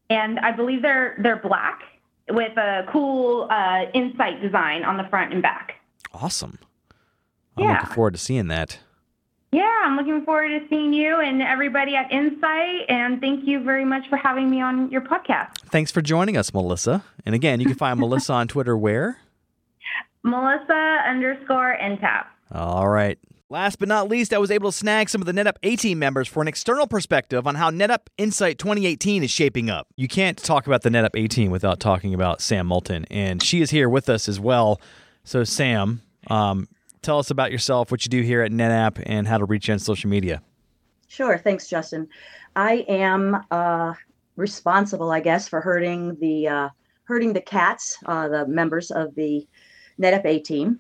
and 0.10 0.40
I 0.40 0.52
believe 0.52 0.82
they're 0.82 1.16
they're 1.20 1.38
black 1.42 1.82
with 2.30 2.56
a 2.58 2.86
cool 2.92 3.48
uh, 3.50 3.86
insight 3.94 4.42
design 4.42 4.84
on 4.84 4.98
the 4.98 5.04
front 5.10 5.34
and 5.34 5.42
back. 5.42 5.74
Awesome. 6.14 6.60
I'm 7.58 7.64
Yeah. 7.64 7.72
looking 7.74 7.94
forward 7.96 8.14
to 8.14 8.20
seeing 8.20 8.48
that. 8.48 8.80
Yeah, 9.52 9.68
I'm 9.84 9.96
looking 9.96 10.24
forward 10.26 10.50
to 10.50 10.68
seeing 10.70 10.94
you 10.94 11.20
and 11.22 11.42
everybody 11.42 11.96
at 11.96 12.12
Insight. 12.12 12.86
And 12.88 13.20
thank 13.20 13.48
you 13.48 13.64
very 13.64 13.84
much 13.84 14.08
for 14.08 14.16
having 14.18 14.48
me 14.48 14.62
on 14.62 14.92
your 14.92 15.02
podcast. 15.02 15.58
Thanks 15.72 15.90
for 15.92 16.04
joining 16.04 16.38
us, 16.38 16.54
Melissa. 16.54 17.04
And 17.26 17.34
again, 17.34 17.60
you 17.60 17.66
can 17.66 17.74
find 17.76 18.00
Melissa 18.00 18.34
on 18.34 18.48
Twitter 18.48 18.78
where? 18.78 19.18
Melissa 20.22 21.00
underscore 21.08 21.76
NTAP. 21.82 22.26
All 22.52 22.88
right. 22.88 23.18
Last 23.52 23.80
but 23.80 23.88
not 23.88 24.08
least, 24.08 24.32
I 24.32 24.38
was 24.38 24.52
able 24.52 24.72
to 24.72 24.78
snag 24.78 25.10
some 25.10 25.24
of 25.24 25.26
the 25.26 25.32
NetApp 25.32 25.56
A 25.64 25.76
team 25.76 25.98
members 25.98 26.28
for 26.28 26.44
an 26.44 26.48
external 26.48 26.86
perspective 26.86 27.48
on 27.48 27.56
how 27.56 27.72
NetApp 27.72 28.02
Insight 28.16 28.60
2018 28.60 29.24
is 29.24 29.32
shaping 29.32 29.72
up. 29.72 29.88
You 29.96 30.08
can't 30.08 30.38
talk 30.38 30.68
about 30.68 30.84
the 30.84 30.92
NetApp 30.92 31.16
A 31.16 31.28
team 31.28 31.50
without 31.50 31.80
talking 31.80 32.14
about 32.14 32.42
Sam 32.42 32.68
Moulton, 32.68 33.06
and 33.10 33.42
she 33.42 33.62
is 33.62 33.72
here 33.72 33.90
with 33.90 34.08
us 34.08 34.30
as 34.30 34.40
well. 34.40 34.80
So, 35.24 35.44
Sam, 35.44 36.04
um, 36.28 36.68
tell 37.02 37.18
us 37.18 37.32
about 37.32 37.52
yourself, 37.52 37.90
what 37.90 38.06
you 38.06 38.10
do 38.10 38.22
here 38.22 38.44
at 38.44 38.52
NetApp, 38.52 39.02
and 39.08 39.28
how 39.28 39.40
to 39.40 39.46
reach 39.46 39.68
you 39.68 39.74
on 39.74 39.80
social 39.80 40.12
media. 40.12 40.44
Sure. 41.08 41.36
Thanks, 41.40 41.68
Justin. 41.68 42.08
I 42.56 42.86
am 42.88 43.44
uh, 43.50 43.96
responsible, 44.36 45.10
I 45.10 45.22
guess, 45.22 45.48
for 45.48 45.60
herding 45.60 46.16
the 46.22 46.48
uh, 46.48 46.70
the 47.08 47.44
cats, 47.44 47.98
uh, 48.06 48.28
the 48.28 48.46
members 48.46 48.92
of 48.92 49.16
the 49.16 49.48
NetApp 50.00 50.26
A 50.26 50.40
team, 50.40 50.80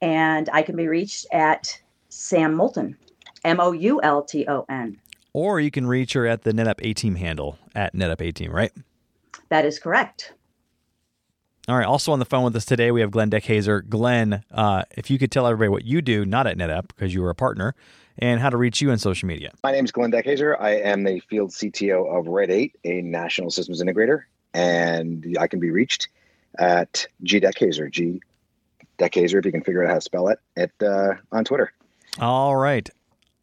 and 0.00 0.48
I 0.52 0.62
can 0.62 0.76
be 0.76 0.86
reached 0.86 1.26
at 1.32 1.80
Sam 2.08 2.54
Moulton, 2.54 2.96
M 3.44 3.60
O 3.60 3.72
U 3.72 4.00
L 4.02 4.22
T 4.22 4.46
O 4.48 4.64
N. 4.68 4.98
Or 5.32 5.60
you 5.60 5.70
can 5.70 5.86
reach 5.86 6.14
her 6.14 6.26
at 6.26 6.42
the 6.42 6.52
NetApp 6.52 6.80
A 6.80 6.94
team 6.94 7.14
handle 7.14 7.58
at 7.74 7.94
NetApp 7.94 8.28
A 8.28 8.32
team, 8.32 8.50
right? 8.50 8.72
That 9.50 9.64
is 9.64 9.78
correct. 9.78 10.32
All 11.68 11.76
right. 11.76 11.86
Also 11.86 12.12
on 12.12 12.18
the 12.18 12.24
phone 12.24 12.44
with 12.44 12.56
us 12.56 12.64
today, 12.64 12.90
we 12.90 13.02
have 13.02 13.10
Glenn 13.10 13.30
Dekhayser. 13.30 13.86
Glenn, 13.86 14.42
uh, 14.50 14.84
if 14.96 15.10
you 15.10 15.18
could 15.18 15.30
tell 15.30 15.46
everybody 15.46 15.68
what 15.68 15.84
you 15.84 16.00
do, 16.00 16.24
not 16.24 16.46
at 16.46 16.56
NetApp 16.56 16.88
because 16.88 17.12
you 17.12 17.20
were 17.22 17.28
a 17.28 17.34
partner, 17.34 17.74
and 18.18 18.40
how 18.40 18.48
to 18.48 18.56
reach 18.56 18.80
you 18.80 18.90
on 18.90 18.98
social 18.98 19.26
media. 19.26 19.52
My 19.62 19.72
name 19.72 19.84
is 19.84 19.92
Glenn 19.92 20.10
Dekhayser. 20.10 20.58
I 20.58 20.76
am 20.76 21.04
the 21.04 21.20
field 21.20 21.50
CTO 21.50 22.18
of 22.18 22.26
Red 22.26 22.50
8, 22.50 22.74
a 22.84 23.02
national 23.02 23.50
systems 23.50 23.82
integrator, 23.82 24.22
and 24.54 25.36
I 25.38 25.46
can 25.46 25.60
be 25.60 25.70
reached 25.70 26.08
at 26.58 27.06
G 27.22 27.38
Dekhayser, 27.38 27.90
G 27.90 28.22
Dekhayser, 28.98 29.38
if 29.38 29.44
you 29.44 29.52
can 29.52 29.62
figure 29.62 29.84
out 29.84 29.90
how 29.90 29.94
to 29.96 30.00
spell 30.00 30.28
it, 30.28 30.38
at 30.56 30.70
uh, 30.82 31.14
on 31.32 31.44
Twitter. 31.44 31.72
All 32.20 32.56
right. 32.56 32.88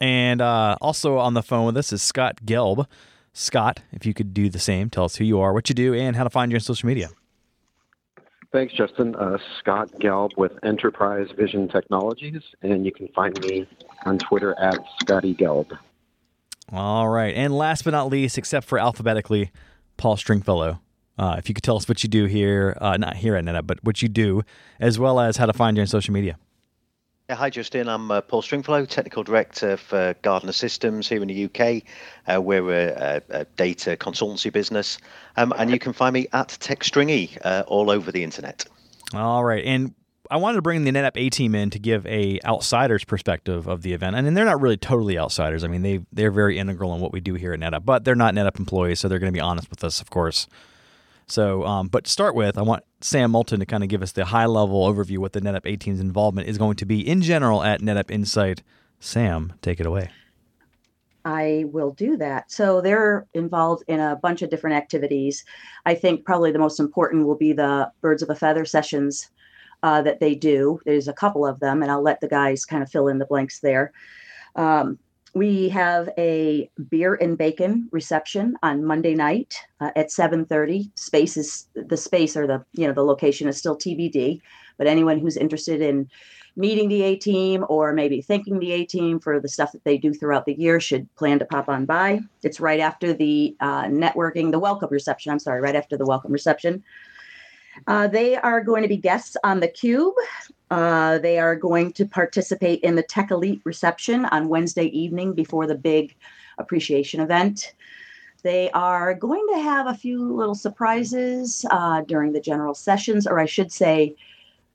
And 0.02 0.42
uh, 0.42 0.76
also 0.82 1.18
on 1.18 1.34
the 1.34 1.44
phone 1.44 1.66
with 1.66 1.78
us 1.78 1.94
is 1.94 2.02
Scott 2.02 2.42
Gelb. 2.46 2.86
Scott, 3.34 3.82
if 3.92 4.06
you 4.06 4.14
could 4.14 4.34
do 4.34 4.50
the 4.50 4.60
same, 4.60 4.90
tell 4.90 5.06
us 5.06 5.18
who 5.18 5.24
you 5.24 5.40
are, 5.40 5.54
what 5.54 5.70
you 5.70 5.76
do, 5.76 5.94
and 5.94 6.16
how 6.16 6.24
to 6.24 6.30
find 6.30 6.52
you 6.52 6.56
on 6.56 6.62
social 6.62 6.88
media. 6.88 7.10
Thanks, 8.52 8.74
Justin. 8.74 9.16
Uh, 9.16 9.38
Scott 9.60 9.92
Gelb 10.00 10.30
with 10.38 10.54
Enterprise 10.64 11.28
Vision 11.36 11.68
Technologies, 11.68 12.42
and 12.62 12.86
you 12.86 12.92
can 12.94 13.10
find 13.10 13.38
me 13.42 13.68
on 14.06 14.18
Twitter 14.18 14.58
at 14.58 14.80
Scotty 15.02 15.36
Gelb. 15.36 15.78
All 16.72 17.10
right. 17.10 17.36
And 17.36 17.54
last 17.54 17.84
but 17.84 17.92
not 17.92 18.10
least, 18.10 18.38
except 18.38 18.66
for 18.66 18.80
alphabetically, 18.80 19.52
Paul 19.98 20.16
Stringfellow. 20.16 20.80
Uh, 21.18 21.36
if 21.38 21.48
you 21.50 21.56
could 21.56 21.64
tell 21.64 21.78
us 21.78 21.88
what 21.88 22.04
you 22.04 22.10
do 22.10 22.26
here, 22.26 22.78
uh, 22.82 22.98
not 22.98 23.18
here 23.18 23.36
at 23.36 23.44
NetApp, 23.44 23.68
but 23.68 23.84
what 23.84 24.02
you 24.02 24.08
do, 24.08 24.44
as 24.80 25.00
well 25.00 25.20
as 25.20 25.38
how 25.38 25.46
to 25.46 25.54
find 25.54 25.78
you 25.78 25.82
on 25.82 25.88
social 25.88 26.14
media. 26.14 26.38
Yeah, 27.28 27.34
hi, 27.38 27.50
Justin. 27.50 27.90
I'm 27.90 28.12
uh, 28.12 28.22
Paul 28.22 28.44
Stringfellow, 28.44 28.86
Technical 28.86 29.24
Director 29.24 29.78
for 29.78 30.14
Gardner 30.22 30.52
Systems 30.52 31.10
here 31.10 31.24
in 31.24 31.28
the 31.28 31.46
UK. 31.46 31.82
Uh, 32.28 32.40
we're 32.40 32.70
a, 32.70 33.22
a, 33.30 33.46
data 33.58 33.98
consultancy 33.98 34.54
business. 34.54 35.00
Um, 35.36 35.52
and 35.58 35.72
you 35.72 35.80
can 35.80 35.92
find 35.92 36.14
me 36.14 36.28
at 36.34 36.50
TechStringy 36.50 37.40
uh, 37.44 37.64
all 37.66 37.90
over 37.90 38.12
the 38.12 38.24
internet. 38.24 38.66
All 39.16 39.44
right. 39.44 39.66
And 39.66 39.96
I 40.30 40.38
wanted 40.38 40.58
to 40.58 40.62
bring 40.62 40.84
the 40.84 40.92
NetApp 40.92 41.14
A 41.16 41.30
team 41.32 41.56
in 41.56 41.72
to 41.72 41.80
give 41.80 42.06
a 42.06 42.40
outsider's 42.46 43.04
perspective 43.04 43.66
of 43.66 43.82
the 43.82 43.94
event. 43.94 44.16
I 44.16 44.20
And 44.20 44.38
they're 44.38 44.46
not 44.46 44.62
really 44.62 44.78
totally 44.78 45.18
outsiders. 45.18 45.64
I 45.64 45.68
mean, 45.68 45.82
they, 45.82 46.02
they're 46.12 46.30
very 46.30 46.60
integral 46.60 46.94
in 46.94 47.02
what 47.02 47.12
we 47.12 47.22
do 47.22 47.34
here 47.34 47.54
at 47.54 47.60
NetApp, 47.60 47.86
but 47.86 48.06
they're 48.06 48.14
not 48.14 48.36
NetApp 48.36 48.60
employees, 48.60 49.00
so 49.00 49.08
they're 49.08 49.18
going 49.18 49.34
to 49.34 49.36
be 49.36 49.42
honest 49.42 49.72
with 49.72 49.84
us, 49.84 50.00
of 50.00 50.12
course. 50.12 50.46
So, 51.28 51.66
um, 51.66 51.88
but 51.88 52.06
to 52.06 52.12
start 52.12 52.36
with, 52.36 52.58
I 52.58 52.62
want 52.62 52.84
Sam 53.02 53.32
Moulton 53.32 53.60
to 53.60 53.66
kind 53.66 53.84
of 53.84 53.90
give 53.90 54.04
us 54.04 54.12
the 54.12 54.26
high 54.26 54.46
level 54.46 54.88
overview 54.92 55.18
what 55.18 55.34
the 55.34 55.42
NetApp 55.42 55.66
A 55.66 55.76
team's 55.76 56.00
involvement 56.00 56.48
is 56.48 56.58
going 56.58 56.76
to 56.78 56.86
be 56.86 57.08
in 57.08 57.22
general 57.22 57.64
at 57.64 57.82
NetApp 57.82 58.12
Insight. 58.12 58.62
Sam, 59.00 59.54
take 59.62 59.80
it 59.80 59.86
away. 59.86 60.10
I 61.26 61.66
will 61.72 61.92
do 61.92 62.18
that. 62.18 62.52
So 62.52 62.82
they're 62.82 63.26
involved 63.34 63.84
in 63.88 64.00
a 64.00 64.16
bunch 64.16 64.44
of 64.44 64.52
different 64.52 64.76
activities. 64.76 65.44
I 65.86 65.96
think 65.96 66.24
probably 66.24 66.52
the 66.52 66.60
most 66.60 66.80
important 66.80 67.26
will 67.26 67.36
be 67.36 67.52
the 67.52 67.92
Birds 68.02 68.22
of 68.22 68.30
a 68.30 68.36
Feather 68.36 68.64
sessions 68.64 69.28
uh, 69.82 70.04
that 70.04 70.20
they 70.20 70.36
do. 70.36 70.80
There's 70.86 71.08
a 71.08 71.14
couple 71.14 71.46
of 71.46 71.60
them, 71.60 71.82
and 71.82 71.92
I'll 71.92 72.04
let 72.04 72.22
the 72.22 72.28
guys 72.28 72.64
kind 72.64 72.84
of 72.84 72.92
fill 72.92 73.08
in 73.08 73.18
the 73.18 73.26
blanks 73.26 73.60
there. 73.60 73.92
Um, 74.56 75.00
we 75.36 75.68
have 75.68 76.10
a 76.18 76.70
beer 76.90 77.16
and 77.16 77.38
bacon 77.38 77.90
reception 77.92 78.56
on 78.64 78.86
Monday 78.86 79.14
night 79.14 79.56
uh, 79.82 79.92
at 79.96 80.10
7:30. 80.10 80.90
Space 80.98 81.38
is 81.38 81.68
the 81.76 81.98
space 81.98 82.36
or 82.38 82.48
the 82.48 82.64
you 82.72 82.88
know 82.88 82.94
the 82.94 83.04
location 83.04 83.48
is 83.48 83.58
still 83.58 83.78
TBD, 83.78 84.42
but 84.78 84.88
anyone 84.88 85.20
who's 85.20 85.38
interested 85.38 85.82
in 85.82 86.10
meeting 86.56 86.88
the 86.88 87.04
A 87.04 87.18
team 87.18 87.66
or 87.68 87.92
maybe 87.92 88.22
thanking 88.22 88.60
the 88.60 88.72
A 88.72 88.86
team 88.86 89.20
for 89.20 89.42
the 89.42 89.50
stuff 89.50 89.74
that 89.74 89.84
they 89.84 89.98
do 89.98 90.14
throughout 90.14 90.46
the 90.46 90.54
year 90.54 90.80
should 90.80 91.14
plan 91.16 91.38
to 91.40 91.46
pop 91.46 91.68
on 91.68 91.86
by. 91.86 92.22
It's 92.42 92.62
right 92.62 92.80
after 92.80 93.12
the 93.12 93.58
uh, 93.60 93.84
networking, 93.84 94.52
the 94.52 94.60
welcome 94.60 94.90
reception. 94.90 95.34
I'm 95.34 95.40
sorry, 95.40 95.60
right 95.60 95.76
after 95.76 95.98
the 95.98 96.06
welcome 96.06 96.32
reception. 96.32 96.82
Uh, 97.88 98.08
they 98.08 98.38
are 98.38 98.64
going 98.64 98.84
to 98.84 98.88
be 98.88 98.96
guests 98.96 99.36
on 99.44 99.60
the 99.60 99.68
Cube 99.68 100.14
Uh, 100.72 101.20
they 101.20 101.38
are 101.38 101.56
going 101.56 101.94
to 101.94 102.06
participate 102.06 102.82
in 102.82 102.96
the 102.96 103.04
Tech 103.04 103.32
Elite 103.32 103.62
reception 103.64 104.26
on 104.26 104.50
Wednesday 104.50 104.86
evening 104.86 105.34
before 105.34 105.68
the 105.68 105.76
big 105.76 106.16
appreciation 106.58 107.20
event. 107.20 107.74
They 108.42 108.70
are 108.72 109.14
going 109.14 109.46
to 109.54 109.60
have 109.60 109.88
a 109.88 109.96
few 109.96 110.34
little 110.34 110.56
surprises 110.56 111.66
uh, 111.72 112.02
during 112.02 112.32
the 112.32 112.40
general 112.40 112.74
sessions, 112.74 113.26
or 113.26 113.40
I 113.40 113.46
should 113.46 113.72
say, 113.72 114.16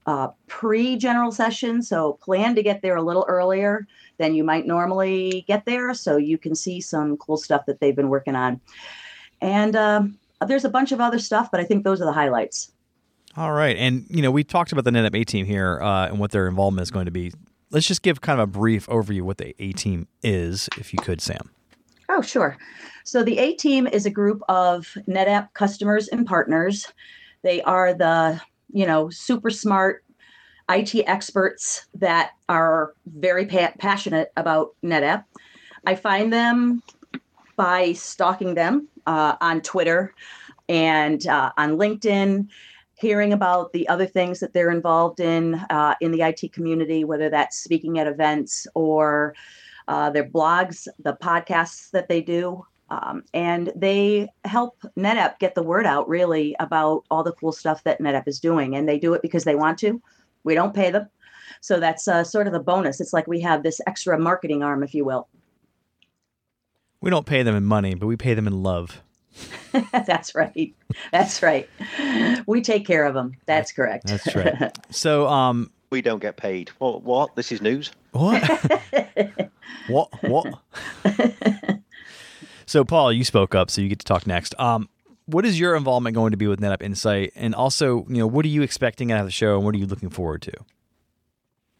uh, 0.05 0.29
pre 0.47 0.97
general 0.97 1.31
session. 1.31 1.81
So 1.81 2.13
plan 2.21 2.55
to 2.55 2.63
get 2.63 2.81
there 2.81 2.95
a 2.95 3.01
little 3.01 3.25
earlier 3.27 3.87
than 4.17 4.33
you 4.35 4.43
might 4.43 4.67
normally 4.67 5.45
get 5.47 5.65
there 5.65 5.93
so 5.93 6.17
you 6.17 6.37
can 6.37 6.55
see 6.55 6.81
some 6.81 7.17
cool 7.17 7.37
stuff 7.37 7.65
that 7.65 7.79
they've 7.79 7.95
been 7.95 8.09
working 8.09 8.35
on. 8.35 8.59
And 9.41 9.75
um, 9.75 10.19
there's 10.45 10.65
a 10.65 10.69
bunch 10.69 10.91
of 10.91 11.01
other 11.01 11.19
stuff, 11.19 11.49
but 11.51 11.59
I 11.59 11.63
think 11.63 11.83
those 11.83 12.01
are 12.01 12.05
the 12.05 12.11
highlights. 12.11 12.71
All 13.37 13.53
right. 13.53 13.77
And, 13.77 14.05
you 14.09 14.21
know, 14.21 14.31
we 14.31 14.43
talked 14.43 14.71
about 14.71 14.83
the 14.83 14.91
NetApp 14.91 15.21
A 15.21 15.23
team 15.23 15.45
here 15.45 15.79
uh, 15.81 16.07
and 16.07 16.19
what 16.19 16.31
their 16.31 16.47
involvement 16.47 16.83
is 16.83 16.91
going 16.91 17.05
to 17.05 17.11
be. 17.11 17.31
Let's 17.71 17.87
just 17.87 18.01
give 18.01 18.19
kind 18.19 18.39
of 18.39 18.49
a 18.49 18.51
brief 18.51 18.87
overview 18.87 19.21
what 19.21 19.37
the 19.37 19.55
A 19.59 19.71
team 19.71 20.07
is, 20.21 20.67
if 20.77 20.93
you 20.93 20.99
could, 20.99 21.21
Sam. 21.21 21.49
Oh, 22.09 22.21
sure. 22.21 22.57
So 23.05 23.23
the 23.23 23.37
A 23.39 23.55
team 23.55 23.87
is 23.87 24.05
a 24.05 24.09
group 24.09 24.41
of 24.49 24.97
NetApp 25.07 25.53
customers 25.53 26.09
and 26.09 26.25
partners. 26.25 26.91
They 27.41 27.61
are 27.61 27.93
the, 27.93 28.41
you 28.73 28.85
know, 28.85 29.09
super 29.09 29.49
smart 29.49 30.03
IT 30.69 30.95
experts 31.07 31.85
that 31.95 32.31
are 32.49 32.93
very 33.05 33.45
pa- 33.45 33.73
passionate 33.79 34.31
about 34.35 34.75
NetApp. 34.83 35.23
I 35.85 35.95
find 35.95 36.31
them 36.31 36.83
by 37.55 37.93
stalking 37.93 38.55
them 38.55 38.87
uh, 39.07 39.35
on 39.41 39.61
Twitter 39.61 40.13
and 40.69 41.25
uh, 41.27 41.51
on 41.57 41.77
LinkedIn, 41.77 42.47
hearing 43.01 43.33
about 43.33 43.73
the 43.73 43.87
other 43.89 44.05
things 44.05 44.39
that 44.39 44.53
they're 44.53 44.71
involved 44.71 45.19
in 45.19 45.55
uh, 45.69 45.95
in 45.99 46.11
the 46.11 46.21
IT 46.21 46.53
community, 46.53 47.03
whether 47.03 47.29
that's 47.29 47.57
speaking 47.57 47.99
at 47.99 48.07
events 48.07 48.67
or 48.75 49.35
uh, 49.87 50.09
their 50.09 50.29
blogs, 50.29 50.87
the 50.99 51.17
podcasts 51.21 51.89
that 51.91 52.07
they 52.07 52.21
do. 52.21 52.65
Um, 52.89 53.23
and 53.33 53.71
they 53.75 54.27
help 54.43 54.77
NetApp 54.97 55.39
get 55.39 55.55
the 55.55 55.63
word 55.63 55.85
out 55.85 56.07
really 56.09 56.55
about 56.59 57.05
all 57.09 57.23
the 57.23 57.31
cool 57.31 57.53
stuff 57.53 57.83
that 57.85 58.01
NetApp 58.01 58.27
is 58.27 58.39
doing. 58.39 58.75
And 58.75 58.87
they 58.87 58.99
do 58.99 59.13
it 59.13 59.21
because 59.21 59.45
they 59.45 59.55
want 59.55 59.79
to. 59.79 60.01
We 60.43 60.55
don't 60.55 60.73
pay 60.73 60.91
them. 60.91 61.09
So 61.61 61.79
that's 61.79 62.07
uh, 62.07 62.23
sort 62.23 62.47
of 62.47 62.53
the 62.53 62.59
bonus. 62.59 62.99
It's 62.99 63.13
like 63.13 63.27
we 63.27 63.39
have 63.41 63.63
this 63.63 63.79
extra 63.87 64.19
marketing 64.19 64.61
arm, 64.61 64.83
if 64.83 64.93
you 64.93 65.05
will. 65.05 65.29
We 66.99 67.09
don't 67.09 67.25
pay 67.25 67.43
them 67.43 67.55
in 67.55 67.65
money, 67.65 67.95
but 67.95 68.07
we 68.07 68.17
pay 68.17 68.33
them 68.33 68.47
in 68.47 68.61
love. 68.61 69.01
That's 69.91 70.35
right. 70.35 70.73
That's 71.11 71.41
right. 71.41 71.69
We 72.45 72.61
take 72.61 72.85
care 72.85 73.05
of 73.05 73.13
them. 73.13 73.33
That's 73.45 73.71
correct. 73.71 74.07
That's 74.07 74.35
right. 74.35 74.77
So, 74.91 75.27
um, 75.27 75.71
we 75.89 76.01
don't 76.01 76.21
get 76.21 76.37
paid. 76.37 76.69
What? 76.79 77.03
What? 77.03 77.35
This 77.35 77.51
is 77.51 77.61
news. 77.61 77.91
What? 78.11 78.41
what? 79.87 80.09
What? 80.23 80.59
so, 82.65 82.83
Paul, 82.83 83.13
you 83.13 83.23
spoke 83.23 83.55
up, 83.55 83.69
so 83.69 83.81
you 83.81 83.89
get 83.89 83.99
to 83.99 84.05
talk 84.05 84.27
next. 84.27 84.53
Um, 84.59 84.89
what 85.25 85.45
is 85.45 85.59
your 85.59 85.75
involvement 85.75 86.15
going 86.15 86.31
to 86.31 86.37
be 86.37 86.47
with 86.47 86.59
NetApp 86.59 86.81
Insight, 86.81 87.31
and 87.35 87.55
also, 87.55 88.05
you 88.09 88.17
know, 88.17 88.27
what 88.27 88.45
are 88.45 88.49
you 88.49 88.61
expecting 88.61 89.11
out 89.11 89.19
of 89.19 89.25
the 89.25 89.31
show, 89.31 89.55
and 89.55 89.65
what 89.65 89.75
are 89.75 89.77
you 89.77 89.85
looking 89.85 90.09
forward 90.09 90.41
to? 90.43 90.53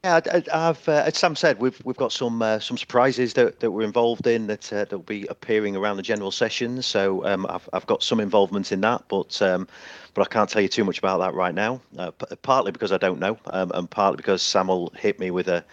Yeah, 0.03 0.19
I, 0.51 0.57
have 0.57 0.89
uh, 0.89 1.03
as 1.05 1.19
Sam 1.19 1.35
said, 1.35 1.59
we've 1.59 1.79
we've 1.85 1.95
got 1.95 2.11
some 2.11 2.41
uh, 2.41 2.57
some 2.57 2.75
surprises 2.75 3.35
that, 3.35 3.59
that 3.59 3.69
we're 3.69 3.83
involved 3.83 4.25
in 4.25 4.47
that 4.47 4.73
uh, 4.73 4.85
that 4.85 4.91
will 4.91 4.97
be 5.03 5.27
appearing 5.27 5.75
around 5.75 5.97
the 5.97 6.01
general 6.01 6.31
sessions. 6.31 6.87
So 6.87 7.23
um, 7.23 7.45
I've 7.47 7.69
I've 7.71 7.85
got 7.85 8.01
some 8.01 8.19
involvement 8.19 8.71
in 8.71 8.81
that, 8.81 9.03
but 9.09 9.39
um, 9.43 9.67
but 10.15 10.23
I 10.23 10.25
can't 10.25 10.49
tell 10.49 10.63
you 10.63 10.69
too 10.69 10.83
much 10.83 10.97
about 10.97 11.19
that 11.19 11.35
right 11.35 11.53
now. 11.53 11.81
Uh, 11.99 12.09
p- 12.09 12.35
partly 12.37 12.71
because 12.71 12.91
I 12.91 12.97
don't 12.97 13.19
know, 13.19 13.37
um, 13.51 13.71
and 13.75 13.87
partly 13.87 14.17
because 14.17 14.41
Sam 14.41 14.69
will 14.69 14.91
hit 14.97 15.19
me 15.19 15.29
with 15.29 15.47
a 15.47 15.63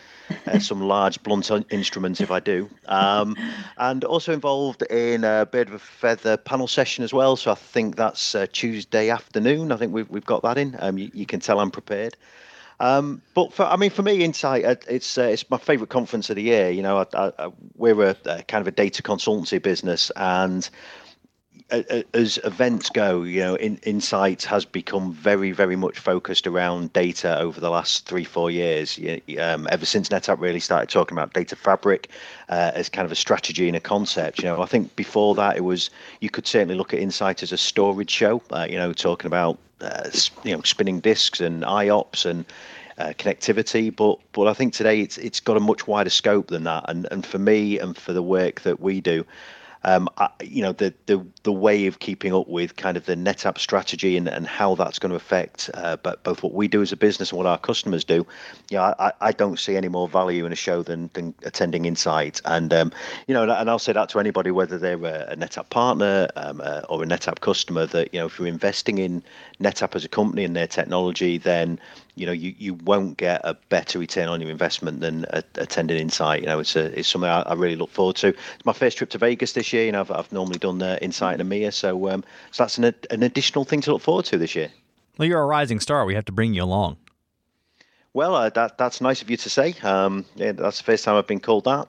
uh, 0.47 0.59
some 0.59 0.83
large 0.83 1.23
blunt 1.23 1.51
instruments 1.71 2.21
if 2.21 2.31
I 2.31 2.41
do. 2.41 2.69
Um, 2.85 3.35
and 3.79 4.05
also 4.05 4.35
involved 4.35 4.83
in 4.91 5.25
a 5.25 5.47
bit 5.51 5.69
of 5.69 5.73
a 5.73 5.79
feather 5.79 6.37
panel 6.37 6.69
session 6.69 7.03
as 7.03 7.15
well. 7.15 7.37
So 7.37 7.51
I 7.51 7.55
think 7.55 7.97
that's 7.97 8.35
uh, 8.35 8.47
Tuesday 8.53 9.09
afternoon. 9.09 9.73
I 9.73 9.79
think 9.79 9.95
we've 9.95 10.11
we've 10.11 10.27
got 10.27 10.43
that 10.43 10.59
in. 10.59 10.77
Um, 10.81 10.99
you, 10.99 11.11
you 11.15 11.25
can 11.25 11.41
tell 11.41 11.61
I'm 11.61 11.71
prepared. 11.71 12.15
Um, 12.81 13.23
but 13.35 13.53
for, 13.53 13.65
I 13.65 13.77
mean, 13.77 13.91
for 13.91 14.03
me, 14.03 14.23
Insight, 14.23 14.65
uh, 14.65 14.77
it's 14.89 15.19
uh, 15.19 15.23
it's 15.23 15.49
my 15.51 15.59
favourite 15.59 15.91
conference 15.91 16.31
of 16.31 16.37
the 16.37 16.43
year. 16.43 16.71
You 16.71 16.83
know, 16.83 17.05
I, 17.13 17.33
I, 17.39 17.51
we're 17.77 18.01
a, 18.01 18.17
a, 18.27 18.43
kind 18.45 18.61
of 18.61 18.69
a 18.69 18.73
data 18.73 19.03
consultancy 19.03 19.61
business, 19.61 20.13
and 20.15 20.69
as 21.71 22.39
events 22.45 22.89
go, 22.89 23.23
you 23.23 23.41
know, 23.41 23.55
in, 23.55 23.77
Insight 23.79 24.45
has 24.45 24.65
become 24.65 25.13
very, 25.13 25.53
very 25.53 25.77
much 25.77 25.99
focused 25.99 26.47
around 26.47 26.93
data 26.93 27.39
over 27.39 27.61
the 27.61 27.69
last 27.69 28.07
three, 28.07 28.25
four 28.25 28.51
years. 28.51 28.99
Um, 29.39 29.69
ever 29.71 29.85
since 29.85 30.09
NetApp 30.09 30.41
really 30.41 30.61
started 30.61 30.89
talking 30.89 31.17
about 31.17 31.35
data 31.35 31.57
fabric 31.57 32.09
uh, 32.49 32.73
as 32.75 32.89
kind 32.89 33.05
of 33.05 33.13
a 33.13 33.17
strategy 33.17 33.69
and 33.69 33.77
a 33.77 33.81
concept, 33.81 34.39
you 34.39 34.45
know, 34.45 34.63
I 34.63 34.67
think 34.67 34.97
before 34.97 35.35
that 35.35 35.57
it 35.57 35.65
was 35.65 35.91
you 36.21 36.31
could 36.31 36.47
certainly 36.47 36.75
look 36.75 36.95
at 36.95 37.01
Insight 37.01 37.43
as 37.43 37.53
a 37.53 37.59
storage 37.59 38.11
show. 38.11 38.43
Uh, 38.51 38.67
you 38.69 38.77
know, 38.77 38.93
talking 38.95 39.27
about 39.27 39.59
uh, 39.81 40.09
you 40.45 40.57
know 40.57 40.63
spinning 40.63 41.01
disks 41.01 41.41
and 41.41 41.63
IOPS 41.63 42.25
and 42.25 42.47
uh, 42.97 43.13
connectivity. 43.19 43.95
But 43.95 44.19
but 44.33 44.49
I 44.49 44.55
think 44.55 44.73
today 44.73 45.01
it's 45.01 45.19
it's 45.19 45.41
got 45.41 45.57
a 45.57 45.61
much 45.61 45.87
wider 45.87 46.11
scope 46.11 46.49
than 46.49 46.65
that. 46.65 46.85
And 46.89 47.07
and 47.11 47.27
for 47.27 47.39
me 47.39 47.79
and 47.79 47.97
for 47.97 48.13
the 48.13 48.23
work 48.23 48.63
that 48.63 48.81
we 48.81 49.01
do, 49.01 49.25
um, 49.85 50.09
I, 50.19 50.29
you 50.43 50.63
know, 50.63 50.73
the, 50.73 50.93
the 51.07 51.25
the 51.43 51.53
way 51.53 51.87
of 51.87 51.99
keeping 51.99 52.35
up 52.35 52.49
with 52.49 52.77
kind 52.77 52.97
of 52.97 53.07
the 53.07 53.15
NetApp 53.15 53.59
strategy 53.59 54.17
and, 54.17 54.29
and 54.29 54.47
how 54.47 54.75
that's 54.75 54.99
going 54.99 55.11
to 55.11 55.17
affect 55.17 55.71
uh, 55.75 55.97
but 55.97 56.23
both 56.25 56.43
what 56.43 56.55
we 56.55 56.69
do 56.69 56.83
as 56.83 56.93
a 56.93 56.97
business 56.97 57.31
and 57.31 57.39
what 57.39 57.47
our 57.47 57.59
customers 57.59 58.05
do. 58.05 58.27
You 58.71 58.79
know, 58.79 58.95
I, 58.99 59.13
I 59.21 59.33
don't 59.33 59.59
see 59.59 59.77
any 59.77 59.89
more 59.89 60.09
value 60.09 60.45
in 60.47 60.53
a 60.53 60.57
show 60.57 60.83
than, 60.83 61.11
than 61.13 61.35
attending 61.45 61.85
Insight. 61.85 62.41
And, 62.45 62.73
um, 62.73 62.93
you 63.27 63.35
know, 63.35 63.43
and 63.43 63.71
I'll 63.71 63.79
say 63.79 63.93
that 63.93 64.09
to 64.11 64.21
anybody, 64.21 64.51
whether 64.51 64.79
they're 64.79 64.97
a, 65.05 65.33
a 65.33 65.37
NetApp 65.37 65.71
partner 65.71 66.29
um, 66.37 66.61
uh, 66.63 66.83
or 66.89 67.03
a 67.03 67.07
NetApp 67.07 67.41
customer, 67.41 67.87
that, 67.87 68.13
you 68.13 68.21
know, 68.21 68.27
if 68.27 68.39
you're 68.39 68.49
investing 68.49 68.99
in 68.99 69.23
NetApp 69.61 69.95
as 69.95 70.05
a 70.05 70.09
company 70.09 70.45
and 70.45 70.55
their 70.57 70.67
technology, 70.67 71.39
then 71.39 71.79
you 72.19 72.27
know 72.27 72.33
you, 72.33 72.55
you 72.59 72.75
won't 72.75 73.17
get 73.17 73.41
a 73.45 73.55
better 73.69 73.99
return 73.99 74.29
on 74.29 74.41
your 74.41 74.51
investment 74.51 75.01
than 75.01 75.25
a, 75.31 75.43
attending 75.57 75.99
Insight. 75.99 76.41
You 76.41 76.47
know, 76.47 76.59
it's 76.59 76.77
a, 76.77 76.99
it's 76.99 77.09
something 77.09 77.31
I, 77.31 77.43
I, 77.43 77.55
really 77.55 77.77
look 77.77 77.91
forward 77.91 78.17
to. 78.17 78.29
It's 78.29 78.65
my 78.65 78.73
first 78.73 78.99
trip 78.99 79.11
to 79.11 79.19
Vegas 79.19 79.53
this 79.53 79.73
year. 79.73 79.87
You 79.87 79.93
know, 79.93 80.01
I've, 80.01 80.11
I've 80.11 80.33
normally 80.33 80.59
done 80.59 80.83
uh, 80.83 80.99
Insight 81.01 81.41
and 81.41 81.51
EMEA, 81.51 81.73
so 81.73 82.11
um, 82.11 82.25
so 82.51 82.65
that's 82.65 82.79
an 82.79 82.95
an 83.11 83.23
additional 83.23 83.65
thing 83.65 83.81
to 83.83 83.93
look 83.93 84.03
forward 84.03 84.25
to 84.27 84.39
this 84.39 84.55
year. 84.55 84.71
Well, 85.19 85.29
you're 85.29 85.41
a 85.41 85.47
rising 85.47 85.81
star. 85.81 86.05
We 86.05 86.15
have 86.15 86.27
to 86.27 86.33
bring 86.33 86.55
you 86.55 86.63
along. 86.63 86.97
Well, 88.13 88.35
uh, 88.35 88.51
that 88.51 88.79
that's 88.79 89.01
nice 89.01 89.23
of 89.23 89.31
you 89.31 89.37
to 89.37 89.51
say. 89.51 89.75
Um, 89.83 90.25
yeah, 90.35 90.53
that's 90.53 90.79
the 90.79 90.85
first 90.85 91.05
time 91.05 91.17
I've 91.17 91.27
been 91.27 91.41
called 91.41 91.65
that. 91.65 91.89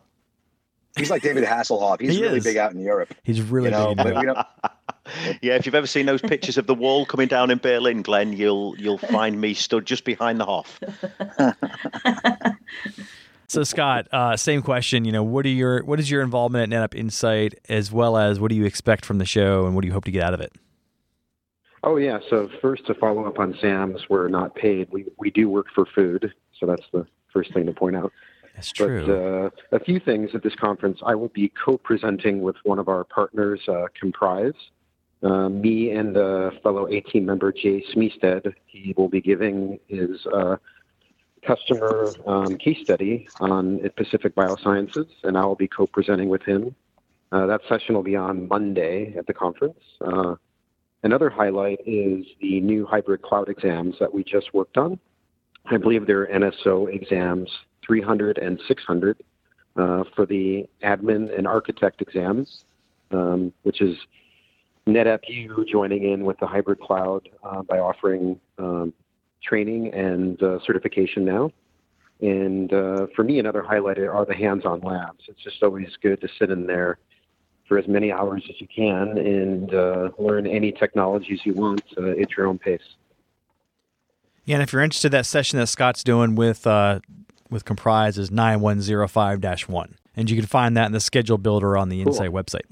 He's 0.98 1.10
like 1.10 1.22
David 1.22 1.44
Hasselhoff. 1.44 2.02
He's 2.02 2.16
he 2.16 2.22
really 2.22 2.40
is. 2.40 2.44
big 2.44 2.58
out 2.58 2.74
in 2.74 2.80
Europe. 2.80 3.14
He's 3.24 3.42
really 3.42 3.70
you 3.70 3.72
know, 3.72 3.96
big. 3.96 4.06
yeah, 5.42 5.56
if 5.56 5.66
you've 5.66 5.76
ever 5.76 5.88
seen 5.88 6.06
those 6.06 6.22
pictures 6.22 6.58
of 6.58 6.68
the 6.68 6.76
wall 6.76 7.06
coming 7.06 7.28
down 7.28 7.52
in 7.52 7.58
Berlin, 7.58 8.02
Glenn, 8.02 8.34
you'll 8.34 8.76
you'll 8.78 8.98
find 8.98 9.40
me 9.40 9.54
stood 9.54 9.86
just 9.86 10.04
behind 10.04 10.40
the 10.40 10.46
Hoff. 10.46 10.80
so 13.48 13.64
Scott, 13.64 14.08
uh, 14.12 14.38
same 14.38 14.62
question. 14.62 15.06
You 15.06 15.12
know, 15.12 15.24
what 15.24 15.46
are 15.46 15.50
your 15.50 15.84
what 15.84 16.00
is 16.00 16.10
your 16.10 16.22
involvement 16.22 16.72
at 16.72 16.92
NetApp 16.92 16.98
Insight, 16.98 17.56
as 17.70 17.92
well 17.92 18.18
as 18.18 18.40
what 18.40 18.50
do 18.50 18.56
you 18.56 18.66
expect 18.66 19.06
from 19.06 19.18
the 19.18 19.26
show, 19.26 19.66
and 19.66 19.76
what 19.76 19.82
do 19.82 19.88
you 19.88 19.94
hope 19.94 20.06
to 20.06 20.12
get 20.12 20.24
out 20.24 20.34
of 20.34 20.42
it? 20.42 20.52
Oh 21.84 21.98
yeah. 21.98 22.20
So 22.30 22.50
first, 22.62 22.86
to 22.88 22.94
follow 22.94 23.26
up 23.26 23.40
on 23.40 23.56
Sam's, 23.62 24.02
we're 24.10 24.28
not 24.28 24.56
paid. 24.56 24.90
We 24.92 25.06
we 25.18 25.32
do 25.32 25.50
work 25.50 25.68
for 25.74 25.86
food, 25.86 26.34
so 26.60 26.66
that's 26.66 26.86
the 26.92 27.06
first 27.32 27.54
thing 27.54 27.66
to 27.68 27.74
point 27.74 27.96
out. 27.96 28.12
That's 28.56 28.74
true. 28.74 29.06
But 29.06 29.14
uh, 29.14 29.78
a 29.78 29.80
few 29.80 30.02
things 30.02 30.32
at 30.34 30.44
this 30.44 30.56
conference. 30.56 31.00
I 31.06 31.16
will 31.16 31.30
be 31.30 31.50
co-presenting 31.64 32.42
with 32.42 32.58
one 32.64 32.78
of 32.78 32.90
our 32.90 33.06
partners, 33.06 33.62
uh, 33.70 33.86
Comprise. 33.98 34.52
Uh, 35.22 35.50
me 35.50 35.92
and 35.92 36.16
a 36.16 36.52
fellow 36.64 36.88
A 36.88 37.02
team 37.02 37.26
member, 37.26 37.52
Jay 37.52 37.84
Smeested, 37.94 38.54
he 38.66 38.94
will 38.96 39.10
be 39.10 39.20
giving 39.20 39.80
his 39.88 40.26
uh, 40.34 40.56
customer 41.46 42.12
um, 42.26 42.58
case 42.58 42.78
study 42.84 43.28
on 43.40 43.80
Pacific 43.98 44.34
Biosciences, 44.36 45.08
and 45.24 45.38
I 45.38 45.46
will 45.46 45.56
be 45.56 45.68
co-presenting 45.68 46.30
with 46.30 46.42
him. 46.44 46.74
Uh, 47.32 47.46
that 47.48 47.62
session 47.68 47.96
will 47.96 48.04
be 48.04 48.16
on 48.16 48.48
Monday 48.48 49.14
at 49.18 49.28
the 49.28 49.34
conference. 49.34 49.80
Uh, 50.02 50.36
another 51.04 51.30
highlight 51.30 51.80
is 51.86 52.26
the 52.42 52.62
new 52.62 52.86
hybrid 52.86 53.22
cloud 53.22 53.50
exams 53.50 53.96
that 54.00 54.14
we 54.14 54.24
just 54.24 54.54
worked 54.54 54.78
on. 54.78 55.00
I 55.66 55.78
believe 55.78 56.08
they're 56.08 56.28
NSO 56.28 56.94
exams 56.94 57.50
300 57.86 58.38
and 58.38 58.60
600 58.68 59.18
uh, 59.76 60.04
for 60.16 60.26
the 60.26 60.68
admin 60.84 61.38
and 61.38 61.46
architect 61.46 62.02
exams, 62.02 62.64
um, 63.12 63.54
which 63.64 63.82
is 63.82 63.98
NetApp 64.94 65.22
U 65.28 65.66
joining 65.70 66.04
in 66.04 66.26
with 66.26 66.38
the 66.40 66.48
hybrid 66.48 66.80
cloud 66.80 67.28
uh, 67.44 67.62
by 67.64 67.80
offering 67.80 68.40
um, 68.58 68.94
training 69.44 69.94
and 69.94 70.42
uh, 70.44 70.60
certification 70.66 71.26
now. 71.26 71.52
And 72.22 72.74
uh, 72.74 73.08
for 73.16 73.24
me, 73.24 73.40
another 73.40 73.64
highlight 73.64 73.98
are 73.98 74.26
the 74.26 74.36
hands-on 74.36 74.82
labs. 74.82 75.24
It's 75.28 75.42
just 75.42 75.64
always 75.64 75.88
good 76.02 76.20
to 76.22 76.28
sit 76.38 76.50
in 76.50 76.68
there 76.68 76.98
for 77.68 77.78
as 77.78 77.88
many 77.88 78.12
hours 78.12 78.44
as 78.50 78.60
you 78.60 78.68
can 78.68 79.18
and 79.18 79.74
uh, 79.74 80.10
learn 80.18 80.46
any 80.46 80.72
technologies 80.72 81.42
you 81.46 81.54
want 81.54 81.84
uh, 81.98 82.10
at 82.10 82.32
your 82.36 82.48
own 82.48 82.58
pace. 82.58 82.82
Yeah, 84.44 84.56
and 84.56 84.64
if 84.64 84.74
you're 84.74 84.82
interested, 84.82 85.12
that 85.12 85.28
session 85.28 85.60
that 85.60 85.68
Scott's 85.68 86.04
doing 86.04 86.36
with 86.36 86.66
uh, 86.66 87.00
with 87.50 87.66
Comprise 87.66 88.18
is 88.18 88.32
9105-1, 88.32 89.94
and 90.16 90.30
you 90.30 90.36
can 90.36 90.46
find 90.46 90.76
that 90.76 90.88
in 90.88 90.92
the 90.92 91.00
schedule 91.00 91.38
builder 91.38 91.78
on 91.78 91.90
the 91.90 92.04
Cool. 92.04 92.14
Insight 92.14 92.32
website. 92.32 92.66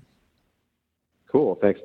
Cool. 1.32 1.56
Thanks. 1.62 1.80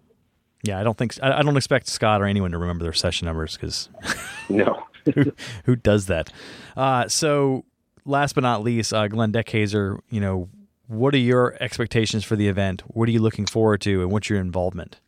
Yeah, 0.62 0.78
I 0.78 0.84
don't 0.84 0.96
think 0.96 1.16
I, 1.22 1.38
I 1.38 1.42
don't 1.42 1.56
expect 1.56 1.88
Scott 1.88 2.22
or 2.22 2.26
anyone 2.26 2.52
to 2.52 2.58
remember 2.58 2.84
their 2.84 2.92
session 2.92 3.26
numbers 3.26 3.56
because 3.56 3.88
no, 4.48 4.84
who, 5.14 5.32
who 5.64 5.76
does 5.76 6.06
that? 6.06 6.32
Uh, 6.76 7.08
so, 7.08 7.64
last 8.04 8.34
but 8.34 8.42
not 8.42 8.62
least, 8.62 8.92
uh, 8.92 9.08
Glenn 9.08 9.32
Dekhayser, 9.32 9.98
you 10.10 10.20
know, 10.20 10.48
what 10.86 11.14
are 11.14 11.18
your 11.18 11.56
expectations 11.60 12.24
for 12.24 12.36
the 12.36 12.48
event? 12.48 12.82
What 12.86 13.08
are 13.08 13.12
you 13.12 13.20
looking 13.20 13.46
forward 13.46 13.80
to, 13.82 14.02
and 14.02 14.10
what's 14.10 14.30
your 14.30 14.38
involvement? 14.38 15.00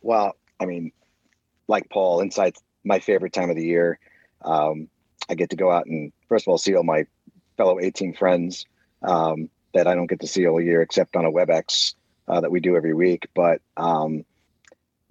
Well, 0.00 0.36
I 0.58 0.64
mean, 0.64 0.92
like 1.68 1.90
Paul, 1.90 2.20
Insight's 2.20 2.62
my 2.84 3.00
favorite 3.00 3.32
time 3.32 3.50
of 3.50 3.56
the 3.56 3.64
year. 3.64 3.98
Um, 4.42 4.88
I 5.28 5.34
get 5.34 5.50
to 5.50 5.56
go 5.56 5.70
out 5.70 5.86
and 5.86 6.12
first 6.28 6.46
of 6.46 6.50
all 6.50 6.58
see 6.58 6.76
all 6.76 6.84
my 6.84 7.06
fellow 7.56 7.78
A 7.78 7.90
team 7.90 8.14
friends 8.14 8.64
um, 9.02 9.50
that 9.74 9.86
I 9.86 9.94
don't 9.94 10.06
get 10.06 10.20
to 10.20 10.26
see 10.26 10.46
all 10.46 10.60
year 10.60 10.82
except 10.82 11.16
on 11.16 11.24
a 11.24 11.32
WebEx 11.32 11.94
uh, 12.28 12.40
that 12.40 12.50
we 12.50 12.60
do 12.60 12.76
every 12.76 12.94
week. 12.94 13.26
But 13.34 13.60
um, 13.76 14.24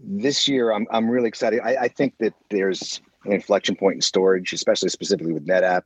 this 0.05 0.47
year, 0.47 0.71
I'm 0.71 0.87
I'm 0.91 1.09
really 1.09 1.27
excited. 1.27 1.59
I, 1.63 1.75
I 1.81 1.87
think 1.87 2.17
that 2.19 2.33
there's 2.49 3.01
an 3.25 3.33
inflection 3.33 3.75
point 3.75 3.95
in 3.95 4.01
storage, 4.01 4.53
especially 4.53 4.89
specifically 4.89 5.33
with 5.33 5.47
NetApp, 5.47 5.83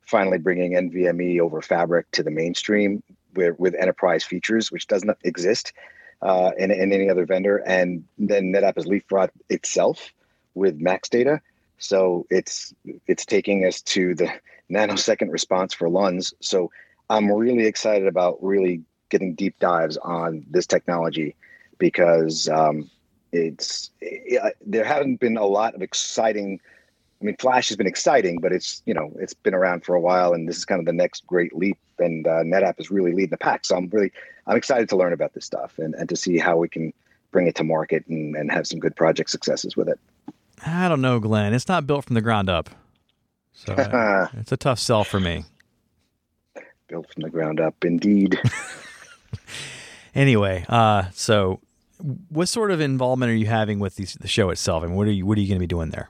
finally 0.00 0.38
bringing 0.38 0.72
NVMe 0.72 1.38
over 1.40 1.60
Fabric 1.60 2.10
to 2.12 2.22
the 2.22 2.30
mainstream 2.30 3.02
with, 3.34 3.58
with 3.58 3.74
enterprise 3.74 4.24
features, 4.24 4.72
which 4.72 4.86
doesn't 4.86 5.16
exist 5.22 5.72
uh, 6.22 6.52
in, 6.58 6.70
in 6.70 6.92
any 6.92 7.10
other 7.10 7.26
vendor. 7.26 7.58
And 7.66 8.04
then 8.18 8.52
NetApp 8.52 8.76
has 8.76 8.86
leapfrogged 8.86 9.30
itself 9.50 10.12
with 10.54 10.76
Max 10.76 11.08
data. 11.08 11.40
So 11.78 12.26
it's 12.30 12.74
it's 13.06 13.24
taking 13.24 13.64
us 13.64 13.82
to 13.82 14.14
the 14.14 14.32
nanosecond 14.70 15.30
response 15.30 15.72
for 15.74 15.88
LUNs. 15.88 16.34
So 16.40 16.70
I'm 17.10 17.30
really 17.30 17.66
excited 17.66 18.08
about 18.08 18.42
really 18.42 18.82
getting 19.10 19.34
deep 19.34 19.58
dives 19.60 19.96
on 19.98 20.44
this 20.50 20.66
technology 20.66 21.34
because 21.78 22.48
um, 22.48 22.90
it's 23.32 23.90
it, 24.00 24.56
there 24.64 24.84
haven't 24.84 25.20
been 25.20 25.36
a 25.36 25.46
lot 25.46 25.74
of 25.74 25.82
exciting. 25.82 26.60
I 27.20 27.24
mean, 27.24 27.36
Flash 27.36 27.68
has 27.68 27.76
been 27.76 27.86
exciting, 27.86 28.40
but 28.40 28.52
it's 28.52 28.82
you 28.86 28.94
know 28.94 29.12
it's 29.18 29.34
been 29.34 29.54
around 29.54 29.84
for 29.84 29.94
a 29.94 30.00
while, 30.00 30.32
and 30.32 30.48
this 30.48 30.56
is 30.56 30.64
kind 30.64 30.78
of 30.78 30.86
the 30.86 30.92
next 30.92 31.26
great 31.26 31.54
leap. 31.54 31.78
And 31.98 32.26
uh, 32.26 32.44
NetApp 32.44 32.78
is 32.78 32.90
really 32.90 33.12
leading 33.12 33.30
the 33.30 33.36
pack. 33.36 33.64
So 33.64 33.76
I'm 33.76 33.88
really 33.88 34.12
I'm 34.46 34.56
excited 34.56 34.88
to 34.90 34.96
learn 34.96 35.12
about 35.12 35.34
this 35.34 35.44
stuff 35.44 35.78
and, 35.78 35.94
and 35.94 36.08
to 36.08 36.16
see 36.16 36.38
how 36.38 36.56
we 36.56 36.68
can 36.68 36.92
bring 37.32 37.46
it 37.46 37.56
to 37.56 37.64
market 37.64 38.06
and, 38.06 38.36
and 38.36 38.50
have 38.52 38.66
some 38.66 38.78
good 38.78 38.94
project 38.94 39.30
successes 39.30 39.76
with 39.76 39.88
it. 39.88 39.98
I 40.64 40.88
don't 40.88 41.00
know, 41.00 41.18
Glenn. 41.20 41.54
It's 41.54 41.68
not 41.68 41.86
built 41.86 42.04
from 42.04 42.14
the 42.14 42.20
ground 42.20 42.48
up, 42.48 42.70
so 43.52 43.74
uh, 43.74 44.28
it's 44.38 44.52
a 44.52 44.56
tough 44.56 44.78
sell 44.78 45.04
for 45.04 45.20
me. 45.20 45.44
Built 46.88 47.12
from 47.12 47.22
the 47.22 47.30
ground 47.30 47.60
up, 47.60 47.84
indeed. 47.84 48.40
Anyway, 50.18 50.64
uh, 50.68 51.04
so 51.12 51.60
what 52.28 52.48
sort 52.48 52.70
of 52.70 52.80
involvement 52.80 53.30
are 53.30 53.34
you 53.36 53.46
having 53.46 53.78
with 53.80 53.96
these, 53.96 54.14
the 54.14 54.28
show 54.28 54.50
itself? 54.50 54.82
I 54.82 54.86
mean, 54.86 54.96
what 54.96 55.06
are 55.06 55.12
you 55.12 55.26
what 55.26 55.38
are 55.38 55.40
you 55.40 55.48
going 55.48 55.58
to 55.58 55.62
be 55.62 55.66
doing 55.66 55.90
there? 55.90 56.08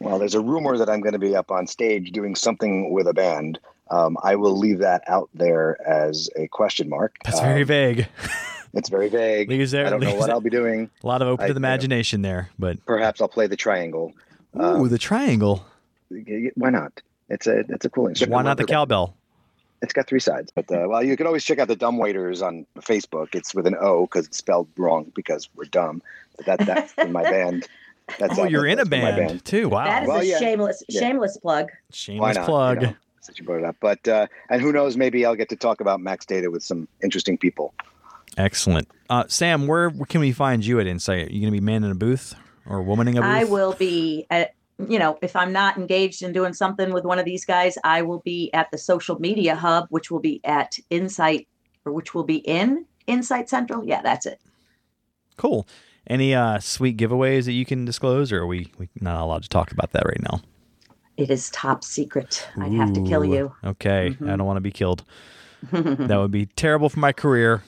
Well, 0.00 0.18
there's 0.18 0.34
a 0.34 0.40
rumor 0.40 0.76
that 0.78 0.90
I'm 0.90 1.00
going 1.00 1.12
to 1.12 1.18
be 1.18 1.36
up 1.36 1.50
on 1.50 1.66
stage 1.66 2.10
doing 2.12 2.34
something 2.34 2.92
with 2.92 3.06
a 3.06 3.14
band. 3.14 3.58
Um, 3.90 4.16
I 4.22 4.34
will 4.36 4.58
leave 4.58 4.78
that 4.80 5.02
out 5.06 5.28
there 5.34 5.78
as 5.86 6.28
a 6.36 6.48
question 6.48 6.88
mark. 6.88 7.16
That's 7.24 7.40
very 7.40 7.62
Um, 7.62 7.68
vague. 7.68 8.08
It's 8.76 8.88
very 8.88 9.08
vague. 9.08 9.48
Leaves 9.48 9.70
there- 9.70 9.86
I 9.86 9.90
don't 9.90 10.00
know 10.00 10.16
what 10.16 10.30
I'll 10.30 10.40
be 10.40 10.50
doing. 10.50 10.90
A 11.04 11.06
lot 11.06 11.22
of 11.22 11.28
open 11.28 11.44
I- 11.44 11.46
to 11.46 11.54
the 11.54 11.58
imagination 11.58 12.22
there, 12.22 12.50
but 12.58 12.84
Perhaps 12.86 13.20
I'll 13.20 13.28
play 13.28 13.46
the 13.46 13.54
triangle. 13.54 14.12
ooh, 14.60 14.88
the 14.88 14.98
triangle. 14.98 15.64
Why 16.56 16.70
not? 16.70 17.00
It's 17.28 17.46
a 17.46 17.60
it's 17.68 17.84
a 17.84 17.88
cool 17.88 18.08
instrument. 18.08 18.32
Why 18.34 18.42
not 18.42 18.56
the 18.56 18.64
cowbell? 18.64 19.14
It's 19.84 19.92
got 19.92 20.08
three 20.08 20.18
sides. 20.20 20.50
But 20.54 20.70
uh, 20.72 20.86
well, 20.88 21.02
you 21.04 21.16
can 21.16 21.26
always 21.26 21.44
check 21.44 21.58
out 21.60 21.68
the 21.68 21.76
Dumb 21.76 21.98
Waiters 21.98 22.42
on 22.42 22.66
Facebook. 22.80 23.34
It's 23.34 23.54
with 23.54 23.66
an 23.66 23.76
O 23.80 24.06
because 24.06 24.26
it's 24.26 24.38
spelled 24.38 24.68
wrong 24.76 25.12
because 25.14 25.48
we're 25.54 25.64
dumb. 25.66 26.02
But 26.36 26.46
that 26.46 26.58
that's 26.66 26.94
in 26.94 27.12
my 27.12 27.22
band. 27.22 27.68
That's 28.18 28.38
Oh, 28.38 28.44
you're 28.44 28.66
in 28.66 28.78
a 28.80 28.84
that's 28.84 28.94
in 28.96 29.02
my 29.02 29.12
band, 29.16 29.44
too. 29.44 29.68
Wow. 29.68 29.84
That 29.84 30.02
is 30.02 30.08
Well, 30.08 30.20
a 30.20 30.24
yeah. 30.24 30.38
shameless 30.38 30.82
Yeah. 30.88 31.00
shameless 31.00 31.36
plug. 31.38 31.70
Shameless 31.92 32.38
plug. 32.38 32.82
You 32.82 32.86
know, 32.88 32.94
since 33.20 33.38
you 33.38 33.44
brought 33.44 33.58
it 33.60 33.64
up. 33.64 33.76
But 33.80 34.06
uh, 34.08 34.26
and 34.50 34.60
who 34.60 34.72
knows? 34.72 34.96
Maybe 34.96 35.24
I'll 35.24 35.36
get 35.36 35.48
to 35.50 35.56
talk 35.56 35.80
about 35.80 36.00
Max 36.00 36.26
Data 36.26 36.50
with 36.50 36.62
some 36.62 36.88
interesting 37.02 37.38
people. 37.38 37.72
Excellent. 38.36 38.88
Uh, 39.08 39.24
Sam, 39.28 39.66
where, 39.66 39.88
where 39.90 40.06
can 40.06 40.20
we 40.20 40.32
find 40.32 40.64
you 40.66 40.80
at 40.80 40.86
Insight? 40.86 41.28
Are 41.28 41.32
you 41.32 41.40
going 41.40 41.52
to 41.52 41.58
be 41.58 41.60
man 41.60 41.84
in 41.84 41.90
a 41.90 41.94
booth 41.94 42.34
or 42.66 42.82
womaning 42.82 43.12
a 43.12 43.20
booth? 43.20 43.24
I 43.24 43.44
will 43.44 43.74
be 43.74 44.26
at 44.30 44.54
you 44.88 44.98
know, 44.98 45.18
if 45.22 45.34
I'm 45.36 45.52
not 45.52 45.76
engaged 45.76 46.22
in 46.22 46.32
doing 46.32 46.52
something 46.52 46.92
with 46.92 47.04
one 47.04 47.18
of 47.18 47.24
these 47.24 47.44
guys, 47.44 47.76
I 47.84 48.02
will 48.02 48.20
be 48.20 48.52
at 48.52 48.70
the 48.70 48.78
social 48.78 49.18
media 49.20 49.54
hub, 49.54 49.86
which 49.90 50.10
will 50.10 50.20
be 50.20 50.40
at 50.44 50.78
Insight 50.90 51.48
or 51.84 51.92
which 51.92 52.14
will 52.14 52.24
be 52.24 52.36
in 52.38 52.86
Insight 53.06 53.48
Central. 53.48 53.84
Yeah, 53.84 54.02
that's 54.02 54.26
it. 54.26 54.40
Cool. 55.36 55.66
Any 56.06 56.34
uh, 56.34 56.60
sweet 56.60 56.96
giveaways 56.96 57.44
that 57.46 57.52
you 57.52 57.64
can 57.64 57.84
disclose, 57.84 58.30
or 58.30 58.40
are 58.40 58.46
we 58.46 58.70
we 58.78 58.88
not 59.00 59.20
allowed 59.20 59.42
to 59.42 59.48
talk 59.48 59.72
about 59.72 59.92
that 59.92 60.04
right 60.06 60.22
now? 60.22 60.40
It 61.16 61.30
is 61.30 61.50
top 61.50 61.84
secret. 61.84 62.46
I'd 62.60 62.72
have 62.72 62.92
to 62.92 63.02
kill 63.04 63.24
you. 63.24 63.54
Okay, 63.64 64.10
Mm-hmm. 64.10 64.28
I 64.28 64.36
don't 64.36 64.46
want 64.46 64.56
to 64.56 64.60
be 64.62 64.72
killed. 64.72 65.04
that 65.72 66.16
would 66.18 66.30
be 66.30 66.46
terrible 66.46 66.88
for 66.90 66.98
my 67.00 67.12
career. 67.12 67.62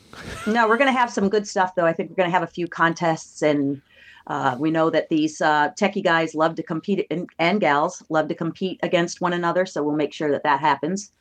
no, 0.46 0.68
we're 0.68 0.76
going 0.76 0.92
to 0.92 0.98
have 0.98 1.10
some 1.10 1.28
good 1.28 1.46
stuff, 1.48 1.74
though. 1.76 1.86
I 1.86 1.92
think 1.92 2.10
we're 2.10 2.16
going 2.16 2.28
to 2.28 2.32
have 2.32 2.42
a 2.42 2.46
few 2.48 2.66
contests, 2.68 3.40
and 3.42 3.80
uh, 4.26 4.56
we 4.58 4.70
know 4.70 4.90
that 4.90 5.08
these 5.08 5.40
uh, 5.40 5.70
techie 5.70 6.02
guys 6.02 6.34
love 6.34 6.54
to 6.56 6.62
compete, 6.62 7.06
and, 7.10 7.28
and 7.38 7.60
gals 7.60 8.02
love 8.08 8.28
to 8.28 8.34
compete 8.34 8.80
against 8.82 9.20
one 9.20 9.32
another. 9.32 9.66
So 9.66 9.82
we'll 9.82 9.96
make 9.96 10.12
sure 10.12 10.30
that 10.30 10.42
that 10.42 10.60
happens. 10.60 11.12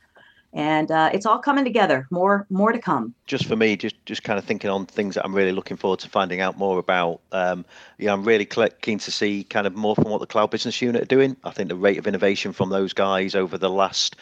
And 0.56 0.90
uh, 0.90 1.10
it's 1.14 1.26
all 1.26 1.38
coming 1.40 1.66
together. 1.66 2.08
More, 2.10 2.48
more 2.50 2.72
to 2.72 2.80
come. 2.80 3.14
just 3.28 3.46
for 3.46 3.58
me, 3.58 3.76
just 3.76 4.04
just 4.06 4.24
kind 4.24 4.40
of 4.40 4.46
thinking 4.46 4.70
on 4.70 4.86
things 4.86 5.16
that 5.16 5.26
I'm 5.26 5.36
really 5.36 5.52
looking 5.52 5.76
forward 5.76 6.00
to 6.00 6.10
finding 6.10 6.40
out 6.40 6.58
more 6.58 6.80
about. 6.80 7.20
Um, 7.34 7.66
yeah, 7.98 8.14
I'm 8.14 8.24
really 8.24 8.48
keen 8.82 9.00
to 9.00 9.12
see 9.12 9.44
kind 9.44 9.68
of 9.68 9.76
more 9.76 9.96
from 9.96 10.06
what 10.06 10.22
the 10.22 10.28
cloud 10.28 10.52
business 10.52 10.82
unit 10.82 11.02
are 11.02 11.06
doing. 11.06 11.36
I 11.44 11.52
think 11.52 11.68
the 11.68 11.76
rate 11.76 11.98
of 11.98 12.08
innovation 12.08 12.54
from 12.54 12.70
those 12.70 12.94
guys 12.94 13.36
over 13.36 13.58
the 13.58 13.70
last 13.70 14.16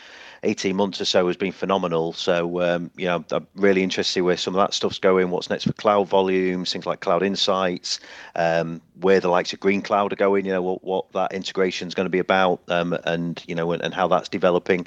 18 0.44 0.76
months 0.76 1.00
or 1.00 1.06
so 1.06 1.28
has 1.28 1.38
been 1.38 1.52
phenomenal. 1.52 2.14
So, 2.14 2.62
um, 2.62 2.92
you 2.98 3.06
know, 3.06 3.24
I'm 3.32 3.48
really 3.56 3.84
interested 3.84 4.10
to 4.10 4.14
see 4.14 4.22
where 4.22 4.38
some 4.38 4.56
of 4.56 4.60
that 4.60 4.74
stuff's 4.74 5.00
going, 5.00 5.30
what's 5.30 5.52
next 5.52 5.66
for 5.66 5.74
cloud 5.74 6.10
volumes, 6.10 6.74
things 6.74 6.86
like 6.86 7.00
cloud 7.00 7.24
insights, 7.24 8.00
um, 8.36 8.82
where 9.00 9.20
the 9.20 9.30
likes 9.30 9.54
of 9.54 9.60
Greenqloud 9.60 10.12
are 10.12 10.16
going, 10.16 10.46
you 10.46 10.52
know, 10.52 10.62
what, 10.62 10.84
what 10.84 11.12
that 11.14 11.32
integration 11.32 11.88
is 11.88 11.94
going 11.94 12.06
to 12.06 12.12
be 12.12 12.20
about, 12.20 12.62
um, 12.68 12.98
and, 13.06 13.44
you 13.48 13.56
know, 13.56 13.72
and, 13.72 13.82
and 13.84 13.94
how 13.94 14.08
that's 14.08 14.30
developing. 14.30 14.86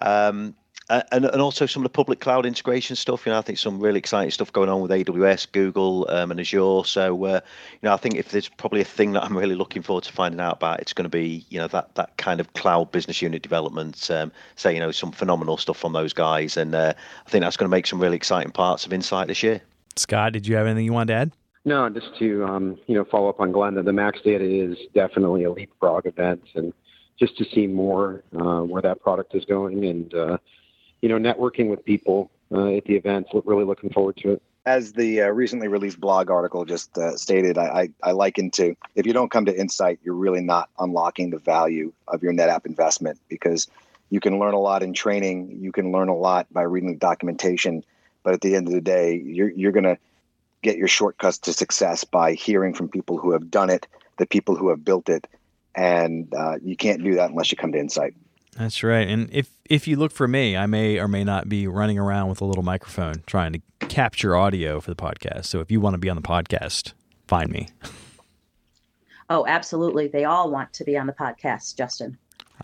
Um, 0.00 0.54
and, 0.88 1.24
and 1.24 1.40
also 1.40 1.66
some 1.66 1.82
of 1.82 1.84
the 1.84 1.94
public 1.94 2.20
cloud 2.20 2.46
integration 2.46 2.96
stuff. 2.96 3.26
You 3.26 3.32
know, 3.32 3.38
I 3.38 3.42
think 3.42 3.58
some 3.58 3.80
really 3.80 3.98
exciting 3.98 4.30
stuff 4.30 4.52
going 4.52 4.68
on 4.68 4.80
with 4.80 4.90
AWS, 4.90 5.50
Google, 5.52 6.06
um, 6.10 6.30
and 6.30 6.40
Azure. 6.40 6.82
So, 6.84 7.24
uh, 7.24 7.40
you 7.72 7.78
know, 7.82 7.92
I 7.92 7.96
think 7.96 8.16
if 8.16 8.30
there's 8.30 8.48
probably 8.48 8.80
a 8.80 8.84
thing 8.84 9.12
that 9.12 9.24
I'm 9.24 9.36
really 9.36 9.54
looking 9.54 9.82
forward 9.82 10.04
to 10.04 10.12
finding 10.12 10.40
out 10.40 10.56
about, 10.56 10.80
it's 10.80 10.92
going 10.92 11.04
to 11.04 11.08
be, 11.08 11.44
you 11.48 11.58
know, 11.58 11.68
that 11.68 11.94
that 11.96 12.16
kind 12.16 12.40
of 12.40 12.52
cloud 12.54 12.92
business 12.92 13.20
unit 13.20 13.42
development. 13.42 14.10
Um, 14.10 14.32
say, 14.56 14.74
you 14.74 14.80
know, 14.80 14.92
some 14.92 15.12
phenomenal 15.12 15.56
stuff 15.56 15.76
from 15.76 15.92
those 15.92 16.12
guys, 16.12 16.56
and 16.56 16.74
uh, 16.74 16.94
I 17.26 17.30
think 17.30 17.42
that's 17.42 17.56
going 17.56 17.68
to 17.68 17.74
make 17.74 17.86
some 17.86 18.00
really 18.00 18.16
exciting 18.16 18.52
parts 18.52 18.86
of 18.86 18.92
Insight 18.92 19.28
this 19.28 19.42
year. 19.42 19.60
Scott, 19.96 20.32
did 20.32 20.46
you 20.46 20.56
have 20.56 20.66
anything 20.66 20.84
you 20.84 20.92
wanted 20.92 21.12
to 21.12 21.18
add? 21.18 21.32
No, 21.64 21.88
just 21.90 22.16
to 22.20 22.44
um, 22.44 22.78
you 22.86 22.94
know 22.94 23.04
follow 23.04 23.28
up 23.28 23.40
on 23.40 23.50
Glenn. 23.50 23.74
The 23.74 23.92
Max 23.92 24.20
Data 24.22 24.44
is 24.44 24.78
definitely 24.94 25.44
a 25.44 25.50
leapfrog 25.50 26.06
event, 26.06 26.42
and 26.54 26.72
just 27.18 27.36
to 27.38 27.44
see 27.44 27.66
more 27.66 28.22
uh, 28.38 28.60
where 28.60 28.82
that 28.82 29.00
product 29.00 29.34
is 29.34 29.44
going, 29.44 29.84
and 29.84 30.14
uh, 30.14 30.38
you 31.02 31.08
know 31.08 31.18
networking 31.18 31.68
with 31.68 31.84
people 31.84 32.30
uh, 32.52 32.76
at 32.76 32.84
the 32.84 32.96
events. 32.96 33.30
Really 33.44 33.64
looking 33.64 33.90
forward 33.90 34.16
to 34.18 34.32
it. 34.32 34.42
As 34.64 34.92
the 34.92 35.22
uh, 35.22 35.28
recently 35.28 35.68
released 35.68 36.00
blog 36.00 36.28
article 36.28 36.64
just 36.64 36.98
uh, 36.98 37.16
stated, 37.16 37.56
I, 37.56 37.64
I, 38.02 38.08
I 38.08 38.12
liken 38.12 38.50
to 38.52 38.74
if 38.96 39.06
you 39.06 39.12
don't 39.12 39.30
come 39.30 39.44
to 39.44 39.56
Insight, 39.56 40.00
you're 40.02 40.14
really 40.14 40.40
not 40.40 40.70
unlocking 40.80 41.30
the 41.30 41.38
value 41.38 41.92
of 42.08 42.22
your 42.22 42.32
NetApp 42.32 42.66
investment 42.66 43.20
because 43.28 43.68
you 44.10 44.18
can 44.18 44.38
learn 44.38 44.54
a 44.54 44.58
lot 44.58 44.82
in 44.82 44.92
training, 44.92 45.56
you 45.60 45.70
can 45.72 45.92
learn 45.92 46.08
a 46.08 46.16
lot 46.16 46.52
by 46.52 46.62
reading 46.62 46.92
the 46.92 46.98
documentation, 46.98 47.84
but 48.22 48.34
at 48.34 48.40
the 48.40 48.56
end 48.56 48.66
of 48.66 48.72
the 48.72 48.80
day, 48.80 49.14
you're 49.24 49.50
you're 49.50 49.72
gonna 49.72 49.98
get 50.62 50.76
your 50.76 50.88
shortcuts 50.88 51.38
to 51.38 51.52
success 51.52 52.02
by 52.02 52.32
hearing 52.32 52.74
from 52.74 52.88
people 52.88 53.18
who 53.18 53.32
have 53.32 53.50
done 53.50 53.70
it, 53.70 53.86
the 54.18 54.26
people 54.26 54.56
who 54.56 54.68
have 54.70 54.84
built 54.84 55.08
it, 55.08 55.28
and 55.76 56.32
uh, 56.34 56.56
you 56.62 56.76
can't 56.76 57.04
do 57.04 57.14
that 57.14 57.30
unless 57.30 57.52
you 57.52 57.56
come 57.56 57.70
to 57.72 57.78
Insight. 57.78 58.14
That's 58.56 58.82
right. 58.82 59.06
And 59.06 59.28
if 59.32 59.50
if 59.68 59.86
you 59.86 59.96
look 59.96 60.12
for 60.12 60.26
me, 60.26 60.56
I 60.56 60.66
may 60.66 60.98
or 60.98 61.08
may 61.08 61.24
not 61.24 61.48
be 61.48 61.66
running 61.66 61.98
around 61.98 62.28
with 62.28 62.40
a 62.40 62.44
little 62.44 62.62
microphone 62.62 63.22
trying 63.26 63.52
to 63.52 63.60
capture 63.88 64.36
audio 64.36 64.80
for 64.80 64.90
the 64.90 64.96
podcast. 64.96 65.46
So 65.46 65.60
if 65.60 65.70
you 65.70 65.80
want 65.80 65.94
to 65.94 65.98
be 65.98 66.08
on 66.08 66.16
the 66.16 66.22
podcast, 66.22 66.92
find 67.26 67.50
me. 67.50 67.68
Oh, 69.28 69.44
absolutely. 69.46 70.08
They 70.08 70.24
all 70.24 70.50
want 70.50 70.72
to 70.74 70.84
be 70.84 70.96
on 70.96 71.06
the 71.06 71.12
podcast, 71.12 71.76
Justin. 71.76 72.16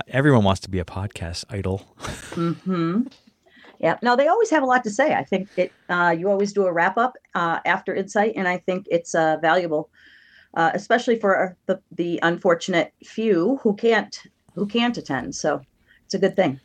Everyone 0.09 0.45
wants 0.45 0.61
to 0.63 0.71
be 0.71 0.79
a 0.79 0.85
podcast 0.85 1.45
idol. 1.51 1.79
hmm 2.35 3.03
Yeah. 3.79 3.99
No, 4.03 4.17
they 4.17 4.29
always 4.29 4.49
have 4.51 4.63
a 4.63 4.67
lot 4.67 4.85
to 4.85 4.91
say. 4.91 5.15
I 5.15 5.25
think 5.25 5.49
it. 5.57 5.73
Uh, 5.89 6.15
you 6.17 6.31
always 6.31 6.53
do 6.53 6.67
a 6.67 6.73
wrap 6.73 6.97
up 6.97 7.17
uh, 7.35 7.59
after 7.67 7.95
Insight, 7.95 8.33
and 8.37 8.49
I 8.49 8.59
think 8.59 8.87
it's 8.91 9.15
uh, 9.15 9.37
valuable 9.43 9.91
uh, 10.55 10.71
especially 10.75 11.19
for 11.19 11.57
the 11.67 11.81
the 11.93 12.19
unfortunate 12.23 12.93
few 13.05 13.59
who 13.63 13.75
can't 13.75 14.23
who 14.55 14.67
can't 14.67 14.97
attend. 14.99 15.35
So 15.35 15.63
it's 16.13 16.23
a 16.23 16.29
good 16.29 16.37
thing. 16.37 16.61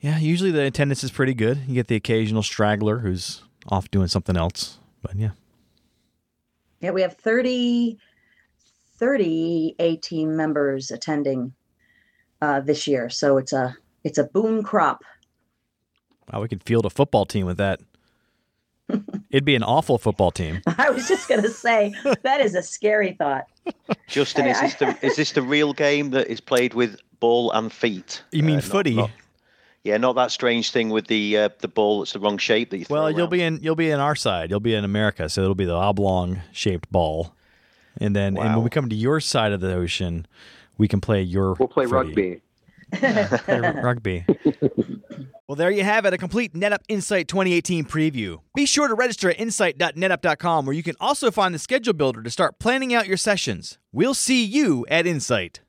Yeah, 0.00 0.18
usually 0.18 0.50
the 0.50 0.64
attendance 0.64 1.04
is 1.04 1.12
pretty 1.12 1.34
good. 1.34 1.60
You 1.68 1.74
get 1.74 1.86
the 1.86 1.94
occasional 1.94 2.42
straggler 2.42 2.98
who's 2.98 3.44
off 3.68 3.88
doing 3.92 4.08
something 4.08 4.36
else. 4.36 4.78
But 5.02 5.14
yeah. 5.14 5.30
Yeah, 6.80 6.90
we 6.90 7.02
have 7.02 7.14
30, 7.14 7.96
30 8.96 9.76
A 9.78 9.96
team 9.98 10.36
members 10.36 10.90
attending 10.90 11.52
uh, 12.42 12.60
this 12.60 12.88
year. 12.88 13.08
So 13.08 13.38
it's 13.38 13.52
a 13.52 13.76
it's 14.02 14.18
a 14.18 14.24
boom 14.24 14.64
crop. 14.64 15.04
Wow, 16.32 16.42
we 16.42 16.48
could 16.48 16.64
field 16.64 16.86
a 16.86 16.90
football 16.90 17.26
team 17.26 17.46
with 17.46 17.58
that. 17.58 17.80
It'd 19.30 19.44
be 19.44 19.54
an 19.54 19.62
awful 19.62 19.96
football 19.96 20.32
team. 20.32 20.60
I 20.78 20.90
was 20.90 21.06
just 21.06 21.28
gonna 21.28 21.48
say 21.48 21.94
that 22.22 22.40
is 22.40 22.56
a 22.56 22.62
scary 22.62 23.12
thought. 23.12 23.44
Justin, 24.08 24.46
is 24.46 24.60
this 24.60 24.74
the 24.74 25.06
is 25.06 25.16
this 25.16 25.32
the 25.32 25.42
real 25.42 25.72
game 25.72 26.10
that 26.10 26.26
is 26.26 26.40
played 26.40 26.74
with 26.74 26.98
ball 27.24 27.50
and 27.52 27.72
feet? 27.72 28.22
You 28.32 28.42
mean 28.42 28.58
Uh, 28.58 28.60
footy? 28.74 28.94
not- 28.94 29.10
yeah, 29.82 29.98
not 29.98 30.14
that 30.16 30.30
strange 30.30 30.70
thing 30.70 30.88
with 30.90 31.06
the 31.08 31.36
uh, 31.38 31.48
the 31.60 31.68
ball 31.68 31.98
that's 32.00 32.12
the 32.14 32.18
wrong 32.18 32.38
shape 32.38 32.70
that 32.70 32.78
you 32.78 32.84
throw 32.86 32.96
Well, 32.96 33.10
you'll 33.10 33.20
around. 33.22 33.30
be 33.30 33.42
in 33.42 33.58
you'll 33.62 33.76
be 33.86 33.90
in 33.90 34.00
our 34.00 34.16
side. 34.16 34.50
You'll 34.50 34.60
be 34.70 34.74
in 34.74 34.84
America, 34.84 35.28
so 35.28 35.42
it'll 35.42 35.54
be 35.54 35.66
the 35.66 35.74
oblong 35.88 36.40
shaped 36.52 36.90
ball. 36.92 37.34
And 38.00 38.14
then 38.16 38.36
and 38.36 38.54
when 38.54 38.62
we 38.64 38.70
come 38.70 38.88
to 38.88 38.96
your 38.96 39.20
side 39.20 39.52
of 39.52 39.60
the 39.60 39.72
ocean, 39.74 40.26
we 40.78 40.88
can 40.88 41.00
play 41.00 41.22
your 41.22 41.54
We'll 41.58 41.68
play 41.68 41.84
footy. 41.86 42.40
rugby. 42.92 43.38
Play 43.44 43.60
rugby. 43.82 44.24
Well, 45.46 45.56
there 45.56 45.70
you 45.70 45.84
have 45.84 46.06
it, 46.06 46.14
a 46.14 46.18
complete 46.18 46.54
NetApp 46.54 46.78
Insight 46.88 47.28
2018 47.28 47.84
preview. 47.84 48.40
Be 48.54 48.64
sure 48.64 48.88
to 48.88 48.94
register 48.94 49.28
at 49.28 49.38
insight.netapp.com 49.38 50.64
where 50.64 50.74
you 50.74 50.82
can 50.82 50.94
also 50.98 51.30
find 51.30 51.54
the 51.54 51.58
schedule 51.58 51.92
builder 51.92 52.22
to 52.22 52.30
start 52.30 52.58
planning 52.58 52.94
out 52.94 53.06
your 53.06 53.18
sessions. 53.18 53.76
We'll 53.92 54.14
see 54.14 54.42
you 54.42 54.86
at 54.88 55.06
Insight. 55.06 55.60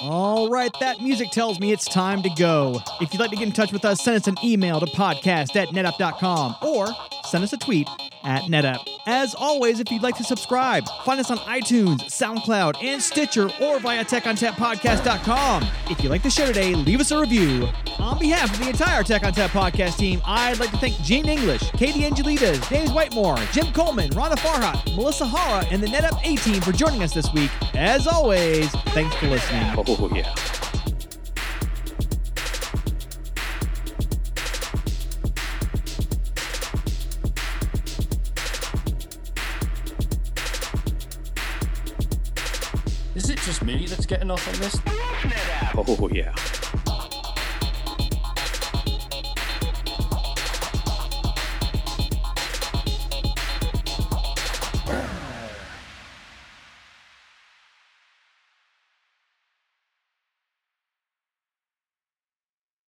All 0.00 0.50
right, 0.50 0.70
that 0.80 1.00
music 1.00 1.30
tells 1.30 1.58
me 1.60 1.72
it's 1.72 1.86
time 1.86 2.22
to 2.24 2.30
go. 2.36 2.80
If 3.00 3.14
you'd 3.14 3.20
like 3.20 3.30
to 3.30 3.36
get 3.36 3.46
in 3.46 3.52
touch 3.52 3.72
with 3.72 3.86
us, 3.86 4.02
send 4.04 4.18
us 4.18 4.26
an 4.26 4.36
email 4.44 4.80
to 4.80 4.86
podcast 4.86 5.56
at 5.56 5.68
netapp.com 5.68 6.56
or 6.60 6.88
send 7.32 7.42
us 7.42 7.54
a 7.54 7.56
tweet 7.56 7.88
at 8.24 8.42
netapp. 8.42 8.86
As 9.06 9.34
always, 9.34 9.80
if 9.80 9.90
you'd 9.90 10.02
like 10.02 10.16
to 10.18 10.22
subscribe, 10.22 10.84
find 11.06 11.18
us 11.18 11.30
on 11.30 11.38
iTunes, 11.38 12.02
SoundCloud, 12.02 12.84
and 12.84 13.00
Stitcher 13.00 13.50
or 13.58 13.80
via 13.80 14.04
techontappodcast.com. 14.04 15.66
If 15.88 16.04
you 16.04 16.10
like 16.10 16.22
the 16.22 16.28
show 16.28 16.44
today, 16.44 16.74
leave 16.74 17.00
us 17.00 17.10
a 17.10 17.18
review. 17.18 17.66
On 17.98 18.18
behalf 18.18 18.52
of 18.52 18.58
the 18.60 18.68
entire 18.68 19.02
Tech 19.02 19.22
ONTAP 19.22 19.48
podcast 19.48 19.96
team, 19.96 20.20
I'd 20.26 20.60
like 20.60 20.72
to 20.72 20.76
thank 20.76 20.94
Jean 21.00 21.26
English, 21.26 21.70
Katie 21.70 22.02
Angelides, 22.02 22.68
James 22.68 22.90
Whitemore, 22.90 23.38
Jim 23.50 23.72
Coleman, 23.72 24.10
Rhonda 24.10 24.36
Farhat, 24.36 24.94
Melissa 24.94 25.26
Hara, 25.26 25.64
and 25.70 25.82
the 25.82 25.86
NetApp 25.86 26.20
A 26.24 26.36
team 26.36 26.60
for 26.60 26.72
joining 26.72 27.02
us 27.02 27.14
this 27.14 27.32
week. 27.32 27.50
As 27.74 28.06
always, 28.06 28.70
thanks 28.92 29.16
for 29.16 29.28
listening. 29.28 29.62
Oh 29.78 30.10
yeah. 30.14 30.34
Me 43.64 43.86
that's 43.86 44.06
getting 44.06 44.30
off 44.30 44.46
on 44.48 44.60
this? 44.60 44.76
Oh 45.76 46.08
yeah. 46.12 46.34